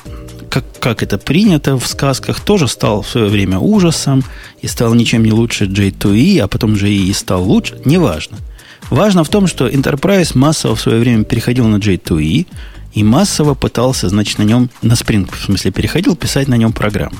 [0.50, 4.24] как, как это принято в сказках, тоже стал в свое время ужасом
[4.62, 7.80] и стал ничем не лучше J2E, а потом JE стал лучше.
[7.86, 8.38] Неважно.
[8.90, 12.46] Важно в том, что Enterprise массово в свое время переходил на J2E,
[12.94, 17.18] и массово пытался, значит, на нем, на Spring, в смысле, переходил писать на нем программу.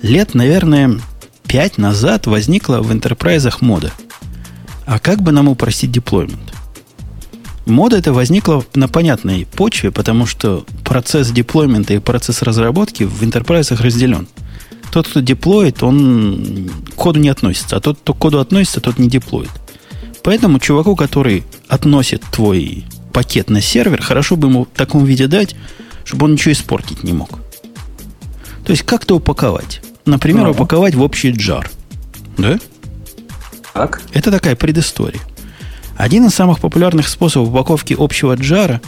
[0.00, 0.98] Лет, наверное,
[1.46, 3.92] пять назад возникла в интерпрайзах мода.
[4.86, 6.52] А как бы нам упростить деплоймент?
[7.66, 13.80] Мода это возникла на понятной почве, потому что процесс деплоймента и процесс разработки в интерпрайзах
[13.80, 14.28] разделен.
[14.92, 18.98] Тот, кто деплоит, он к коду не относится, а тот, кто к коду относится, тот
[18.98, 19.50] не деплоит.
[20.22, 25.56] Поэтому чуваку, который относит твой пакет на сервер, хорошо бы ему в таком виде дать,
[26.04, 27.30] чтобы он ничего испортить не мог.
[28.64, 29.82] То есть как-то упаковать.
[30.04, 30.50] Например, ага.
[30.52, 31.68] упаковать в общий джар.
[32.38, 32.60] Да?
[33.76, 34.02] Так.
[34.12, 35.20] Это такая предыстория.
[35.96, 38.80] Один из самых популярных способов упаковки общего джара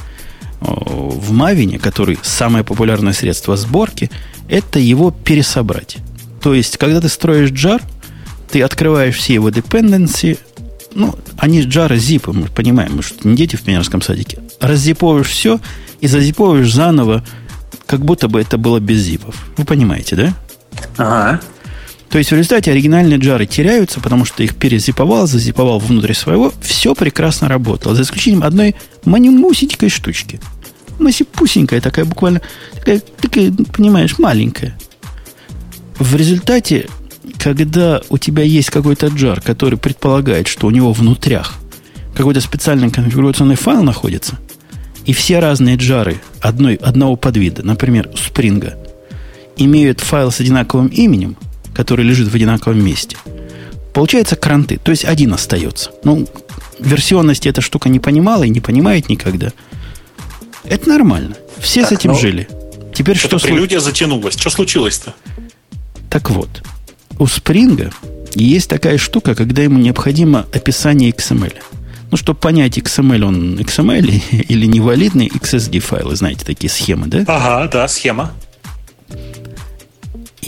[0.60, 4.10] в Мавине, который самое популярное средство сборки,
[4.48, 5.98] это его пересобрать.
[6.42, 7.82] То есть, когда ты строишь джар,
[8.50, 10.38] ты открываешь все его dependency,
[10.94, 14.38] ну, они джары зипы, мы понимаем, мы что не дети в пионерском садике.
[14.60, 15.60] Раззиповываешь все
[16.00, 17.24] и зазиповываешь заново,
[17.86, 19.36] как будто бы это было без зипов.
[19.56, 20.34] Вы понимаете, да?
[20.96, 21.40] Ага.
[22.10, 26.94] То есть в результате оригинальные джары теряются, потому что их перезиповал, зазиповал внутрь своего, все
[26.94, 28.74] прекрасно работало, за исключением одной
[29.04, 30.40] манимусенькой штучки.
[30.98, 32.40] Масипусенькая такая, буквально,
[32.74, 34.76] такая, такая, понимаешь, маленькая.
[35.98, 36.86] В результате
[37.38, 41.54] когда у тебя есть какой-то джар, который предполагает, что у него внутрях
[42.14, 44.38] какой-то специальный конфигурационный файл находится,
[45.04, 48.74] и все разные джары одной, одного подвида, например, Spring,
[49.56, 51.36] имеют файл с одинаковым именем,
[51.78, 53.16] который лежит в одинаковом месте,
[53.92, 55.92] получается кранты, то есть один остается.
[56.02, 56.26] Ну,
[56.80, 59.52] версионности эта штука не понимала и не понимает никогда.
[60.64, 61.36] Это нормально.
[61.60, 62.48] Все так, с этим ну, жили.
[62.92, 63.90] Теперь что прелюдия слу...
[63.90, 64.36] затянулась.
[64.36, 65.14] Что случилось-то?
[66.10, 66.48] Так вот,
[67.20, 67.94] у Spring
[68.34, 71.54] есть такая штука, когда ему необходимо описание XML.
[72.10, 77.22] Ну, чтобы понять, XML он XML или невалидный XSD файлы, знаете, такие схемы, да?
[77.28, 78.32] Ага, да, схема.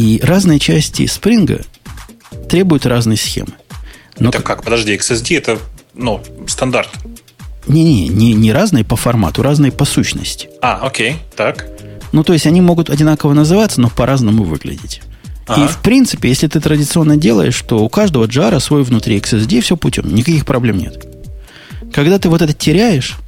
[0.00, 1.62] И разные части Spring
[2.48, 3.52] требуют разной схемы.
[4.18, 4.62] Но это как?
[4.62, 5.58] Подожди, XSD это
[5.92, 6.88] ну, стандарт.
[7.66, 10.48] Не-не, не, не разные по формату, разные по сущности.
[10.62, 11.66] А, окей, так.
[12.12, 15.02] Ну, то есть они могут одинаково называться, но по-разному выглядеть.
[15.46, 15.66] Ага.
[15.66, 19.76] И в принципе, если ты традиционно делаешь, то у каждого джара свой внутри XSD, все
[19.76, 21.06] путем, никаких проблем нет.
[21.92, 23.18] Когда ты вот это теряешь,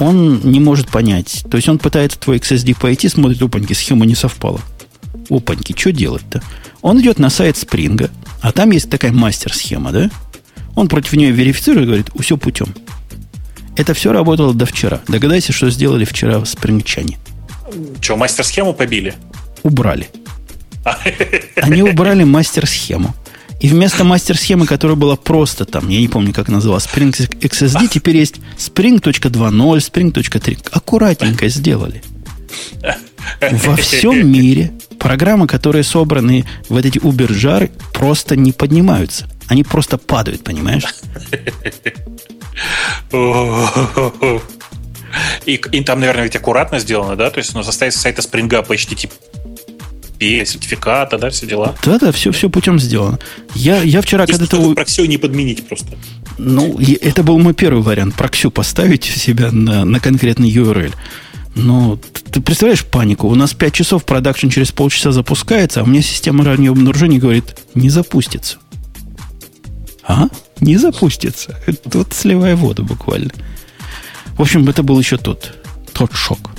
[0.00, 1.44] он не может понять.
[1.48, 4.60] То есть он пытается твой XSD пойти, смотрит, опаньки, схема не совпала.
[5.30, 6.42] Опаньки, что делать-то?
[6.82, 8.10] Он идет на сайт Спринга,
[8.40, 10.10] а там есть такая мастер-схема, да?
[10.74, 12.74] Он против нее верифицирует и говорит, все путем.
[13.76, 15.00] Это все работало до вчера.
[15.08, 17.18] Догадайся, что сделали вчера спрингчане.
[18.00, 19.14] Что, мастер-схему побили?
[19.62, 20.08] Убрали.
[21.56, 23.14] Они убрали мастер-схему.
[23.60, 28.18] И вместо мастер-схемы, которая была просто там, я не помню, как называлась, Spring XSD, теперь
[28.18, 29.30] есть Spring.2.0,
[29.78, 30.68] Spring.3.
[30.70, 32.02] Аккуратненько сделали.
[33.40, 34.72] Во всем мире
[35.04, 39.28] программы, которые собраны в эти убержары, просто не поднимаются.
[39.48, 40.84] Они просто падают, понимаешь?
[45.46, 47.30] И, и там, наверное, ведь аккуратно сделано, да?
[47.30, 49.10] То есть оно состоит из сайта Spring Up HTTP
[50.44, 51.76] сертификата, да, все дела.
[51.84, 53.18] Да-да, все, все путем сделано.
[53.54, 54.74] Я, я вчера когда-то...
[54.74, 55.98] Проксю не подменить просто.
[56.38, 58.14] Ну, это был мой первый вариант.
[58.14, 60.94] Проксю поставить себя на, на конкретный URL.
[61.54, 61.98] Но
[62.32, 63.28] ты представляешь панику?
[63.28, 67.56] У нас 5 часов продакшн через полчаса запускается, а у меня система раннего обнаружения говорит,
[67.74, 68.58] не запустится.
[70.06, 70.28] А?
[70.60, 71.58] Не запустится.
[71.90, 73.30] Тут сливая воду буквально.
[74.36, 75.54] В общем, это был еще тот,
[75.92, 76.50] тот шок.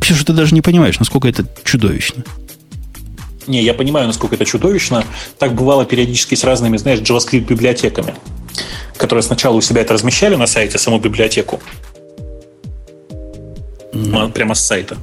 [0.00, 2.22] Пишешь, ты даже не понимаешь, насколько это чудовищно.
[3.48, 5.04] Не, я понимаю, насколько это чудовищно.
[5.38, 8.14] Так бывало периодически с разными, знаешь, JavaScript-библиотеками,
[8.96, 11.60] которые сначала у себя это размещали на сайте, саму библиотеку.
[14.34, 14.96] Прямо с сайта.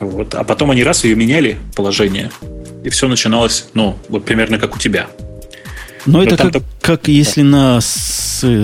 [0.00, 0.34] Вот.
[0.34, 2.30] А потом они раз ее меняли, положение,
[2.84, 5.06] и все начиналось, ну, вот примерно как у тебя.
[6.06, 6.62] Но, Но это как, так...
[6.82, 7.80] как если на,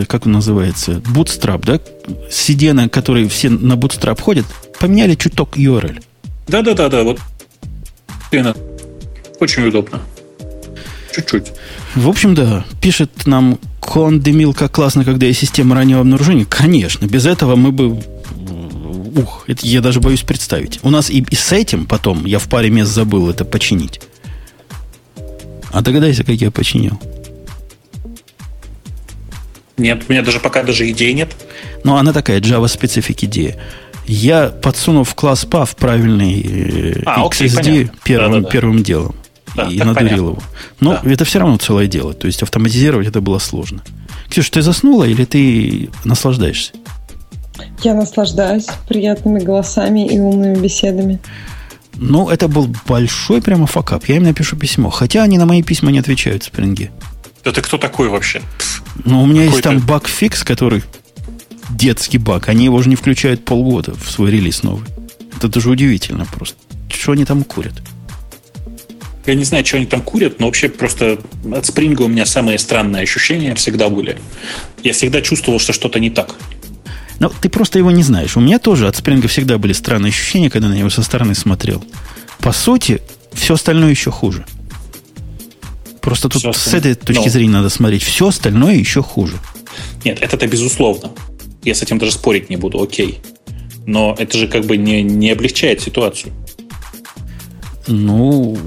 [0.07, 1.81] как он называется, Bootstrap, да?
[2.31, 4.45] CD, на который все на Bootstrap ходят,
[4.79, 6.03] поменяли чуток URL.
[6.49, 7.19] Да-да-да-да, вот
[9.41, 10.01] очень удобно.
[11.15, 11.53] Чуть-чуть.
[11.95, 16.45] В общем, да, пишет нам Кон Демил, как классно, когда есть система раннего обнаружения.
[16.45, 18.01] Конечно, без этого мы бы...
[19.17, 20.81] Ух, это я даже боюсь представить.
[20.83, 24.01] У нас и, и с этим потом, я в паре мест забыл это починить.
[25.73, 27.01] А догадайся, как я починил.
[29.77, 31.35] Нет, у меня даже пока даже идей нет.
[31.85, 33.59] Ну, она такая Java-специфик идея.
[34.07, 39.15] Я, подсунув в класс PAV правильный э, а, XSD окей, первым, да, да, первым делом
[39.55, 40.17] да, и надурил понятно.
[40.17, 40.43] его.
[40.81, 41.11] Но да.
[41.11, 42.13] это все равно целое дело.
[42.13, 43.83] То есть автоматизировать это было сложно.
[44.29, 46.73] Ксюша, ты заснула или ты наслаждаешься?
[47.83, 51.21] Я наслаждаюсь приятными голосами и умными беседами.
[51.95, 54.05] Ну, это был большой прямо факап.
[54.07, 54.91] Я им напишу письмо.
[54.91, 56.91] Хотя они на мои письма не отвечают в спринге.
[57.45, 58.43] Да ты кто такой вообще?
[59.05, 60.83] Ну, у меня есть там баг-фикс, который
[61.71, 62.49] детский баг.
[62.49, 64.87] Они его уже не включают полгода в свой релиз новый.
[65.37, 66.57] Это даже удивительно просто.
[66.91, 67.75] Что они там курят?
[69.27, 71.19] Я не знаю, что они там курят, но вообще просто
[71.55, 74.19] от спринга у меня самые странные ощущения всегда были.
[74.83, 76.35] Я всегда чувствовал, что что-то не так.
[77.21, 78.37] Но ты просто его не знаешь.
[78.37, 81.85] У меня тоже от спринга всегда были странные ощущения, когда на него со стороны смотрел.
[82.41, 83.03] По сути,
[83.33, 84.45] все остальное еще хуже.
[86.01, 87.31] Просто тут все с этой точки но...
[87.31, 88.03] зрения надо смотреть.
[88.03, 89.37] Все остальное еще хуже.
[90.03, 91.11] Нет, это-то безусловно.
[91.63, 93.21] Я с этим даже спорить не буду, окей.
[93.87, 96.33] Но это же как бы не, не облегчает ситуацию.
[97.87, 98.59] Ну,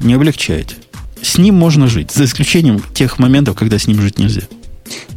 [0.00, 0.76] не облегчает.
[1.20, 4.42] С ним можно жить, за исключением тех моментов, когда с ним жить нельзя.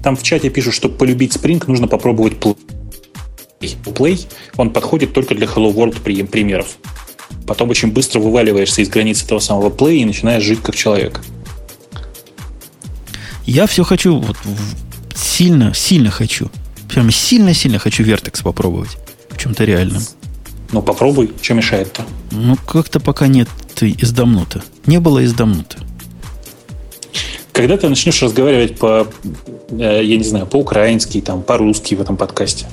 [0.08, 2.56] Там в чате пишут, чтобы полюбить Spring, нужно попробовать Play.
[3.60, 4.26] Play,
[4.56, 6.78] он подходит только для Hello World примеров.
[7.46, 11.20] Потом очень быстро вываливаешься из границ этого самого Play и начинаешь жить как человек.
[13.46, 14.38] Я все хочу, вот
[15.14, 16.50] сильно, сильно хочу
[16.88, 18.98] Прям сильно-сильно хочу Vertex попробовать.
[19.30, 20.04] В чем-то реальном.
[20.72, 21.34] Ну, попробуй.
[21.42, 22.06] Что мешает-то?
[22.32, 23.50] Ну, как-то пока нет
[23.82, 24.64] издамнута.
[24.86, 25.80] Не было издамнута.
[27.58, 29.08] Когда ты начнешь разговаривать по,
[29.72, 32.68] э, я не знаю, по-украински, там, по-русски в этом подкасте?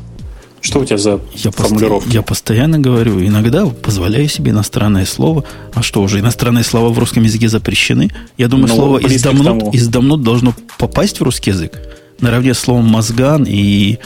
[0.60, 2.04] Что у тебя за я формулировка?
[2.04, 2.14] Пост...
[2.14, 5.44] Я постоянно говорю, иногда позволяю себе иностранное слово.
[5.72, 8.10] А что уже, иностранные слова в русском языке запрещены?
[8.36, 11.80] Я думаю, Но ну, слово издамнут, издамнут должно попасть в русский язык
[12.20, 13.98] наравне с словом мозган и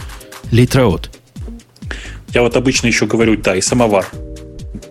[0.52, 1.10] лейтраот.
[2.32, 4.06] Я вот обычно еще говорю, да, и самовар.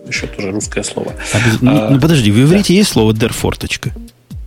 [0.06, 1.14] Еще тоже русское слово.
[1.32, 2.74] А, ну, а, ну, подожди, в иврите да.
[2.74, 3.92] есть слово дерфорточка?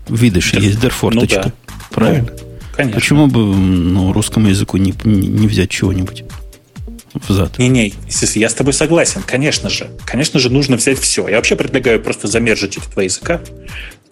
[0.07, 0.61] Видишь, Дер...
[0.61, 1.41] есть дерфорточка.
[1.45, 1.53] Ну, да.
[1.91, 2.29] Правильно?
[2.31, 2.99] Ну, конечно.
[2.99, 6.23] Почему бы ну, русскому языку не, не взять чего-нибудь?
[7.13, 7.57] взад.
[7.57, 7.93] Не-не,
[8.35, 9.89] я с тобой согласен, конечно же.
[10.05, 11.27] Конечно же, нужно взять все.
[11.27, 13.41] Я вообще предлагаю просто замержить эти два языка,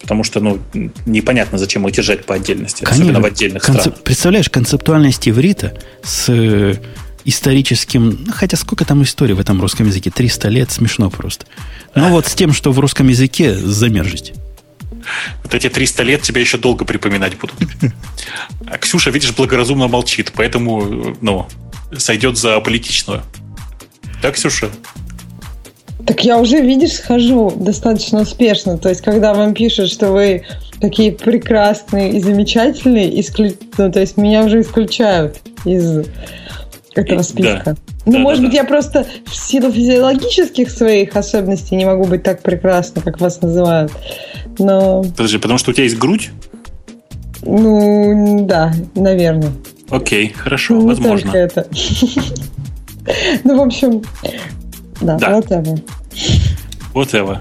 [0.00, 0.58] потому что, ну,
[1.06, 3.04] непонятно, зачем их держать по отдельности, конечно.
[3.04, 3.82] особенно в отдельных Концеп...
[3.82, 4.02] странах.
[4.02, 6.74] Представляешь, концептуальность иврита с э,
[7.24, 8.24] историческим...
[8.26, 10.10] Ну, хотя сколько там истории в этом русском языке?
[10.10, 11.46] 300 лет, смешно просто.
[11.94, 14.34] Ну, вот с тем, что в русском языке замержить.
[15.42, 17.56] Вот эти 300 лет тебя еще долго припоминать будут.
[18.66, 21.46] А Ксюша, видишь, благоразумно молчит, поэтому, ну,
[21.96, 23.22] сойдет за политичную.
[24.22, 24.70] Так, Ксюша?
[26.06, 28.78] Так я уже, видишь, схожу достаточно успешно.
[28.78, 30.44] То есть, когда вам пишут, что вы
[30.80, 33.54] такие прекрасные и замечательные, исклю...
[33.76, 36.06] ну, то есть меня уже исключают из
[37.00, 37.62] этого списка.
[37.64, 37.76] Да.
[38.06, 38.62] Ну, да, может да, быть, да.
[38.62, 43.92] я просто в силу физиологических своих особенностей не могу быть так прекрасна, как вас называют.
[44.58, 45.02] Но...
[45.02, 46.30] Подожди, потому что у тебя есть грудь?
[47.42, 49.52] Ну, да, наверное.
[49.90, 51.32] Окей, хорошо, ну, возможно.
[51.32, 51.66] Только это.
[53.44, 54.02] ну, в общем,
[55.00, 55.38] да, да.
[55.38, 55.82] whatever.
[56.94, 57.38] Whatever.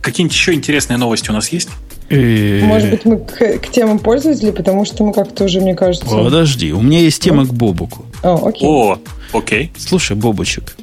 [0.00, 1.68] Какие-нибудь еще интересные новости у нас есть?
[2.10, 6.06] Э, Может быть, мы к, к темам пользователей, потому что мы как-то уже, мне кажется...
[6.06, 8.04] Подожди, у меня есть тема к Бобуку.
[8.22, 8.68] О, окей.
[8.68, 8.98] О,
[9.32, 9.72] окей.
[9.78, 10.76] Слушай, Бобучек.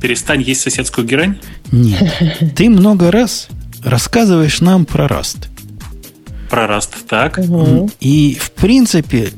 [0.00, 1.38] Перестань есть соседскую герань?
[1.72, 2.02] Нет.
[2.56, 3.48] Ты много раз
[3.82, 5.48] рассказываешь нам про Раст.
[6.50, 7.40] Про Раст, так.
[7.98, 9.30] И, в принципе,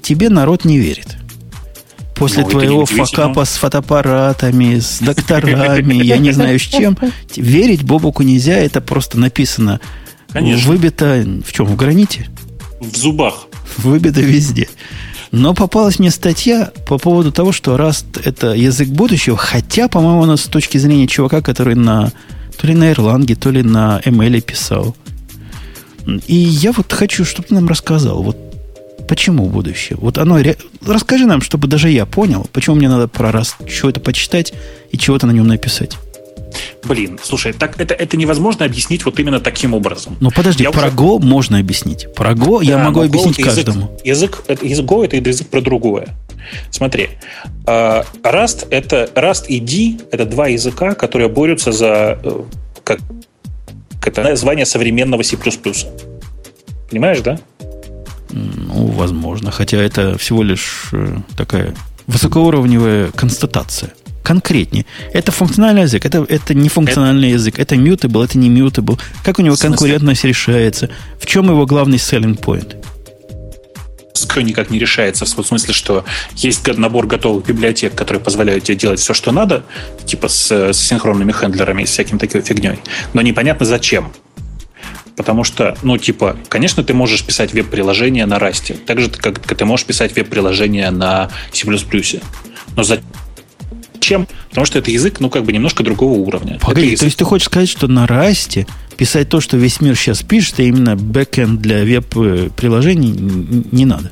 [0.00, 1.18] тебе народ не верит.
[2.16, 6.96] После ну, твоего факапа с фотоаппаратами, с докторами, я не знаю с чем,
[7.36, 9.80] верить Бобуку нельзя, это просто написано
[10.32, 10.70] Конечно.
[10.70, 11.66] Выбито в чем?
[11.66, 12.28] В граните?
[12.80, 13.46] В зубах.
[13.78, 14.68] Выбито везде.
[15.30, 20.26] Но попалась мне статья по поводу того, что Rust– это язык будущего, хотя, по-моему, у
[20.26, 22.12] нас с точки зрения чувака, который на
[22.58, 24.94] то ли на Erlang, то ли на ML писал.
[26.26, 28.36] И я вот хочу, чтобы ты нам рассказал, вот
[29.08, 29.96] почему будущее?
[30.00, 30.38] Вот оно...
[30.84, 34.52] Расскажи нам, чтобы даже я понял, почему мне надо про Rust чего-то почитать
[34.90, 35.96] и чего-то на нем написать.
[36.84, 40.16] Блин, слушай, так это, это невозможно объяснить вот именно таким образом.
[40.20, 40.96] Ну подожди, я про уже...
[40.96, 42.12] Go можно объяснить.
[42.14, 43.98] Про Go да, я могу объяснить Go каждому.
[44.04, 46.08] Язык, язык, язык Go это язык про другое.
[46.70, 47.10] Смотри,
[47.66, 52.46] uh, Rust это Rust и D это два языка, которые борются за uh,
[52.84, 53.00] как
[54.04, 55.36] это название современного C++.
[56.90, 57.38] Понимаешь, да?
[58.30, 59.50] Ну, возможно.
[59.50, 61.74] Хотя это всего лишь э, такая
[62.06, 63.92] высокоуровневая констатация
[64.22, 64.86] конкретнее.
[65.12, 67.38] Это функциональный язык, это, это не функциональный это...
[67.38, 68.98] язык, это mutable, это не mutable.
[69.24, 70.90] Как у него конкурентность решается?
[71.18, 72.76] В чем его главный selling point?
[74.40, 76.04] никак не решается, в смысле, что
[76.36, 79.64] есть набор готовых библиотек, которые позволяют тебе делать все, что надо,
[80.06, 82.78] типа с, с синхронными хендлерами, с всяким такой фигней,
[83.12, 84.10] но непонятно зачем.
[85.16, 89.64] Потому что, ну, типа, конечно, ты можешь писать веб-приложение на Расте, так же, как ты
[89.66, 91.68] можешь писать веб-приложение на C++.
[92.74, 93.04] Но зачем?
[94.02, 94.26] Чем?
[94.48, 96.58] Потому что это язык, ну, как бы немножко другого уровня.
[96.60, 98.66] Погоди, то есть ты хочешь сказать, что на расте
[98.96, 103.14] писать то, что весь мир сейчас пишет, а именно бэкэнд для веб-приложений
[103.70, 104.10] не надо?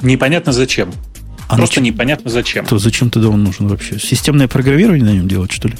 [0.00, 0.92] Непонятно зачем.
[1.48, 2.64] А Просто ну, непонятно зачем.
[2.64, 3.98] То зачем тогда он нужен вообще?
[3.98, 5.74] Системное программирование на нем делать, что ли?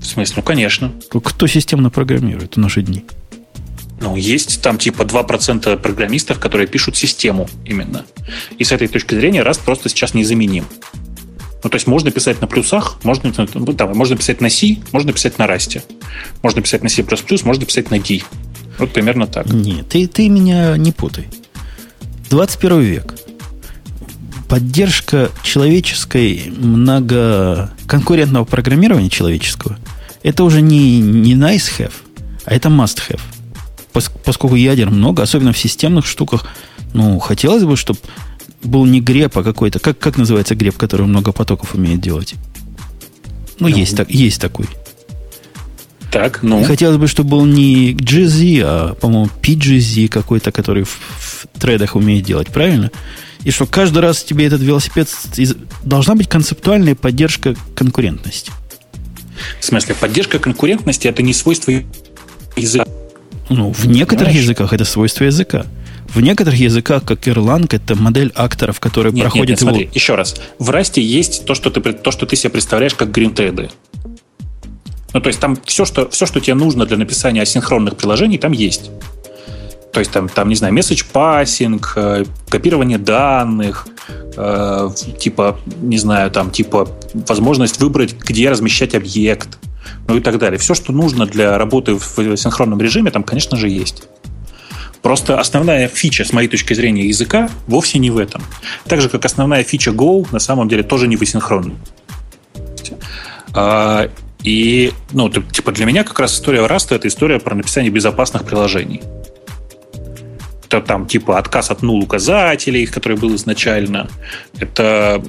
[0.00, 0.34] В смысле?
[0.38, 0.92] Ну, конечно.
[1.10, 3.04] Кто системно программирует в наши дни?
[4.00, 8.04] Ну, есть там типа 2% программистов, которые пишут систему именно.
[8.58, 10.66] И с этой точки зрения раз просто сейчас незаменим.
[11.64, 15.12] Ну, то есть можно писать на плюсах, можно, ну, там, можно писать на C, можно
[15.12, 15.82] писать на Rust.
[16.42, 17.04] Можно писать на C++,
[17.44, 18.20] можно писать на D.
[18.78, 19.46] Вот примерно так.
[19.46, 21.28] Нет, ты, ты меня не путай.
[22.30, 23.14] 21 век.
[24.48, 29.78] Поддержка человеческой многоконкурентного программирования человеческого
[30.24, 31.92] это уже не, не nice have,
[32.44, 33.20] а это must have.
[34.24, 36.46] Поскольку ядер много, особенно в системных штуках,
[36.94, 38.00] ну, хотелось бы, чтобы
[38.64, 39.78] был не греб, а какой-то.
[39.78, 42.34] Как, как называется греб, который много потоков умеет делать?
[43.58, 44.66] Ну, ну есть, так, есть такой.
[46.10, 46.60] Так, ну.
[46.60, 51.96] И хотелось бы, чтобы был не GZ, а, по-моему, PGZ какой-то, который в, в тредах
[51.96, 52.90] умеет делать, правильно?
[53.42, 55.08] И что каждый раз тебе этот велосипед...
[55.82, 58.52] Должна быть концептуальная поддержка конкурентности.
[59.60, 61.72] В смысле, поддержка конкурентности это не свойство
[62.56, 62.86] языка.
[63.50, 64.42] Ну, в некоторых Понимаешь?
[64.44, 65.66] языках это свойство языка.
[66.14, 69.70] В некоторых языках, как Erlang, это модель акторов, которые нет, проходят нет, нет, его...
[69.70, 70.36] смотри, еще раз.
[70.60, 73.70] В Расте есть то, что ты, то, что ты себе представляешь как гринтеды.
[75.12, 78.52] Ну, то есть там все что, все, что тебе нужно для написания асинхронных приложений, там
[78.52, 78.90] есть.
[79.92, 83.86] То есть там, там не знаю, message passing, э, копирование данных,
[84.36, 89.58] э, типа, не знаю, там, типа, возможность выбрать, где размещать объект,
[90.06, 90.58] ну и так далее.
[90.58, 94.04] Все, что нужно для работы в синхронном режиме, там, конечно же, есть.
[95.04, 98.42] Просто основная фича, с моей точки зрения, языка вовсе не в этом.
[98.86, 101.22] Так же, как основная фича Go на самом деле тоже не в.
[103.52, 104.08] А,
[104.42, 109.02] и, ну, типа для меня как раз история Rust это история про написание безопасных приложений.
[110.68, 114.08] Это там типа отказ от нул указателей, который был изначально.
[114.58, 115.22] Это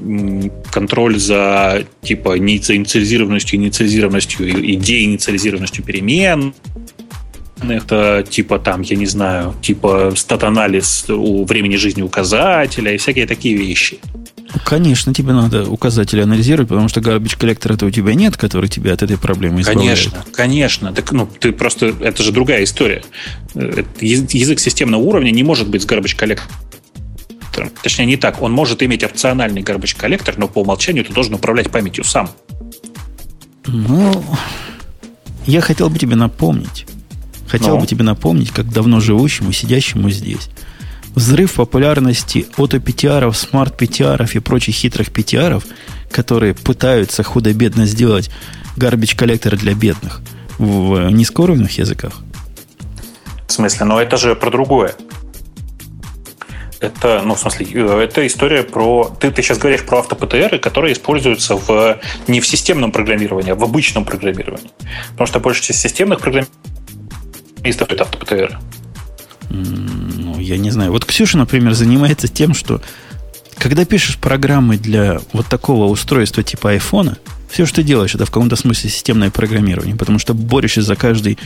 [0.72, 6.54] контроль за типа неинициализированностью, инициализированностью и деинициализированностью перемен
[7.72, 13.56] это типа там, я не знаю, типа стат-анализ у времени жизни указателя и всякие такие
[13.56, 14.00] вещи.
[14.64, 18.94] Конечно, тебе надо указатели анализировать, потому что garbage коллектора это у тебя нет, который тебя
[18.94, 20.12] от этой проблемы избавляет.
[20.12, 20.94] Конечно, конечно.
[20.94, 23.04] Так, ну, ты просто, это же другая история.
[23.54, 27.70] Э, язык системного уровня не может быть с garbage коллектором.
[27.82, 28.42] Точнее, не так.
[28.42, 32.30] Он может иметь опциональный garbage коллектор, но по умолчанию ты должен управлять памятью сам.
[33.68, 34.24] Ну,
[35.46, 36.86] я хотел бы тебе напомнить,
[37.58, 37.82] Хотел ну.
[37.82, 40.50] бы тебе напомнить, как давно живущему, сидящему здесь.
[41.16, 45.64] Взрыв популярности auto PTR, smart PTR и прочих хитрых PTR,
[46.12, 48.30] которые пытаются худо-бедно сделать
[48.76, 50.22] гарбич коллекторы для бедных
[50.58, 52.12] в низкоуровневых языках.
[53.48, 54.94] смысле, но это же про другое.
[56.82, 59.16] Это, ну, в смысле, э, это история про...
[59.18, 63.64] Ты, ты сейчас говоришь про автопТРы, которые используются в, не в системном программировании, а в
[63.64, 64.70] обычном программировании.
[65.12, 66.20] Потому что большая часть системных
[67.66, 68.60] программистов это автопТР.
[69.50, 70.92] Ну, я не знаю.
[70.92, 72.82] Вот Ксюша, например, занимается тем, что
[73.58, 77.18] когда пишешь программы для вот такого устройства типа айфона,
[77.50, 81.38] все, что ты делаешь, это в каком-то смысле системное программирование, потому что борешься за каждый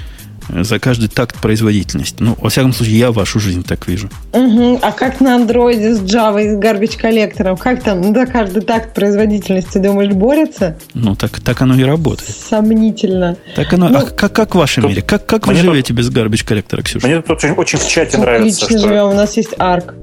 [0.51, 2.17] за каждый такт производительности.
[2.19, 4.09] Ну, во всяком случае, я вашу жизнь так вижу.
[4.33, 4.79] Угу.
[4.81, 7.57] А как на андроиде с Java и с garbage коллектором?
[7.57, 10.77] Как там за каждый такт производительности, думаешь, борется?
[10.93, 12.35] Ну, так, так оно и работает.
[12.35, 13.37] Сомнительно.
[13.55, 15.01] Так оно, ну, а как, как в вашем тут, мире?
[15.01, 17.07] Как, как вы живете тут, без garbage коллектора, Ксюша?
[17.07, 18.65] Мне тут очень, очень в чате ну, нравится.
[18.65, 18.87] Отлично что...
[18.87, 19.93] живем, у нас есть ARC.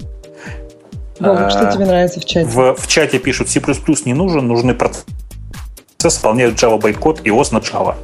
[1.18, 2.48] Бог, что тебе нравится в чате?
[2.48, 3.60] В, в чате пишут, C++
[4.04, 5.04] не нужен, нужны процессы
[6.04, 7.94] исполняют Java байкод и OS на Java.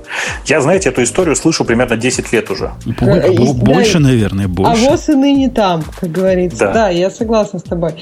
[0.47, 2.73] Я, знаете, эту историю слышу примерно 10 лет уже.
[3.55, 4.86] Больше, наверное, больше.
[4.86, 6.66] А ВОЗ и ныне там, как говорится.
[6.66, 6.73] Да.
[6.73, 7.94] да, я согласна с тобой.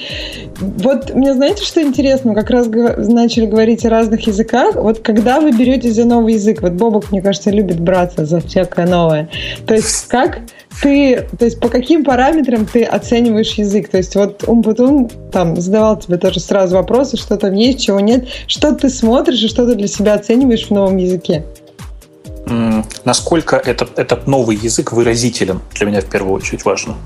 [0.60, 2.34] Вот мне знаете, что интересно?
[2.34, 4.76] Как раз начали говорить о разных языках.
[4.76, 8.86] Вот когда вы берете за новый язык, вот Бобок, мне кажется, любит браться за всякое
[8.86, 9.28] новое.
[9.66, 10.40] То есть как
[10.82, 13.88] ты, то есть по каким параметрам ты оцениваешь язык?
[13.88, 18.28] То есть вот Умпутун там задавал тебе тоже сразу вопросы, что там есть, чего нет.
[18.46, 21.44] Что ты смотришь и что ты для себя оцениваешь в новом языке?
[23.04, 26.96] насколько этот, этот новый язык выразителен для меня в первую очередь важно.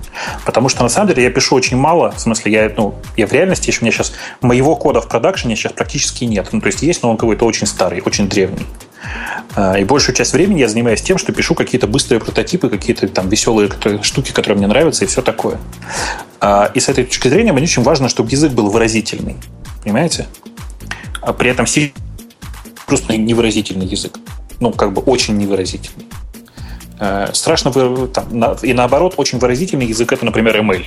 [0.44, 3.32] Потому что на самом деле я пишу очень мало, в смысле я, ну, я в
[3.32, 6.48] реальности, еще у меня сейчас моего кода в продакшене сейчас практически нет.
[6.52, 8.64] Ну, то есть есть, но он какой-то очень старый, очень древний.
[9.56, 13.28] А, и большую часть времени я занимаюсь тем, что пишу какие-то быстрые прототипы, какие-то там
[13.28, 13.70] веселые
[14.02, 15.58] штуки, которые мне нравятся, и все такое.
[16.40, 19.36] А, и с этой точки зрения мне очень важно, чтобы язык был выразительный.
[19.82, 20.26] Понимаете?
[21.20, 21.66] А при этом
[22.86, 24.18] просто невыразительный язык.
[24.60, 26.06] Ну, как бы очень невыразительный.
[27.32, 27.70] Страшно,
[28.08, 30.86] там, и наоборот, очень выразительный язык это, например, ML,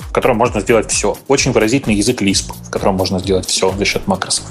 [0.00, 1.16] в котором можно сделать все.
[1.28, 4.46] Очень выразительный язык Lisp, в котором можно сделать все за счет макросов.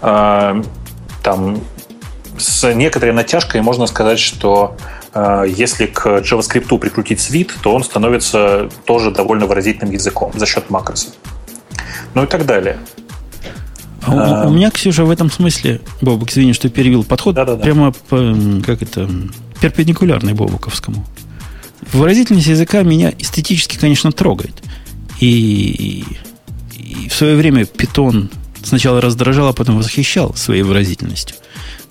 [0.00, 0.64] Там
[2.38, 4.76] с некоторой натяжкой можно сказать, что
[5.14, 10.70] э, если к JavaScript прикрутить свит, то он становится тоже довольно выразительным языком за счет
[10.70, 11.12] макросов.
[12.14, 12.78] Ну и так далее.
[14.04, 17.56] А, у, у меня, Ксюша, в этом смысле, Бобок, извини, что перевел подход, да, да,
[17.56, 17.62] да.
[17.62, 18.34] прямо по,
[18.64, 19.08] как это,
[19.60, 21.06] перпендикулярный Бобуковскому.
[21.92, 24.62] Выразительность языка меня эстетически, конечно, трогает.
[25.20, 26.04] И,
[26.72, 28.30] и в свое время питон
[28.64, 31.36] сначала раздражал, а потом восхищал своей выразительностью.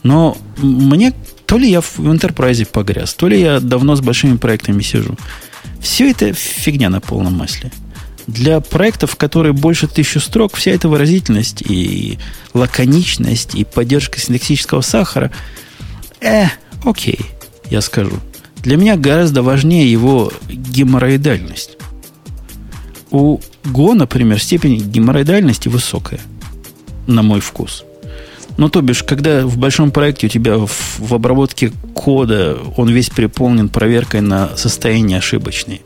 [0.03, 1.13] Но мне
[1.45, 5.17] то ли я в Enterprise погряз, то ли я давно с большими проектами сижу.
[5.81, 7.71] Все это фигня на полном масле.
[8.25, 12.19] Для проектов, которые больше тысячи строк, вся эта выразительность и
[12.53, 15.31] лаконичность и поддержка синтаксического сахара,
[16.21, 16.45] э,
[16.85, 17.19] окей,
[17.69, 18.17] я скажу.
[18.57, 21.77] Для меня гораздо важнее его геморроидальность.
[23.09, 26.21] У Go, например, степень геморроидальности высокая,
[27.07, 27.83] на мой вкус–
[28.57, 33.09] ну, то бишь, когда в большом проекте у тебя в, в обработке кода он весь
[33.09, 35.79] переполнен проверкой на состояние ошибочное,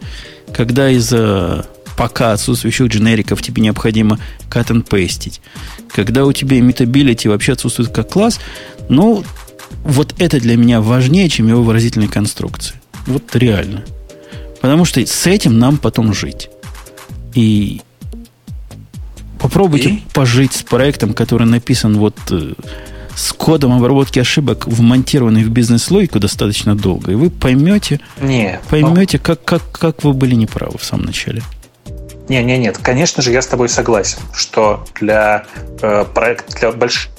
[0.53, 1.67] когда из-за
[1.97, 4.19] пока отсутствующих дженериков тебе необходимо
[4.49, 5.39] cut and paste,
[5.89, 8.39] когда у тебя immutability вообще отсутствует как класс,
[8.89, 9.23] ну,
[9.83, 12.75] вот это для меня важнее, чем его выразительные конструкции.
[13.07, 13.83] Вот реально.
[14.61, 16.49] Потому что с этим нам потом жить.
[17.33, 17.81] И
[19.39, 20.03] Попробуйте и?
[20.13, 22.53] пожить с проектом, который написан вот э,
[23.15, 29.43] с кодом обработки ошибок, вмонтированный в бизнес-логику достаточно долго, и вы поймете, не, поймете, как,
[29.43, 31.41] как, как вы были неправы в самом начале.
[32.27, 35.45] Не, не, нет, конечно же, я с тобой согласен, что для
[35.81, 37.14] э, проекта, для больших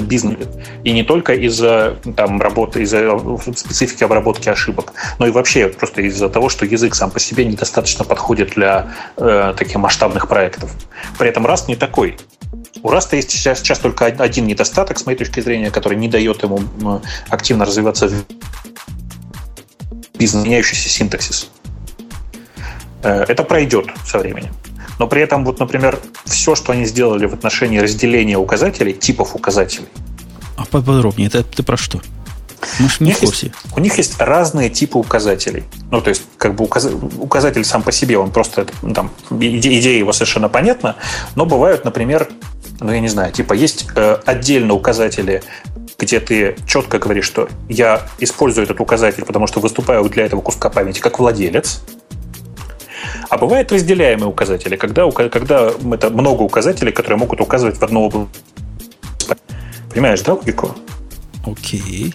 [0.00, 0.48] бизнес.
[0.84, 3.18] И не только из-за там, работы, из-за
[3.56, 8.04] специфики обработки ошибок, но и вообще просто из-за того, что язык сам по себе недостаточно
[8.04, 10.70] подходит для э, таких масштабных проектов.
[11.18, 12.16] При этом Rust не такой.
[12.82, 16.42] У Rust есть сейчас, сейчас только один недостаток, с моей точки зрения, который не дает
[16.42, 16.60] ему
[17.28, 18.24] активно развиваться в
[20.18, 21.50] бизнес, меняющийся синтаксис.
[23.02, 24.52] Э, это пройдет со временем
[25.02, 29.88] но при этом, вот, например, все, что они сделали в отношении разделения указателей, типов указателей.
[30.56, 32.00] А поподробнее, это ты про что?
[32.78, 33.46] Мы же не в курсе.
[33.46, 35.64] Есть, у них есть разные типы указателей.
[35.90, 36.88] Ну, то есть, как бы указ...
[37.18, 40.94] указатель сам по себе, он просто, там, идея, идея его совершенно понятна,
[41.34, 42.28] но бывают, например,
[42.78, 45.42] ну, я не знаю, типа, есть э, отдельно указатели,
[45.98, 50.70] где ты четко говоришь, что я использую этот указатель, потому что выступаю для этого куска
[50.70, 51.82] памяти как владелец,
[53.32, 58.28] а бывают разделяемые указатели, когда, когда это много указателей, которые могут указывать в одну область.
[59.90, 60.74] Понимаешь, да, логику?
[61.46, 62.14] Окей.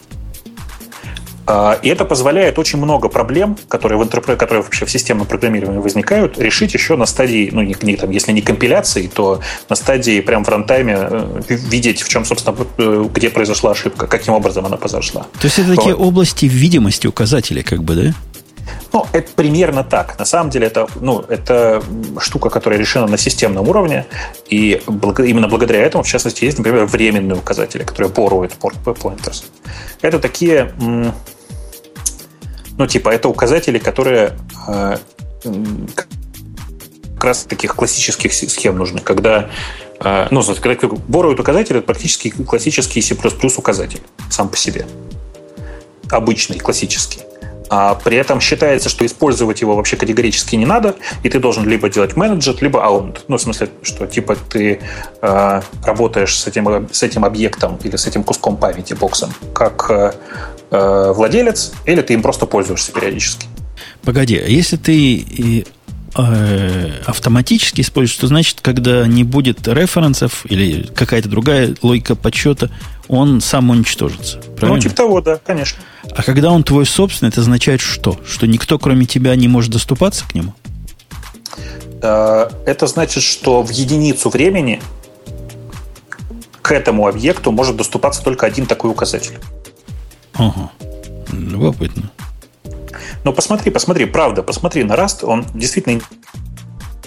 [1.48, 4.36] А, и это позволяет очень много проблем, которые, в интерпре...
[4.36, 8.32] которые вообще в системном программировании возникают, решить еще на стадии, ну, не, не, там, если
[8.32, 13.32] не компиляции, то на стадии прям в рантайме э, видеть, в чем, собственно, э, где
[13.32, 15.26] произошла ошибка, каким образом она произошла.
[15.40, 16.10] То есть это такие вот.
[16.10, 18.14] области видимости указателей, как бы, да?
[18.94, 20.18] Ну, это примерно так.
[20.20, 21.84] На самом деле это, ну, это
[22.20, 24.06] штука, которая решена на системном уровне,
[24.50, 29.44] и благо, именно благодаря этому, в частности, есть, например, временные указатели, которые borrowed pointers.
[30.02, 30.74] Это такие
[32.78, 34.38] ну, типа, это указатели, которые
[34.68, 34.98] э,
[35.96, 39.50] как раз таких классических схем нужны, когда
[40.00, 43.16] э, ну, когда боруют указатель, это практически классический C++
[43.58, 44.86] указатель сам по себе.
[46.10, 47.22] Обычный, классический.
[47.70, 51.90] А при этом считается, что использовать его вообще категорически не надо, и ты должен либо
[51.90, 53.24] делать менеджер, либо аунт.
[53.28, 54.80] Ну, в смысле, что типа ты
[55.22, 60.14] э, работаешь с этим, с этим объектом или с этим куском памяти боксом как э,
[60.72, 63.48] э, владелец, или ты им просто пользуешься периодически.
[64.04, 65.66] Погоди, а если ты
[66.18, 72.72] э, автоматически используешь, что значит, когда не будет референсов или какая-то другая логика подсчета,
[73.08, 74.38] он сам уничтожится.
[74.38, 74.76] Ну, правильно?
[74.76, 75.80] Ну, типа того, да, конечно.
[76.16, 78.20] А когда он твой собственный, это означает что?
[78.26, 80.54] Что никто, кроме тебя, не может доступаться к нему?
[82.02, 84.82] Э, это значит, что в единицу времени
[86.62, 89.38] к этому объекту может доступаться только один такой указатель.
[90.34, 90.72] Ага.
[91.32, 92.12] Любопытно.
[93.24, 96.02] Но посмотри, посмотри, правда, посмотри на Rust, он действительно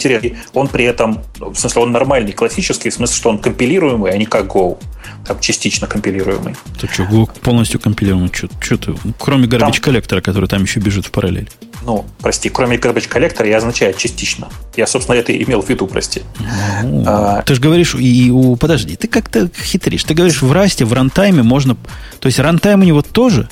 [0.01, 0.36] интересный.
[0.55, 4.27] Он при этом, в смысле, он нормальный, классический, в смысле, что он компилируемый, а не
[4.27, 4.78] как Go.
[5.27, 6.55] Там частично компилируемый.
[6.81, 8.31] Ты что, Go полностью компилируемый?
[8.32, 11.48] Что, что ты, кроме garbage коллектора, который там еще бежит в параллель.
[11.82, 14.48] Ну, прости, кроме garbage коллектора я означаю частично.
[14.77, 16.22] Я, собственно, это имел в виду, прости.
[16.82, 18.56] Ну, а, ты же говоришь, и у...
[18.56, 20.05] Подожди, ты как-то хитришь.
[20.05, 21.77] Ты говоришь, в расте, в рантайме можно...
[22.20, 23.48] То есть рантайм у него тоже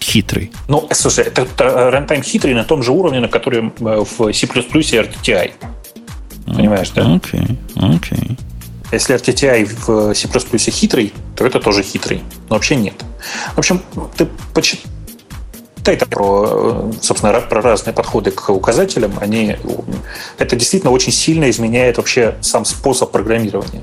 [0.00, 0.50] хитрый.
[0.68, 4.46] Ну, слушай, это, это рантайм хитрый на том же уровне, на котором э, в C++
[4.46, 5.52] RTTI.
[6.54, 7.14] Понимаешь, да?
[7.14, 8.18] Окей, okay, окей.
[8.18, 8.38] Okay.
[8.90, 12.22] Если RTTI в C++ хитрый, то это тоже хитрый.
[12.48, 12.94] Но вообще нет.
[13.54, 13.82] В общем,
[14.16, 19.12] ты почитай про, собственно, про разные подходы к указателям.
[19.20, 19.56] Они,
[20.38, 23.82] это действительно очень сильно изменяет вообще сам способ программирования.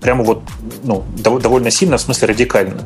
[0.00, 0.42] Прямо вот
[0.84, 2.82] ну, довольно сильно, в смысле радикально.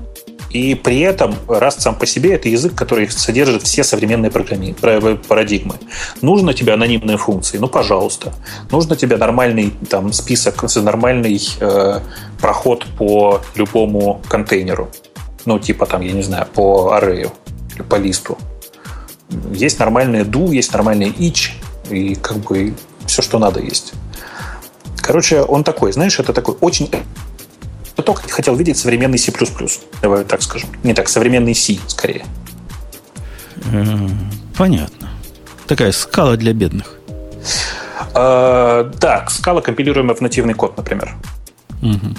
[0.55, 5.74] И при этом Rust сам по себе это язык, который содержит все современные парадигмы.
[6.22, 7.59] Нужно тебе анонимные функции?
[7.59, 8.32] Ну, пожалуйста.
[8.70, 12.01] Нужно тебе нормальный там, список, нормальный э,
[12.40, 14.90] проход по любому контейнеру.
[15.44, 17.32] Ну, типа там, я не знаю, по аррею
[17.74, 18.39] или по листу.
[19.52, 21.51] Есть нормальные do, есть нормальные each,
[21.90, 22.74] и как бы
[23.06, 23.93] все, что надо есть.
[24.98, 26.89] Короче, он такой, знаешь, это такой очень
[28.03, 29.33] только хотел видеть современный C++.
[30.03, 30.71] Давай так скажем.
[30.83, 32.25] Не так, современный C, скорее.
[34.57, 35.11] Понятно.
[35.66, 36.99] Такая скала для бедных.
[38.15, 41.15] А, да, скала, компилируемая в нативный код, например.
[41.83, 42.15] Угу.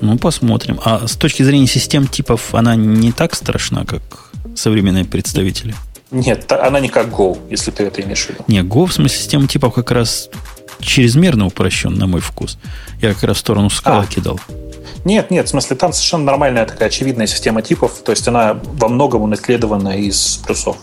[0.00, 0.80] Ну, посмотрим.
[0.84, 4.02] А с точки зрения систем типов, она не так страшна, как
[4.54, 5.74] современные представители?
[6.10, 8.44] Нет, она не как Go, если ты это имеешь в виду.
[8.46, 10.28] Не, Go в смысле система типов как раз
[10.80, 12.58] чрезмерно упрощен, на мой вкус.
[13.00, 14.06] Я как раз в сторону скала а.
[14.06, 14.38] кидал.
[15.04, 18.88] Нет, нет, в смысле, там совершенно нормальная такая очевидная система типов, то есть она во
[18.88, 20.78] многом унаследована из плюсов.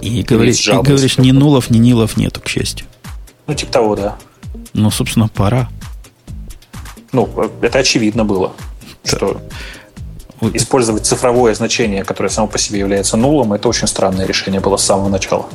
[0.00, 2.86] И, говоришь, и говоришь, ни нулов, ни нилов нету, к счастью.
[3.46, 4.16] Ну, типа того, да.
[4.72, 5.68] Ну, собственно, пора.
[7.12, 7.28] Ну,
[7.62, 8.52] это очевидно было,
[9.04, 9.10] да.
[9.10, 9.40] что
[10.52, 14.84] использовать цифровое значение, которое само по себе является нулом, это очень странное решение было с
[14.84, 15.46] самого начала.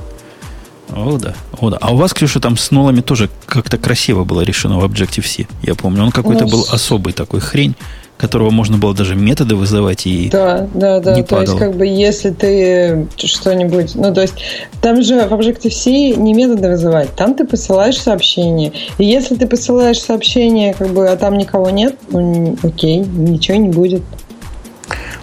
[0.90, 1.34] О, да.
[1.60, 1.78] О, да.
[1.82, 5.48] А у вас, Ксюша, там с нулами тоже как-то красиво было решено в Objective-C.
[5.64, 7.76] Я помню, он какой-то ну, был особый такой хрень,
[8.18, 11.16] которого можно было даже методы вызывать и Да, да, да.
[11.16, 11.56] Не то падал.
[11.56, 13.96] есть, как бы, если ты что-нибудь...
[13.96, 14.36] Ну, то есть,
[14.82, 18.72] там же в Objective-C не методы вызывать, там ты посылаешь сообщение.
[18.98, 23.70] И если ты посылаешь сообщение, как бы, а там никого нет, ну, окей, ничего не
[23.70, 24.04] будет.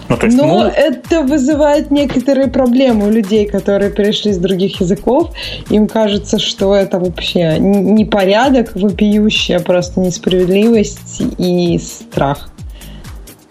[0.09, 0.63] Ну, то есть, Но ну...
[0.65, 5.31] это вызывает некоторые проблемы у людей, которые перешли с других языков.
[5.69, 12.49] Им кажется, что это вообще не порядок вопиющий, а просто несправедливость и страх.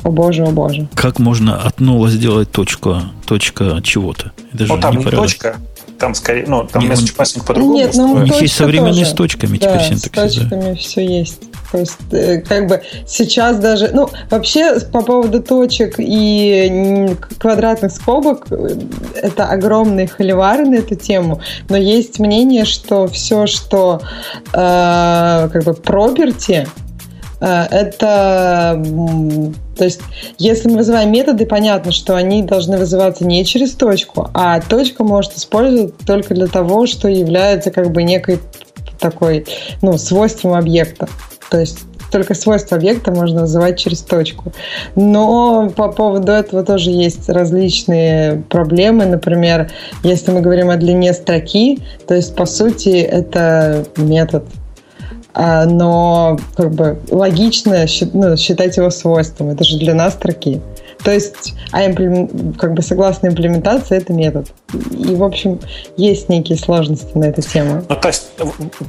[0.03, 0.89] О боже, о боже.
[0.95, 4.33] Как можно от нула сделать точку, точка чего-то?
[4.53, 5.57] Это же ну, там не, не точка,
[6.01, 7.77] там скорее, ну, там message passing по-другому.
[7.77, 9.11] Нет, ну, у них есть современные тоже.
[9.11, 10.33] с точками да, теперь синтаксис.
[10.33, 10.75] с точками да.
[10.75, 11.43] все есть.
[11.71, 18.47] То есть, э, как бы сейчас даже, ну, вообще по поводу точек и квадратных скобок,
[18.51, 18.77] э,
[19.15, 24.01] это огромный холивар на эту тему, но есть мнение, что все, что
[24.53, 26.67] э, как бы property,
[27.41, 28.83] э, это
[29.81, 30.03] То есть,
[30.37, 35.39] если мы вызываем методы, понятно, что они должны вызываться не через точку, а точка может
[35.39, 38.41] использовать только для того, что является как бы некой
[38.99, 39.47] такой,
[39.81, 41.09] ну, свойством объекта.
[41.51, 41.79] То есть
[42.13, 44.53] только свойства объекта можно вызывать через точку.
[44.97, 49.07] Но по поводу этого тоже есть различные проблемы.
[49.07, 49.71] Например,
[50.03, 54.45] если мы говорим о длине строки, то есть, по сути, это метод
[55.35, 59.51] но как бы логично ну, считать его свойством.
[59.51, 60.61] Это же длина строки.
[61.03, 62.53] То есть, а имплем...
[62.55, 64.53] как бы согласно имплементации это метод.
[64.91, 65.59] И, в общем,
[65.97, 67.83] есть некие сложности на эту тему.
[67.89, 68.29] Ну, то есть,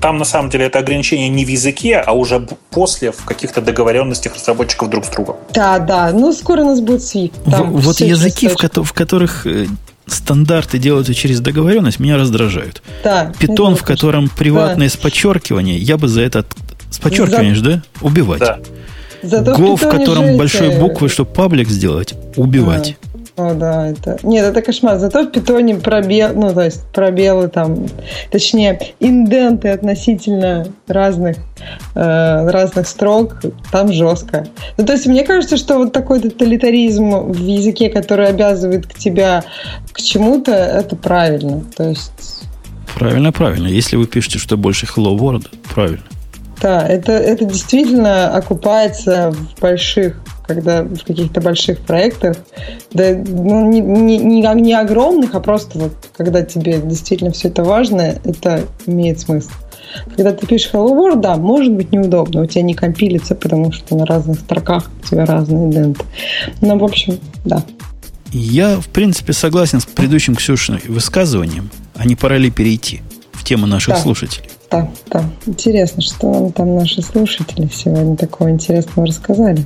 [0.01, 4.35] там на самом деле это ограничение не в языке, а уже после в каких-то договоренностях
[4.35, 5.37] разработчиков друг с другом.
[5.53, 6.11] Да, да.
[6.11, 7.33] Ну, скоро у нас будет Swift.
[7.49, 9.67] Там вот языки, в, ко- в которых э,
[10.13, 12.81] стандарты делаются через договоренность, меня раздражают.
[13.03, 13.31] Да.
[13.39, 14.93] Питон, в котором приватное да.
[14.93, 16.45] с подчеркиванием, я бы за это
[16.89, 17.63] с подчеркиванием за...
[17.63, 17.83] да?
[18.01, 18.39] Убивать.
[18.39, 18.59] Да.
[19.23, 20.37] Зато Go, в, в котором жить...
[20.37, 22.97] большой буквы, чтобы паблик сделать, убивать.
[23.03, 23.10] Да.
[23.41, 24.19] О, да, это...
[24.21, 24.99] Нет, это кошмар.
[24.99, 27.87] Зато в питоне пробел, ну, то есть пробелы там,
[28.29, 31.37] точнее, инденты относительно разных,
[31.95, 33.41] э, разных строк,
[33.71, 34.45] там жестко.
[34.77, 39.43] Ну, то есть мне кажется, что вот такой тоталитаризм в языке, который обязывает к тебя
[39.91, 41.63] к чему-то, это правильно.
[41.75, 42.43] То есть...
[42.93, 43.67] Правильно, правильно.
[43.67, 46.03] Если вы пишете, что больше Hello World, правильно.
[46.61, 50.21] Да, это, это действительно окупается в больших,
[50.53, 52.37] когда в каких-то больших проектах,
[52.91, 57.63] да, ну, не, не, не, не огромных, а просто вот, когда тебе действительно все это
[57.63, 59.51] важно, это имеет смысл.
[60.15, 63.95] Когда ты пишешь Hello World, да, может быть неудобно, у тебя не компилится, потому что
[63.95, 66.05] на разных строках у тебя разные иденты.
[66.61, 67.63] Но, в общем, да.
[68.31, 73.01] Я, в принципе, согласен с предыдущим Ксюшиным высказыванием, а не пора ли перейти
[73.33, 73.99] в тему наших да.
[73.99, 74.49] слушателей.
[74.69, 75.25] Да, да.
[75.45, 79.65] Интересно, что нам там наши слушатели сегодня такого интересного рассказали.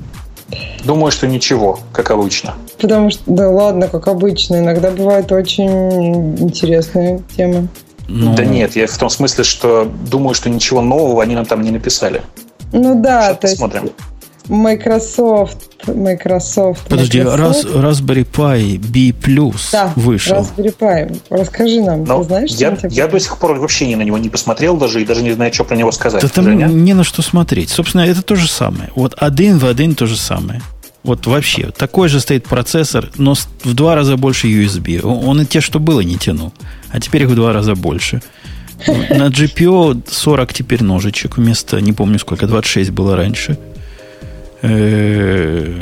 [0.83, 2.55] Думаю, что ничего, как обычно.
[2.79, 4.57] Потому что, да ладно, как обычно.
[4.57, 7.67] Иногда бывают очень интересные темы.
[8.07, 8.35] Ну...
[8.35, 11.71] Да нет, я в том смысле, что думаю, что ничего нового они нам там не
[11.71, 12.21] написали.
[12.71, 13.83] Ну да, Сейчас то посмотрим.
[13.83, 13.95] есть
[14.47, 15.57] Microsoft,
[15.87, 16.87] Microsoft.
[16.87, 17.39] Подожди, Microsoft.
[17.39, 20.37] Раз, Raspberry Pi B Plus да, вышел.
[20.37, 21.21] Raspberry Pi.
[21.29, 24.29] Расскажи нам, Но ты знаешь, я, я до сих пор вообще ни на него не
[24.29, 26.21] посмотрел даже и даже не знаю, что про него сказать.
[26.21, 26.65] Да там Женя?
[26.67, 27.69] не на что смотреть.
[27.69, 28.89] Собственно, это то же самое.
[28.95, 30.61] Вот один в один то же самое.
[31.03, 35.01] Вот вообще, такой же стоит процессор, но в два раза больше USB.
[35.03, 36.51] Он и те, что было, не тянул.
[36.89, 38.23] А теперь их в два раза больше.
[38.87, 43.57] На GPO 40 теперь ножичек вместо, не помню сколько, 26 было раньше.
[44.67, 45.81] Э,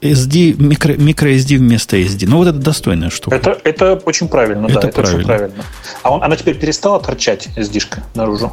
[0.00, 2.26] SD, микро, микро SD вместо SD.
[2.28, 3.36] Ну, вот это достойная штука.
[3.36, 5.00] Это, это очень правильно, это да, правильно.
[5.00, 5.64] это очень правильно.
[6.02, 8.52] А он, она теперь перестала торчать SD-шка наружу?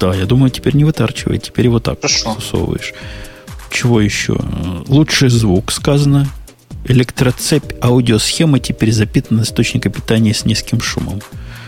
[0.00, 2.34] Да, я думаю, теперь не вытарчивает, теперь вот так Хорошо.
[2.34, 2.94] засовываешь.
[3.70, 4.38] Чего еще?
[4.86, 6.26] Лучший звук сказано.
[6.86, 11.20] Электроцепь аудиосхема теперь запитана источника питания с низким шумом.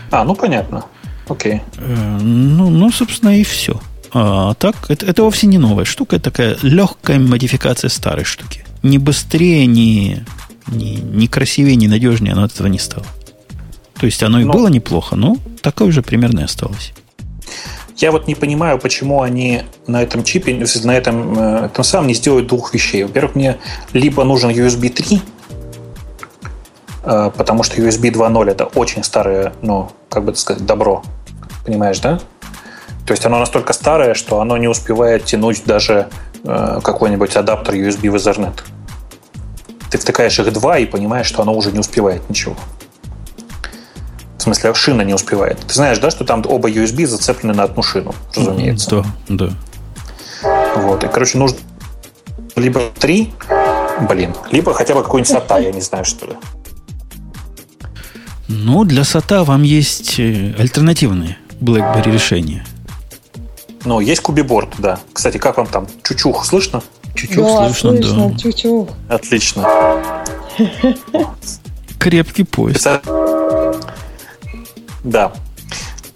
[0.09, 0.85] А, ну понятно.
[1.27, 1.61] Окей.
[1.77, 3.79] Э, ну, ну, собственно, и все.
[4.13, 8.65] А так, это, это вовсе не новая штука, это такая легкая модификация старой штуки.
[8.83, 10.25] Не быстрее, не,
[10.67, 13.05] не, не красивее, не надежнее оно от этого не стало.
[13.99, 14.59] То есть оно и но, ну.
[14.59, 16.93] было неплохо, но такое же примерно и осталось.
[17.97, 22.15] Я вот не понимаю, почему они на этом чипе, на этом, э, этом самом не
[22.15, 23.03] сделают двух вещей.
[23.03, 23.57] Во-первых, мне
[23.93, 25.21] либо нужен USB 3,
[27.03, 31.03] э, потому что USB 2.0 это очень старое, ну, как бы сказать, добро.
[31.63, 32.19] Понимаешь, да?
[33.11, 36.07] То есть оно настолько старое, что оно не успевает тянуть даже
[36.45, 38.63] э, какой-нибудь адаптер USB в Ethernet.
[39.89, 42.55] Ты втыкаешь их два и понимаешь, что оно уже не успевает ничего.
[44.37, 45.59] В смысле, шина не успевает.
[45.59, 49.03] Ты знаешь, да, что там оба USB зацеплены на одну шину, разумеется.
[49.27, 49.53] Да, да.
[50.77, 51.03] Вот.
[51.03, 51.57] И, короче, нужно
[52.55, 53.33] либо три,
[54.07, 56.33] блин, либо хотя бы какой-нибудь SATA, я не знаю, что ли.
[58.47, 62.65] Ну, для SATA вам есть э, альтернативные BlackBerry решения.
[63.85, 64.99] Ну, есть кубиборд, да.
[65.13, 65.87] Кстати, как вам там?
[66.03, 66.81] Чучух слышно?
[67.15, 68.37] Чучух да, слышно, слышно, да.
[68.37, 68.89] Чучух.
[69.09, 70.13] Отлично.
[71.99, 72.87] Крепкий поезд.
[75.03, 75.31] Да.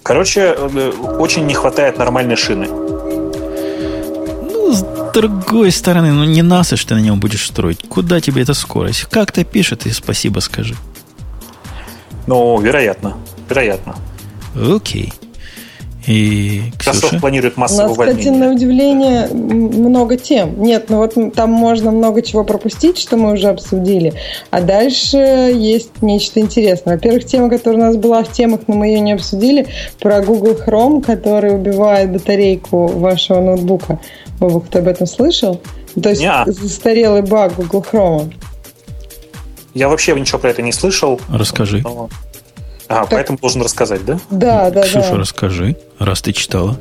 [0.03, 2.67] Короче, э, очень не хватает нормальной шины.
[2.67, 7.79] Ну, с другой стороны, ну не насыш ты на нем будешь строить.
[7.89, 9.05] Куда тебе эта скорость?
[9.05, 10.75] Как-то пишет и спасибо скажи.
[12.27, 13.17] Ну, вероятно.
[13.49, 13.95] Вероятно.
[14.55, 15.11] Окей.
[16.07, 20.61] И Microsoft планирует массовое У нас, кстати, на удивление много тем.
[20.61, 24.13] Нет, ну вот там можно много чего пропустить, что мы уже обсудили.
[24.51, 26.95] А дальше есть нечто интересное.
[26.95, 29.67] Во-первых, тема, которая у нас была в темах, но мы ее не обсудили,
[29.99, 33.99] про Google Chrome, который убивает батарейку вашего ноутбука.
[34.39, 35.61] Бобок, ты об этом слышал?
[36.01, 36.43] То есть Не-а.
[36.45, 38.33] застарелый баг Google Chrome.
[39.73, 41.19] Я вообще ничего про это не слышал.
[41.29, 41.81] Расскажи.
[41.83, 42.09] Но...
[42.87, 44.19] А, поэтому должен рассказать, да?
[44.29, 45.17] Да, да, Ксюша, да.
[45.17, 46.77] расскажи, раз ты читала.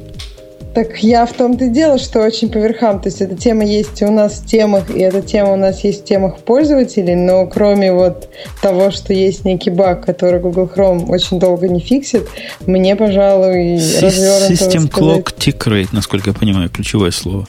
[0.74, 3.00] Так я в том-то и дело, что очень по верхам.
[3.00, 6.02] То есть эта тема есть у нас в темах, и эта тема у нас есть
[6.02, 8.28] в темах пользователей, но кроме вот
[8.60, 12.26] того, что есть некий баг, который Google Chrome очень долго не фиксит,
[12.66, 14.90] мне, пожалуй, развернуто System.
[14.90, 17.46] Clock Tick Rate, насколько я понимаю, ключевое слово.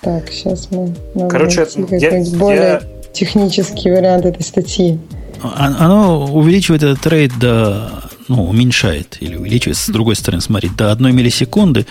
[0.00, 0.94] Так, сейчас мы
[1.28, 2.82] Короче, найти я- какой-нибудь я- более
[3.12, 4.98] технический вариант этой статьи.
[5.42, 8.04] Оно увеличивает этот рейд до...
[8.28, 11.86] Ну, уменьшает или увеличивает, с другой стороны, смотри, до одной миллисекунды,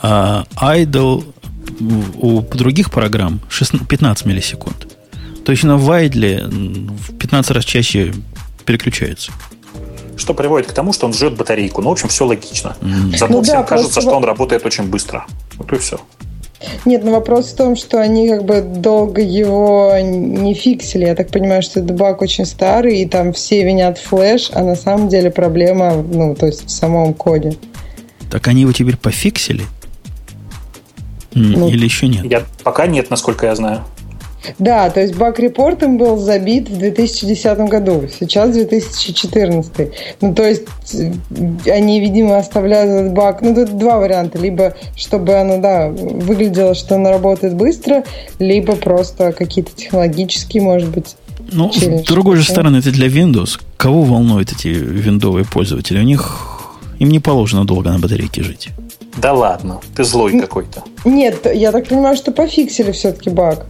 [0.00, 1.24] а idle
[2.20, 4.86] у других программ 16 15 миллисекунд.
[5.44, 8.14] То есть на Вайдле м, в 15 раз чаще
[8.64, 9.32] переключается.
[10.16, 11.82] Что приводит к тому, что он жжет батарейку.
[11.82, 12.76] Ну, в общем, все логично.
[12.80, 13.12] М.
[13.16, 15.26] Зато Ну да, всем кажется, просто что он работает очень быстро.
[15.56, 16.00] Вот и все.
[16.84, 21.04] Нет, но вопрос в том, что они как бы долго его не фиксили.
[21.04, 24.76] Я так понимаю, что этот баг очень старый, и там все винят флеш, а на
[24.76, 27.56] самом деле проблема, ну, то есть в самом коде.
[28.30, 29.62] Так они его теперь пофиксили?
[31.34, 32.24] Ну, Или еще нет?
[32.24, 33.84] Я, пока нет, насколько я знаю.
[34.58, 39.90] Да, то есть баг-репорт им был забит в 2010 году, сейчас 2014.
[40.20, 41.12] Ну, то есть э,
[41.70, 43.42] они, видимо, оставляют этот баг.
[43.42, 44.38] Ну, тут два варианта.
[44.38, 48.04] Либо чтобы оно, да, выглядело, что оно работает быстро,
[48.38, 51.16] либо просто какие-то технологические, может быть.
[51.52, 53.60] Ну, с другой же стороны, это для Windows.
[53.76, 55.98] Кого волнуют эти виндовые пользователи?
[55.98, 58.70] У них им не положено долго на батарейке жить.
[59.16, 60.82] Да ладно, ты злой какой-то.
[61.04, 63.66] Нет, я так понимаю, что пофиксили все-таки баг.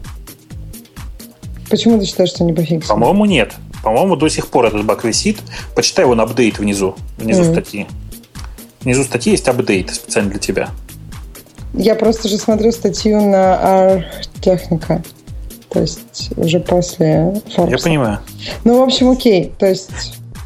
[1.75, 2.87] Почему ты считаешь, что не пофиксили?
[2.89, 3.53] По-моему, нет.
[3.83, 5.39] По-моему, до сих пор этот баг висит.
[5.75, 6.95] Почитай его на апдейт внизу.
[7.19, 7.51] Внизу Мгм.
[7.53, 7.87] статьи.
[8.83, 10.69] Внизу статьи есть апдейт специально для тебя.
[11.73, 13.59] Я просто же смотрю статью на
[13.97, 15.03] R-техника.
[15.69, 17.71] То есть уже после Forbes.
[17.73, 18.19] Я понимаю.
[18.63, 19.53] Ну, в общем, окей.
[19.59, 19.91] То есть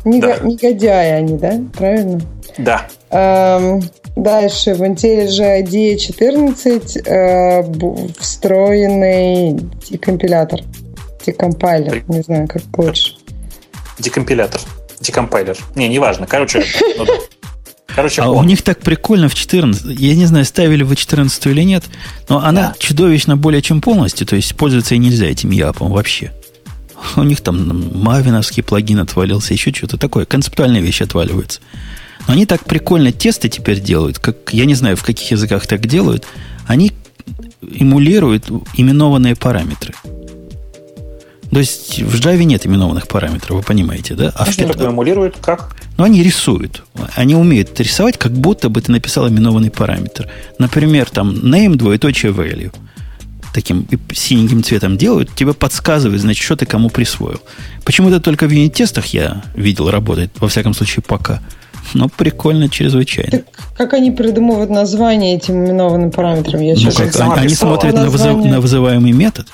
[0.06, 0.48] нега- Да.
[0.48, 1.60] негодяи они, да?
[1.76, 2.22] Правильно?
[2.56, 2.86] Да.
[3.10, 3.82] Эм,
[4.16, 7.62] дальше в IntelliJ IDEA 14 э,
[8.18, 9.60] встроенный
[9.90, 10.60] декомпилятор.
[11.32, 12.02] Декомпайлер.
[12.08, 13.14] Не знаю, как лучше.
[13.98, 14.60] Декомпилятор.
[15.00, 15.56] Декомпайлер.
[15.74, 16.26] Не, неважно.
[16.26, 16.64] Короче,
[16.98, 17.06] ну.
[17.94, 18.44] Короче, А он.
[18.44, 19.98] у них так прикольно в 14.
[19.98, 21.84] Я не знаю, ставили вы 14 или нет,
[22.28, 22.74] но она Да.
[22.78, 26.32] чудовищно более чем полностью, то есть пользоваться и нельзя этим япом вообще.
[27.16, 30.24] У них там мавиновский плагин отвалился, еще что-то такое.
[30.26, 31.60] Концептуальная вещь отваливается.
[32.26, 35.86] Но они так прикольно тесты теперь делают, как я не знаю, в каких языках так
[35.86, 36.26] делают.
[36.66, 36.92] Они
[37.62, 39.94] эмулируют именованные параметры.
[41.50, 44.32] То есть в Java нет именованных параметров, вы понимаете, да?
[44.34, 45.36] А в Что Python- такое эмулирует?
[45.40, 45.74] Как?
[45.96, 46.84] но они рисуют.
[47.16, 50.28] Они умеют рисовать, как будто бы ты написал именованный параметр.
[50.58, 52.72] Например, там name двоеточие value.
[53.52, 57.40] Таким синеньким цветом делают, тебе подсказывает, значит, что ты кому присвоил.
[57.84, 61.40] Почему-то только в юнит-тестах я видел работает, во всяком случае, пока.
[61.94, 63.30] Но прикольно чрезвычайно.
[63.30, 63.44] Так
[63.76, 66.60] как они придумывают название этим именованным параметрам?
[66.60, 68.52] Я Ну, сейчас как, они, они смотрят на, Название.
[68.52, 69.46] на вызываемый метод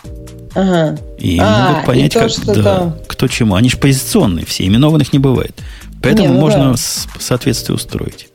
[0.55, 0.99] Ага.
[1.19, 2.97] и А, могут понять, и то, как, что да, там.
[3.09, 3.55] кто чему.
[3.57, 5.61] Они же позиционные все, именованных не бывает.
[6.03, 6.77] Поэтому Не, ну можно да.
[7.19, 8.29] соответствие устроить.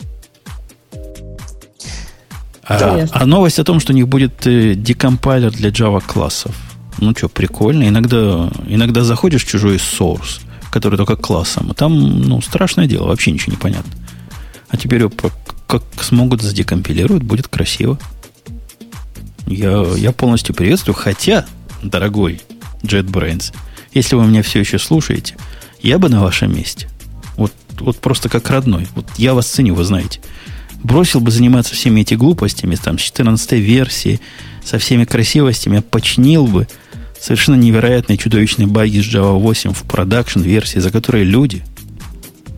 [2.64, 3.08] А, Да.
[3.12, 6.56] а новость о том, что у них будет э, декомпайлер для Java классов.
[7.00, 7.88] Ну что, прикольно.
[7.88, 10.42] Иногда, иногда заходишь в чужой source,
[10.72, 13.92] который только классом, а там, ну, страшное дело, вообще ничего не понятно.
[14.70, 15.32] А теперь по-
[15.68, 17.98] как смогут задекомпилировать, будет красиво.
[19.48, 21.46] Я, я полностью приветствую, хотя,
[21.82, 22.42] дорогой
[22.84, 23.54] JetBrains,
[23.94, 25.36] если вы меня все еще слушаете,
[25.82, 26.90] я бы на вашем месте,
[27.36, 30.22] вот, вот просто как родной, вот я вас ценю, вы знаете,
[30.84, 34.20] бросил бы заниматься всеми эти глупостями, там, с 14 версии,
[34.64, 36.68] со всеми красивостями, починил бы
[37.20, 41.64] совершенно невероятные чудовищные баги с Java 8 в продакшн версии, за которые люди,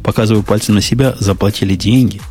[0.04, 2.22] показывая пальцем на себя, заплатили деньги.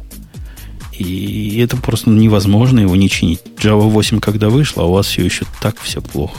[0.92, 3.40] И это просто невозможно его не чинить.
[3.56, 6.38] Java 8 когда вышла, а у вас все еще так все плохо.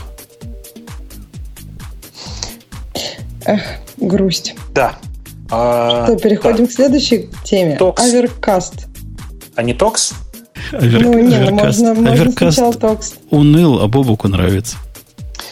[3.46, 3.62] Эх,
[3.98, 4.56] грусть.
[4.74, 4.96] Да.
[5.50, 7.76] А, Что, переходим к следующей теме.
[7.76, 8.04] Tox.
[8.04, 8.88] Overcast.
[9.56, 10.14] А не Tox?
[10.72, 10.80] Ну,
[11.20, 13.16] не, ну, можно, можно сначала Tox.
[13.30, 14.78] уныл, а Бобуку нравится.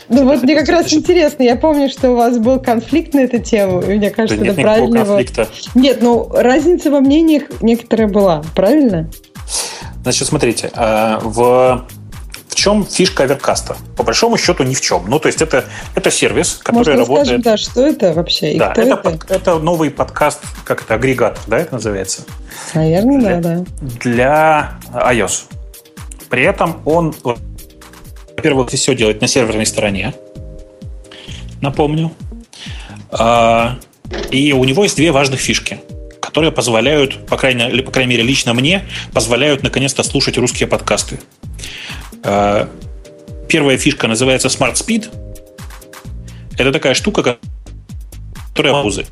[0.07, 3.39] Ну вот мне как раз интересно, я помню, что у вас был конфликт на эту
[3.39, 5.05] тему, и мне кажется, да это правильно.
[5.05, 5.47] конфликта.
[5.75, 9.09] Нет, ну разница во мнениях некоторая была, правильно?
[10.01, 11.85] Значит, смотрите, а, в
[12.60, 13.77] чем фишка Overcast а?
[13.95, 15.06] По большому счету ни в чем.
[15.07, 15.64] Ну, то есть это,
[15.95, 17.27] это сервис, который Может, работает...
[17.27, 18.57] Скажем, да, что это вообще?
[18.57, 18.98] да, это, это?
[18.98, 22.23] Под, это новый подкаст, как это, агрегатор, да, это называется?
[22.73, 23.65] Наверное, для, да, да.
[24.02, 25.44] Для iOS.
[26.30, 30.14] При этом он, во-первых, все делает на серверной стороне.
[31.61, 32.11] Напомню.
[33.11, 33.77] А,
[34.31, 35.80] и у него есть две важных фишки
[36.30, 41.19] которые позволяют, по крайней, по крайней мере, лично мне, позволяют наконец-то слушать русские подкасты.
[42.23, 42.69] А,
[43.47, 45.07] первая фишка называется Smart Speed.
[46.56, 47.39] Это такая штука,
[48.49, 49.07] которая паузы.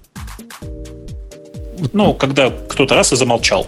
[1.92, 3.68] Ну, когда кто-то раз и замолчал.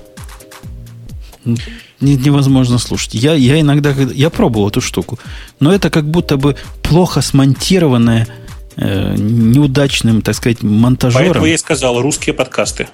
[2.00, 3.16] Невозможно слушать.
[3.16, 5.18] Я, я иногда, я пробовал эту штуку,
[5.60, 8.28] но это как будто бы плохо смонтированное,
[8.76, 11.26] э, неудачным, так сказать, монтажером.
[11.26, 12.88] Поэтому я и сказал, русские подкасты.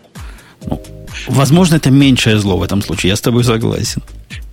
[1.28, 4.02] Возможно, это меньшее зло в этом случае, я с тобой согласен.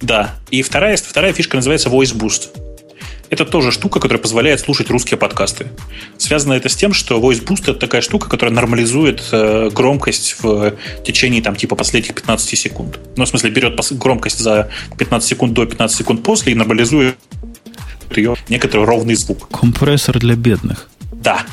[0.01, 0.35] Да.
[0.51, 2.49] И вторая, вторая фишка называется Voice Boost.
[3.31, 5.69] Это тоже штука, которая позволяет слушать русские подкасты.
[6.19, 10.75] Связано это с тем, что Voice Boost это такая штука, которая нормализует э, громкость в
[11.03, 12.99] течение там типа последних 15 секунд.
[13.17, 14.69] Ну, в смысле, берет громкость за
[14.99, 17.17] 15 секунд до 15 секунд после и нормализует
[18.15, 19.49] ее некоторый ровный звук.
[19.49, 20.91] Компрессор для бедных.
[21.11, 21.47] Да,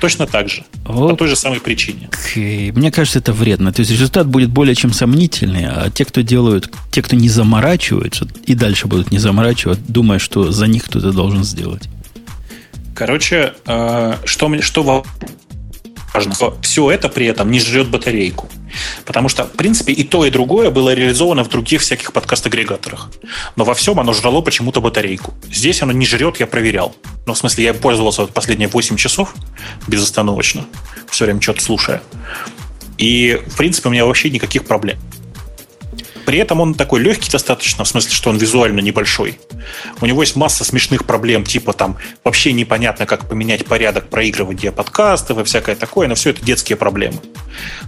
[0.00, 0.64] Точно так же.
[0.84, 1.10] Вот.
[1.10, 2.08] По той же самой причине.
[2.10, 2.72] Okay.
[2.72, 3.72] Мне кажется, это вредно.
[3.72, 8.26] То есть результат будет более чем сомнительный, а те, кто делают, те, кто не заморачиваются,
[8.46, 11.88] и дальше будут не заморачивать, думая, что за них кто-то должен сделать.
[12.94, 15.04] Короче, э, что, что
[16.14, 18.48] важно, все это при этом не жрет батарейку.
[19.04, 23.10] Потому что, в принципе, и то, и другое было реализовано в других всяких подкаст-агрегаторах.
[23.56, 25.34] Но во всем оно жрало почему-то батарейку.
[25.50, 26.94] Здесь оно не жрет, я проверял.
[27.26, 29.34] Ну, в смысле, я пользовался вот последние 8 часов
[29.86, 30.66] безостановочно,
[31.10, 32.02] все время что-то слушая.
[32.98, 34.98] И, в принципе, у меня вообще никаких проблем.
[36.30, 39.40] При этом он такой легкий достаточно, в смысле, что он визуально небольшой.
[40.00, 45.38] У него есть масса смешных проблем, типа там вообще непонятно, как поменять порядок проигрывания подкастов
[45.38, 47.16] и всякое такое, но все это детские проблемы.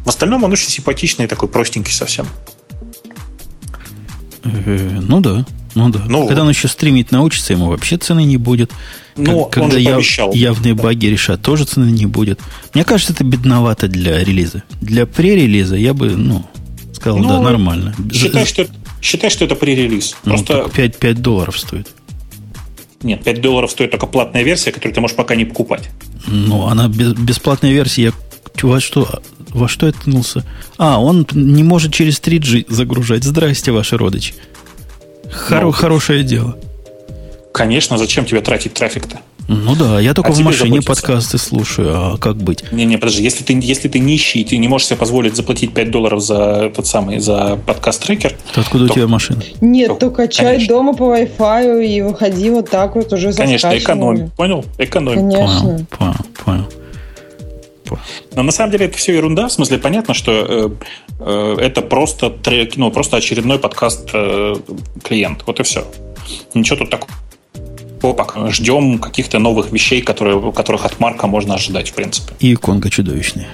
[0.05, 2.27] В остальном он очень симпатичный такой простенький совсем.
[4.43, 5.47] Э, ну да,
[5.77, 6.02] ну да.
[6.09, 8.73] Ну, Когда он еще стримить научится, ему вообще цены не будет.
[9.14, 10.02] Ну, Когда яв,
[10.35, 10.82] явные да.
[10.82, 12.40] баги решат, тоже цены не будет.
[12.74, 14.64] Мне кажется, это бедновато для релиза.
[14.81, 16.44] Для пререлиза я бы, ну,
[17.03, 17.95] сказал, ну, да, нормально.
[18.12, 18.66] Считай, что,
[19.03, 20.16] считай, что это пререлиз.
[20.24, 20.70] Ну, Просто...
[20.74, 21.89] 5, 5 долларов стоит.
[23.03, 25.91] Нет, 5 долларов стоит только платная версия, которую ты можешь пока не покупать.
[26.29, 28.03] Ну, она без, бесплатная версия.
[28.05, 28.12] Я
[28.62, 30.45] во что, во что я ткнулся?
[30.79, 33.24] А, он не может через 3G загружать.
[33.24, 34.35] Здрасте, ваши родичи.
[35.29, 36.57] Хоро, ну, хорошее дело.
[37.53, 39.20] Конечно, зачем тебе тратить трафик-то?
[39.48, 40.89] Ну да, я только а в машине заботиться.
[40.89, 42.64] подкасты слушаю, а как быть?
[42.73, 46.23] Не-не, подожди, если ты, если ты нищий, ты не можешь себе позволить заплатить 5 долларов
[46.23, 48.35] за тот самый, за подкаст-трекер.
[48.55, 48.93] То откуда то...
[48.93, 49.43] у тебя машина?
[49.60, 50.74] Нет, то, то качай конечно.
[50.74, 54.64] дома по Wi-Fi и выходи вот так вот уже за Конечно, экономь, понял?
[54.78, 55.16] Экономь.
[55.16, 55.86] Конечно.
[55.90, 56.14] Понял,
[56.44, 56.64] понял,
[57.86, 57.98] понял.
[58.35, 59.48] Но на самом деле это все ерунда.
[59.48, 60.70] В смысле, понятно, что э,
[61.20, 64.55] э, это просто трек, ну, просто очередной подкаст э,
[65.02, 65.43] клиент.
[65.47, 65.86] Вот и все.
[66.55, 67.12] Ничего тут такого
[68.03, 72.35] опак, ждем каких-то новых вещей, которые, которых от Марка можно ожидать, в принципе.
[72.41, 73.49] И иконка чудовищная.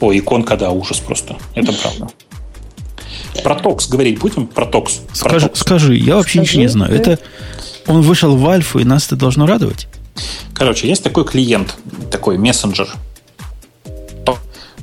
[0.00, 1.36] О, иконка, да, ужас просто.
[1.54, 2.08] Это правда.
[3.42, 4.46] Про Tox говорить будем?
[4.46, 5.00] Про Tox.
[5.12, 5.60] Скажи, Tox.
[5.60, 6.94] скажи я вообще скажи, ничего не знаю.
[6.94, 7.18] Это
[7.86, 9.88] он вышел в альфу, и нас это должно радовать?
[10.54, 11.76] Короче, есть такой клиент,
[12.10, 12.88] такой мессенджер.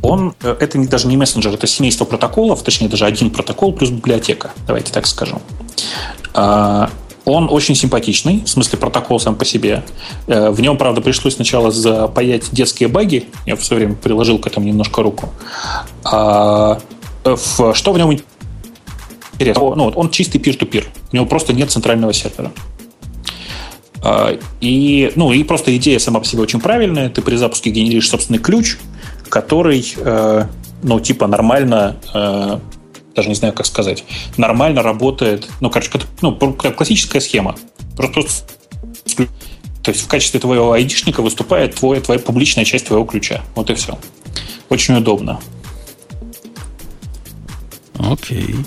[0.01, 3.89] Он, э, это не, даже не мессенджер, это семейство протоколов, точнее даже один протокол плюс
[3.89, 5.41] библиотека, давайте так скажем.
[7.29, 9.83] Он очень симпатичный, в смысле протокол сам по себе.
[10.27, 13.25] Э, в нем, правда, пришлось сначала запаять детские баги.
[13.45, 15.29] Я в свое время приложил к этому немножко руку.
[16.03, 16.79] А,
[17.23, 18.17] в, что в нем
[19.33, 19.75] интересно?
[19.75, 20.85] Ну, он чистый peer-to-peer.
[21.11, 22.51] У него просто нет центрального сервера.
[24.01, 27.09] А, и, ну, и просто идея сама по себе очень правильная.
[27.09, 28.77] Ты при запуске генеришь собственный ключ,
[29.27, 30.45] который, э,
[30.83, 32.59] ну, типа нормально э,
[33.19, 34.05] даже не знаю, как сказать,
[34.37, 35.91] нормально работает, ну, короче,
[36.21, 37.57] ну, классическая схема.
[37.97, 38.21] Просто
[39.83, 43.41] то есть в качестве твоего айдишника выступает твой, твоя публичная часть твоего ключа.
[43.55, 43.97] Вот и все.
[44.69, 45.41] Очень удобно.
[47.97, 48.43] Окей.
[48.43, 48.65] Okay.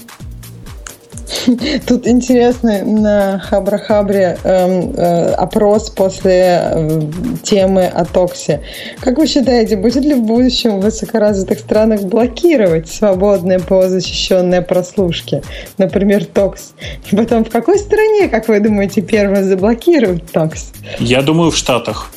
[1.86, 7.00] Тут интересный на Хабрахабре э, э, опрос после э,
[7.42, 8.62] темы о токсе.
[9.00, 15.42] Как вы считаете, будет ли в будущем в высокоразвитых странах блокировать свободные по защищенные прослушки?
[15.78, 16.74] Например, токс.
[17.10, 20.72] И потом, в какой стране, как вы думаете, первым заблокируют токс?
[20.98, 22.12] Я думаю, в Штатах.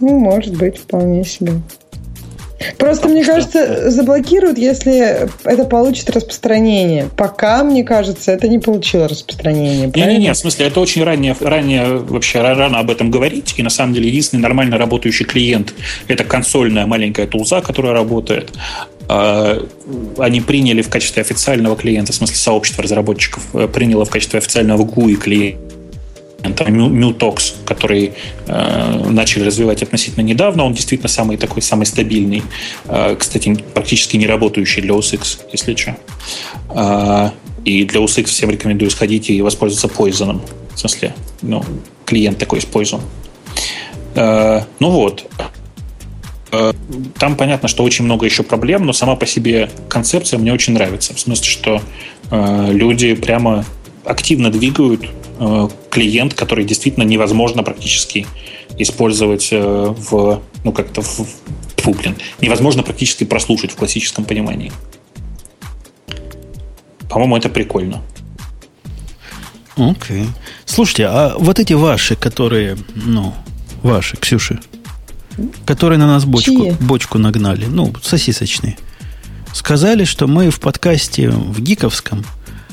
[0.00, 1.52] Ну, может быть, вполне себе.
[2.78, 7.08] Просто, мне кажется, заблокируют, если это получит распространение.
[7.16, 9.90] Пока, мне кажется, это не получило распространение.
[9.94, 13.54] Не-не-не, в смысле, это очень ранее, ранее вообще рано об этом говорить.
[13.56, 15.74] И на самом деле единственный нормально работающий клиент–
[16.08, 18.50] это консольная маленькая тулза, которая работает.
[19.08, 19.66] А,
[20.18, 24.82] они приняли в качестве официального клиента, в смысле сообщество разработчиков, э, приняло в качестве официального
[24.84, 25.69] GUI клиента
[26.42, 28.12] Mutox, который
[28.46, 30.64] э, начали развивать относительно недавно.
[30.64, 32.42] Он действительно самый такой, самый стабильный.
[32.86, 35.18] Э, кстати, практически не работающий для OS
[35.52, 35.96] если что.
[36.70, 37.30] Э,
[37.64, 40.40] и для OS всем рекомендую сходить и воспользоваться Poison.
[40.74, 41.64] В смысле, ну,
[42.06, 43.00] клиент такой с Poison.
[44.14, 45.26] Э, ну вот.
[46.52, 46.72] Э,
[47.18, 51.14] там понятно, что очень много еще проблем, но сама по себе концепция мне очень нравится.
[51.14, 51.82] В смысле, что
[52.30, 53.64] э, люди прямо
[54.04, 55.02] активно двигают
[55.90, 58.26] клиент, который действительно невозможно практически
[58.78, 61.26] использовать э, в, ну, как-то в,
[61.76, 64.72] фу, блин, невозможно практически прослушать в классическом понимании.
[67.08, 68.02] По-моему, это прикольно.
[69.76, 70.22] Окей.
[70.22, 70.26] Okay.
[70.66, 73.34] Слушайте, а вот эти ваши, которые, ну,
[73.82, 74.60] ваши, Ксюши,
[75.64, 78.76] которые на нас бочку, бочку нагнали, ну, сосисочные,
[79.52, 82.24] сказали, что мы в подкасте в Гиковском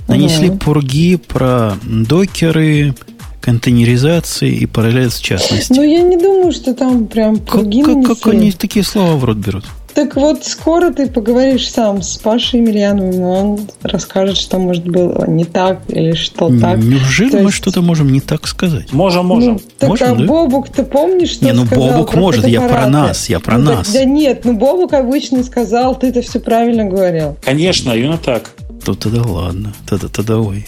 [0.07, 0.57] Нанесли угу.
[0.57, 2.95] пурги про докеры,
[3.41, 5.71] контейнеризации и параллель в частности.
[5.73, 9.23] Ну, я не думаю, что там прям пурги как, как, как они такие слова в
[9.23, 9.63] рот берут?
[9.97, 15.25] Так вот, скоро ты поговоришь сам с Пашей Емельяновым, и он расскажет, что, может, было
[15.27, 16.77] не так или что так.
[16.77, 17.55] Неужели То мы есть...
[17.55, 18.93] что-то можем не так сказать?
[18.93, 19.53] Можем, можем.
[19.53, 20.25] Ну, так можем, а да?
[20.25, 23.57] Бобук, ты помнишь, что Не, ну сказал Бобук про может, я про нас, я про
[23.57, 23.91] ну, нас.
[23.91, 27.35] Да, да нет, ну Бобук обычно сказал, ты это все правильно говорил.
[27.41, 28.51] Конечно, именно так
[28.87, 29.73] то тогда ладно.
[29.85, 30.65] Тогда, тогда ой.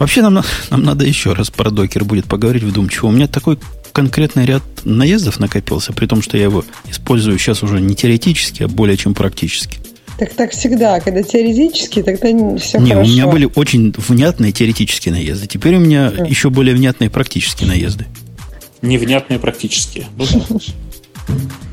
[0.00, 3.06] Вообще нам, нам надо еще раз про докер будет поговорить вдумчиво.
[3.06, 3.56] У меня такой
[3.92, 8.68] конкретный ряд наездов накопился, при том, что я его использую сейчас уже не теоретически, а
[8.68, 9.78] более чем практически.
[10.18, 12.26] Так так всегда, когда теоретически, тогда
[12.58, 13.08] все не, хорошо.
[13.08, 15.46] у меня были очень внятные теоретические наезды.
[15.46, 16.28] Теперь у меня mm.
[16.28, 18.06] еще более внятные практические наезды.
[18.82, 20.08] Невнятные практические.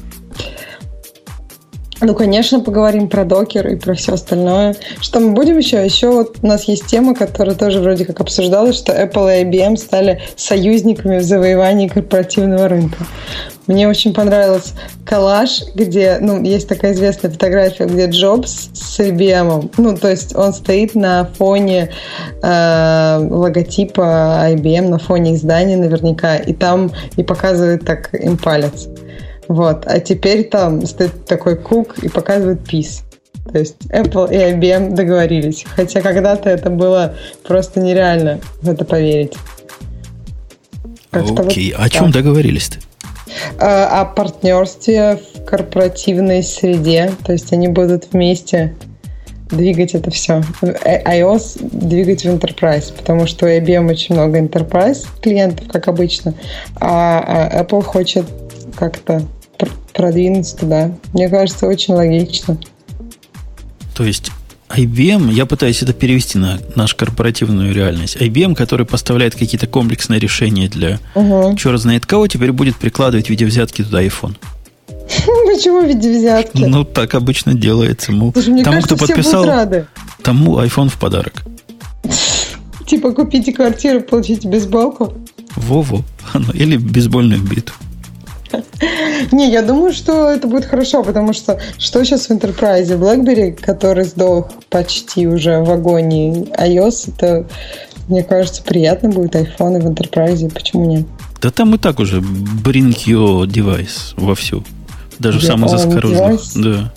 [2.02, 4.76] Ну конечно, поговорим про докер и про все остальное.
[5.00, 5.84] Что мы будем еще?
[5.84, 9.78] Еще вот у нас есть тема, которая тоже вроде как обсуждалась, что Apple и IBM
[9.78, 13.06] стали союзниками в завоевании корпоративного рынка.
[13.68, 14.74] Мне очень понравился
[15.06, 20.54] коллаж, где, ну, есть такая известная фотография, где Джобс с IBM, ну, то есть он
[20.54, 21.92] стоит на фоне
[22.44, 28.88] э, логотипа IBM, на фоне здания наверняка, и там и показывает так им палец.
[29.48, 29.86] Вот.
[29.86, 33.04] А теперь там стоит такой кук и показывает пис.
[33.52, 35.66] То есть Apple и IBM договорились.
[35.76, 39.34] Хотя когда-то это было просто нереально в это поверить.
[41.12, 41.74] Окей.
[41.74, 42.20] Вот, о чем да.
[42.20, 42.78] договорились-то?
[43.60, 47.12] А, о партнерстве в корпоративной среде.
[47.24, 48.76] То есть они будут вместе
[49.50, 50.44] двигать это все.
[50.62, 56.34] iOS двигать в Enterprise, потому что у IBM очень много Enterprise клиентов, как обычно,
[56.80, 58.26] а, а Apple хочет
[58.76, 59.22] как-то
[59.96, 60.92] продвинуться туда.
[61.14, 62.58] Мне кажется, очень логично.
[63.96, 64.32] То есть
[64.70, 68.18] IBM, я пытаюсь это перевести на нашу корпоративную реальность.
[68.18, 71.56] IBM, который поставляет какие-то комплексные решения для угу.
[71.56, 74.36] черт знает кого, теперь будет прикладывать в виде взятки туда iPhone.
[75.46, 76.64] Почему в виде взятки?
[76.64, 78.12] Ну, так обычно делается.
[78.12, 79.46] Мол, Слушай, мне тому, кажется, кто подписал,
[80.22, 81.44] тому iPhone в подарок.
[82.86, 85.14] Типа купите квартиру, получите бейсболку.
[85.56, 86.04] Во-во.
[86.54, 87.74] Или бейсбольную биту.
[89.32, 92.88] Не, я думаю, что это будет хорошо, потому что что сейчас в Enterprise?
[92.98, 97.46] BlackBerry, который сдох почти уже в вагоне iOS, это,
[98.08, 101.06] мне кажется, приятно будет iPhone в Enterprise, почему нет?
[101.42, 104.64] Да там и так уже bring your device вовсю.
[105.20, 106.42] Даже yeah, самый заскорузных.
[106.56, 106.94] Да.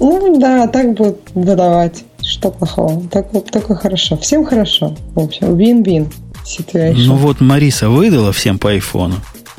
[0.00, 2.04] Ну да, так будут выдавать.
[2.22, 3.02] Что плохого?
[3.10, 4.16] Так, только хорошо.
[4.16, 4.96] Всем хорошо.
[5.14, 6.12] В общем, win-win
[6.44, 7.04] situation.
[7.06, 9.16] Ну вот Мариса выдала всем по айфону.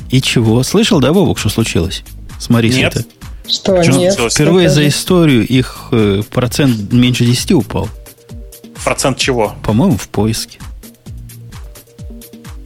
[0.09, 0.63] И чего?
[0.63, 2.03] Слышал, да, Бобок, что случилось
[2.39, 2.81] с Марисой?
[2.81, 3.07] Нет.
[3.47, 4.17] Что, что нет?
[4.31, 7.89] Впервые за историю их э, процент меньше 10 упал.
[8.83, 9.55] Процент чего?
[9.63, 10.59] По-моему, в поиске.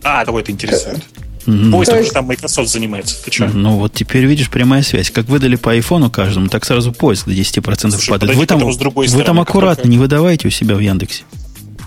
[0.04, 1.02] А, кого это интересует?
[1.46, 1.72] Mm-hmm.
[1.72, 2.14] Поиском есть...
[2.14, 3.22] там Microsoft занимается.
[3.24, 3.48] Ты что?
[3.48, 5.12] Ну вот теперь видишь прямая связь.
[5.12, 8.38] Как выдали по айфону каждому, так сразу поиск до 10% Слушай, падает.
[8.38, 11.24] Вы там, вы там аккуратно не выдавайте у себя в Яндексе.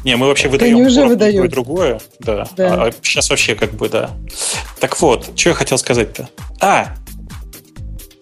[0.07, 1.45] Не, мы вообще выдаем уже выдают.
[1.45, 2.01] и другое.
[2.21, 2.47] Да.
[2.57, 2.75] да.
[2.75, 4.11] А, а сейчас вообще как бы, да.
[4.79, 6.29] Так вот, что я хотел сказать-то?
[6.61, 6.95] А!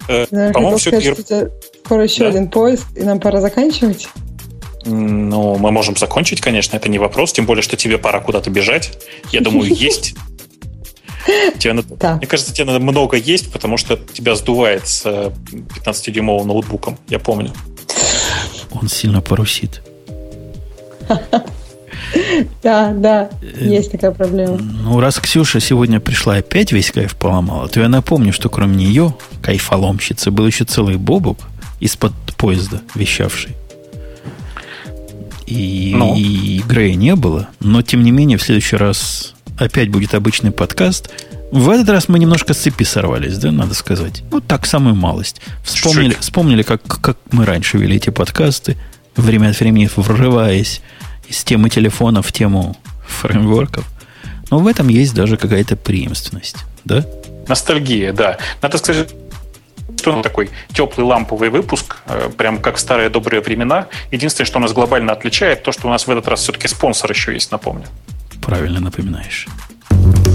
[0.08, 1.50] Э, да, по-моему, все сказать, что
[1.84, 2.30] скоро еще да?
[2.30, 4.08] один поиск, и нам пора заканчивать.
[4.86, 8.98] Ну, мы можем закончить, конечно, это не вопрос, тем более, что тебе пора куда-то бежать.
[9.30, 10.14] Я думаю, есть
[11.58, 12.16] Тебе надо, да.
[12.16, 16.98] Мне кажется, тебе надо много есть, потому что тебя сдувает с 15-дюймовым ноутбуком.
[17.08, 17.52] Я помню.
[18.72, 19.82] Он сильно порусит.
[22.62, 23.30] Да, да,
[23.60, 24.56] есть такая проблема.
[24.58, 29.14] Ну, раз Ксюша сегодня пришла опять весь кайф поломала, то я напомню, что кроме нее,
[29.42, 31.38] кайфоломщицы, был еще целый бобок
[31.80, 33.56] из-под поезда вещавший.
[35.46, 36.14] И, ну.
[36.16, 41.10] и Грея не было, но тем не менее в следующий раз опять будет обычный подкаст.
[41.52, 44.24] В этот раз мы немножко с цепи сорвались, да, надо сказать.
[44.30, 45.40] Вот так, самую малость.
[45.62, 48.76] Вспомнили, вспомнили как, как мы раньше вели эти подкасты,
[49.14, 50.80] время от времени врываясь
[51.28, 52.76] из темы телефона в тему
[53.06, 53.84] фреймворков.
[54.50, 57.04] Но в этом есть даже какая-то преемственность, да?
[57.48, 58.38] Ностальгия, да.
[58.62, 59.14] Надо сказать,
[59.98, 63.86] что он такой теплый ламповый выпуск, э, прям как в старые добрые времена.
[64.10, 67.32] Единственное, что нас глобально отличает, то, что у нас в этот раз все-таки спонсор еще
[67.32, 67.86] есть, напомню.
[68.42, 69.46] Правильно напоминаешь.